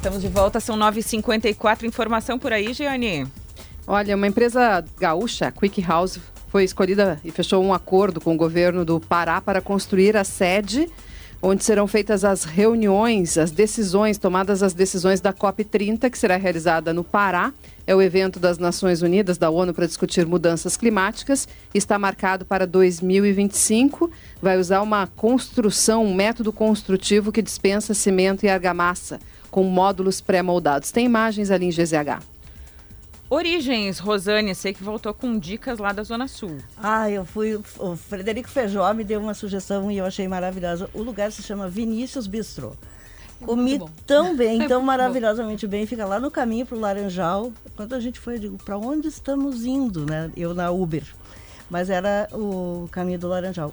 [0.00, 1.82] Estamos de volta, são 9h54.
[1.82, 3.26] Informação por aí, Giane?
[3.86, 6.18] Olha, uma empresa gaúcha, Quick House,
[6.48, 10.88] foi escolhida e fechou um acordo com o governo do Pará para construir a sede
[11.42, 16.92] onde serão feitas as reuniões, as decisões, tomadas as decisões da COP30, que será realizada
[16.92, 17.52] no Pará.
[17.86, 21.48] É o evento das Nações Unidas, da ONU, para discutir mudanças climáticas.
[21.74, 24.10] Está marcado para 2025.
[24.40, 29.18] Vai usar uma construção, um método construtivo que dispensa cimento e argamassa
[29.50, 30.90] com módulos pré-moldados.
[30.90, 32.22] Tem imagens ali em GZH.
[33.28, 36.58] Origens, Rosane, sei que voltou com dicas lá da Zona Sul.
[36.76, 37.60] Ah, eu fui.
[37.78, 40.90] O Frederico Feijó me deu uma sugestão e eu achei maravilhosa.
[40.92, 42.72] O lugar se chama Vinícius Bistrô.
[43.40, 45.86] Comi tão bem, tão maravilhosamente bem.
[45.86, 47.52] Fica lá no caminho para o Laranjal.
[47.76, 50.28] Quando a gente foi, eu digo, para onde estamos indo, né?
[50.36, 51.04] Eu na Uber.
[51.70, 53.72] Mas era o caminho do Laranjal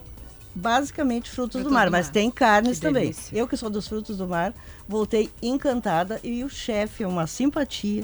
[0.58, 3.04] basicamente frutos do mar, do mar, mas tem carnes que também.
[3.04, 3.38] Delícia.
[3.38, 4.54] Eu que sou dos frutos do mar,
[4.88, 8.04] voltei encantada e o chefe é uma simpatia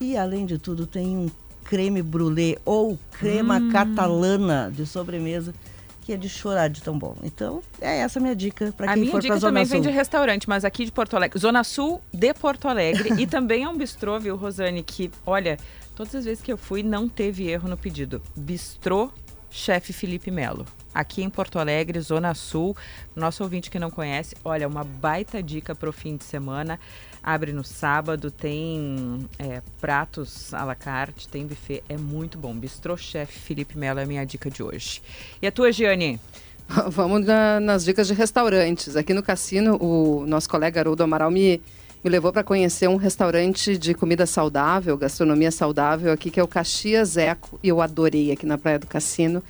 [0.00, 1.30] e além de tudo tem um
[1.64, 3.70] creme brulee ou crema hum.
[3.70, 5.54] catalana de sobremesa
[6.02, 7.16] que é de chorar de tão bom.
[7.22, 9.48] Então, é essa a minha dica para quem for para Zona Sul.
[9.48, 12.32] A minha dica também vem de restaurante, mas aqui de Porto Alegre, Zona Sul de
[12.32, 15.58] Porto Alegre e também é um bistrô, viu, Rosane, que, olha,
[15.94, 18.22] todas as vezes que eu fui não teve erro no pedido.
[18.34, 19.12] Bistrô
[19.50, 20.64] Chefe Felipe Melo
[20.94, 22.76] aqui em Porto Alegre, Zona Sul.
[23.14, 26.78] Nosso ouvinte que não conhece, olha, uma baita dica para o fim de semana.
[27.22, 32.54] Abre no sábado, tem é, pratos à la carte, tem buffet, é muito bom.
[32.54, 35.02] Bistrô Chef Felipe Melo é a minha dica de hoje.
[35.42, 36.20] E a tua, Giane?
[36.88, 38.96] Vamos na, nas dicas de restaurantes.
[38.96, 41.60] Aqui no cassino, o nosso colega Haroldo Amaral me,
[42.04, 46.48] me levou para conhecer um restaurante de comida saudável, gastronomia saudável aqui, que é o
[46.48, 49.42] Caxias Eco, e eu adorei aqui na Praia do Cassino.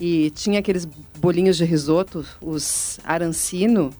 [0.00, 0.86] E tinha aqueles
[1.20, 3.90] bolinhos de risoto, os arancino,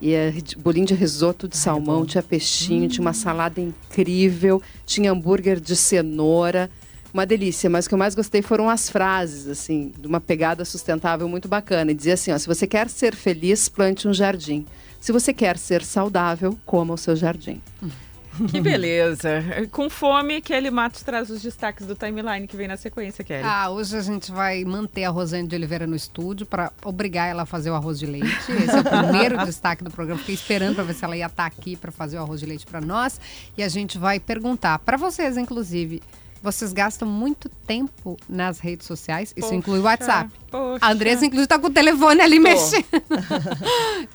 [0.00, 2.88] e é bolinho de risoto de salmão, tinha peixinho, hum.
[2.88, 3.14] tinha uma hum.
[3.14, 6.68] salada incrível, tinha hambúrguer de cenoura.
[7.14, 10.64] Uma delícia, mas o que eu mais gostei foram as frases, assim, de uma pegada
[10.64, 11.90] sustentável muito bacana.
[11.90, 14.64] E dizia assim: ó, se você quer ser feliz, plante um jardim.
[14.98, 17.60] Se você quer ser saudável, coma o seu jardim.
[17.82, 17.90] Hum.
[18.50, 19.42] Que beleza.
[19.70, 23.44] Com fome, Kelly Matos traz os destaques do timeline que vem na sequência, Kelly.
[23.44, 27.42] Ah, hoje a gente vai manter a Rosane de Oliveira no estúdio para obrigar ela
[27.42, 28.52] a fazer o arroz de leite.
[28.52, 30.18] Esse é o primeiro destaque do programa.
[30.20, 32.46] Fiquei esperando para ver se ela ia estar tá aqui para fazer o arroz de
[32.46, 33.20] leite para nós.
[33.56, 36.02] E a gente vai perguntar para vocês, inclusive,
[36.42, 39.32] vocês gastam muito tempo nas redes sociais.
[39.36, 40.30] Isso poxa, inclui o WhatsApp.
[40.50, 40.84] Poxa.
[40.84, 42.42] A Andressa, inclusive, está com o telefone ali Tô.
[42.42, 42.86] mexendo.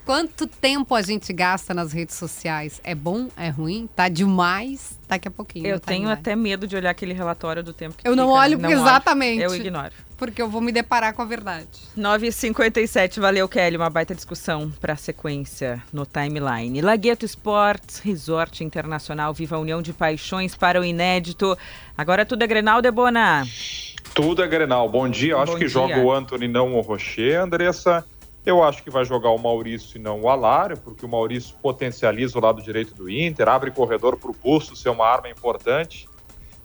[0.05, 2.81] Quanto tempo a gente gasta nas redes sociais?
[2.83, 3.29] É bom?
[3.37, 3.89] É ruim?
[3.95, 4.99] Tá demais?
[5.07, 5.65] Daqui a pouquinho.
[5.65, 8.57] Eu tenho até medo de olhar aquele relatório do tempo que Eu não fica, olho,
[8.57, 9.45] não exatamente.
[9.45, 9.53] Olho.
[9.53, 9.93] Eu ignoro.
[10.17, 11.67] Porque eu vou me deparar com a verdade.
[11.95, 13.77] 9h57, valeu, Kelly.
[13.77, 16.81] Uma baita discussão para a sequência no timeline.
[16.81, 21.55] Lagueto Esportes, Resort Internacional, Viva a União de Paixões para o Inédito.
[21.95, 23.45] Agora tudo é Grenal, Debona.
[24.15, 24.89] Tudo é Grenal.
[24.89, 25.33] Bom dia.
[25.33, 25.69] Eu acho que dia.
[25.69, 27.39] joga o Anthony, não o Rocher.
[27.39, 28.03] Andressa,
[28.43, 32.39] eu acho que vai jogar o Maurício e não o Alário, porque o Maurício potencializa
[32.39, 36.07] o lado direito do Inter, abre corredor para o Busto ser uma arma importante.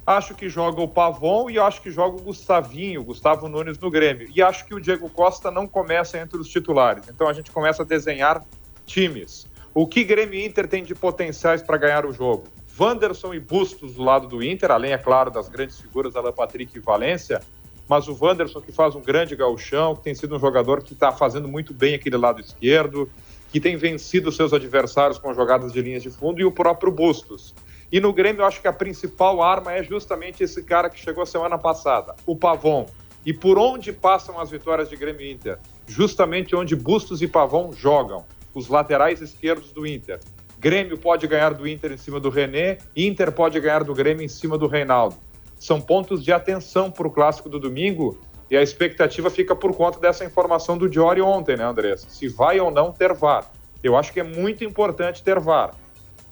[0.04, 4.28] Acho que joga o Pavon e acho que joga o Gustavinho, Gustavo Nunes no Grêmio.
[4.34, 7.08] E acho que o Diego Costa não começa entre os titulares.
[7.08, 8.44] Então a gente começa a desenhar
[8.84, 9.46] times.
[9.72, 12.44] O que Grêmio e Inter tem de potenciais para ganhar o jogo?
[12.78, 16.76] Wanderson e Bustos do lado do Inter, além, é claro, das grandes figuras Alan Patrick
[16.76, 17.40] e Valência,
[17.88, 21.12] mas o Wanderson que faz um grande gauchão, que tem sido um jogador que está
[21.12, 23.08] fazendo muito bem aquele lado esquerdo,
[23.52, 27.54] que tem vencido seus adversários com jogadas de linhas de fundo, e o próprio Bustos.
[27.92, 31.26] E no Grêmio, eu acho que a principal arma é justamente esse cara que chegou
[31.26, 32.86] semana passada, o Pavon.
[33.24, 35.58] E por onde passam as vitórias de Grêmio e Inter?
[35.86, 38.24] Justamente onde Bustos e Pavon jogam,
[38.54, 40.20] os laterais esquerdos do Inter.
[40.58, 44.28] Grêmio pode ganhar do Inter em cima do René, Inter pode ganhar do Grêmio em
[44.28, 45.16] cima do Reinaldo.
[45.60, 48.18] São pontos de atenção para o clássico do domingo
[48.50, 52.08] e a expectativa fica por conta dessa informação do Diori ontem, né, Andressa?
[52.08, 53.50] Se vai ou não ter VAR.
[53.84, 55.74] Eu acho que é muito importante ter VAR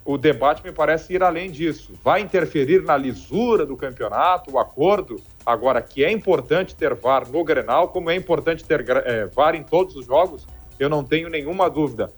[0.05, 1.93] o debate me parece ir além disso.
[2.03, 5.21] Vai interferir na lisura do campeonato, o acordo?
[5.45, 9.63] Agora, que é importante ter VAR no Grenal, como é importante ter é, VAR em
[9.63, 10.47] todos os jogos,
[10.79, 12.13] eu não tenho nenhuma dúvida.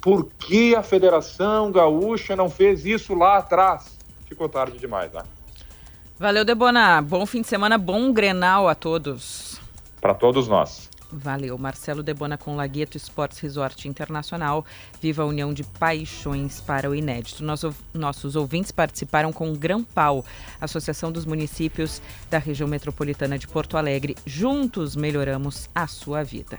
[0.00, 3.98] Por que a Federação Gaúcha não fez isso lá atrás?
[4.26, 5.22] Ficou tarde demais, né?
[6.18, 7.00] Valeu, Debona.
[7.00, 9.60] Bom fim de semana, bom Grenal a todos.
[10.00, 10.87] Para todos nós.
[11.10, 11.56] Valeu.
[11.56, 14.64] Marcelo Debona com Lagueto Esportes Resort Internacional.
[15.00, 17.42] Viva a união de paixões para o inédito.
[17.42, 20.24] Nosso, nossos ouvintes participaram com Gran Pau,
[20.60, 24.16] Associação dos Municípios da Região Metropolitana de Porto Alegre.
[24.26, 26.58] Juntos melhoramos a sua vida.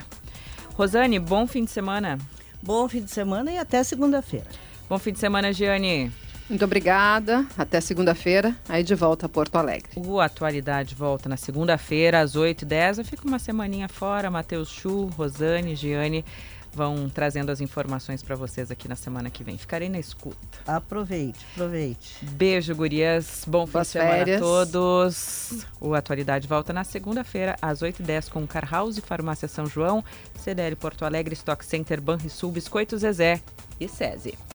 [0.74, 2.18] Rosane, bom fim de semana.
[2.62, 4.48] Bom fim de semana e até segunda-feira.
[4.90, 6.12] Bom fim de semana, Giane.
[6.50, 7.46] Muito obrigada.
[7.56, 9.92] Até segunda-feira, aí de volta a Porto Alegre.
[9.96, 12.98] O Atualidade volta na segunda-feira, às 8h10.
[12.98, 14.32] Eu fico uma semaninha fora.
[14.32, 16.26] Matheus Chu, Rosane, Giane
[16.74, 19.58] vão trazendo as informações para vocês aqui na semana que vem.
[19.58, 20.38] Ficarei na escuta.
[20.66, 22.26] Aproveite, aproveite.
[22.26, 23.44] Beijo, gurias.
[23.48, 24.38] Bom fim de semana férias.
[24.38, 25.66] a todos.
[25.80, 30.04] O Atualidade volta na segunda-feira, às 8h10, com Car House, Farmácia São João,
[30.36, 33.42] CDL Porto Alegre, Stock Center, Banrisul, Biscoito Zezé
[33.80, 34.38] e SESI.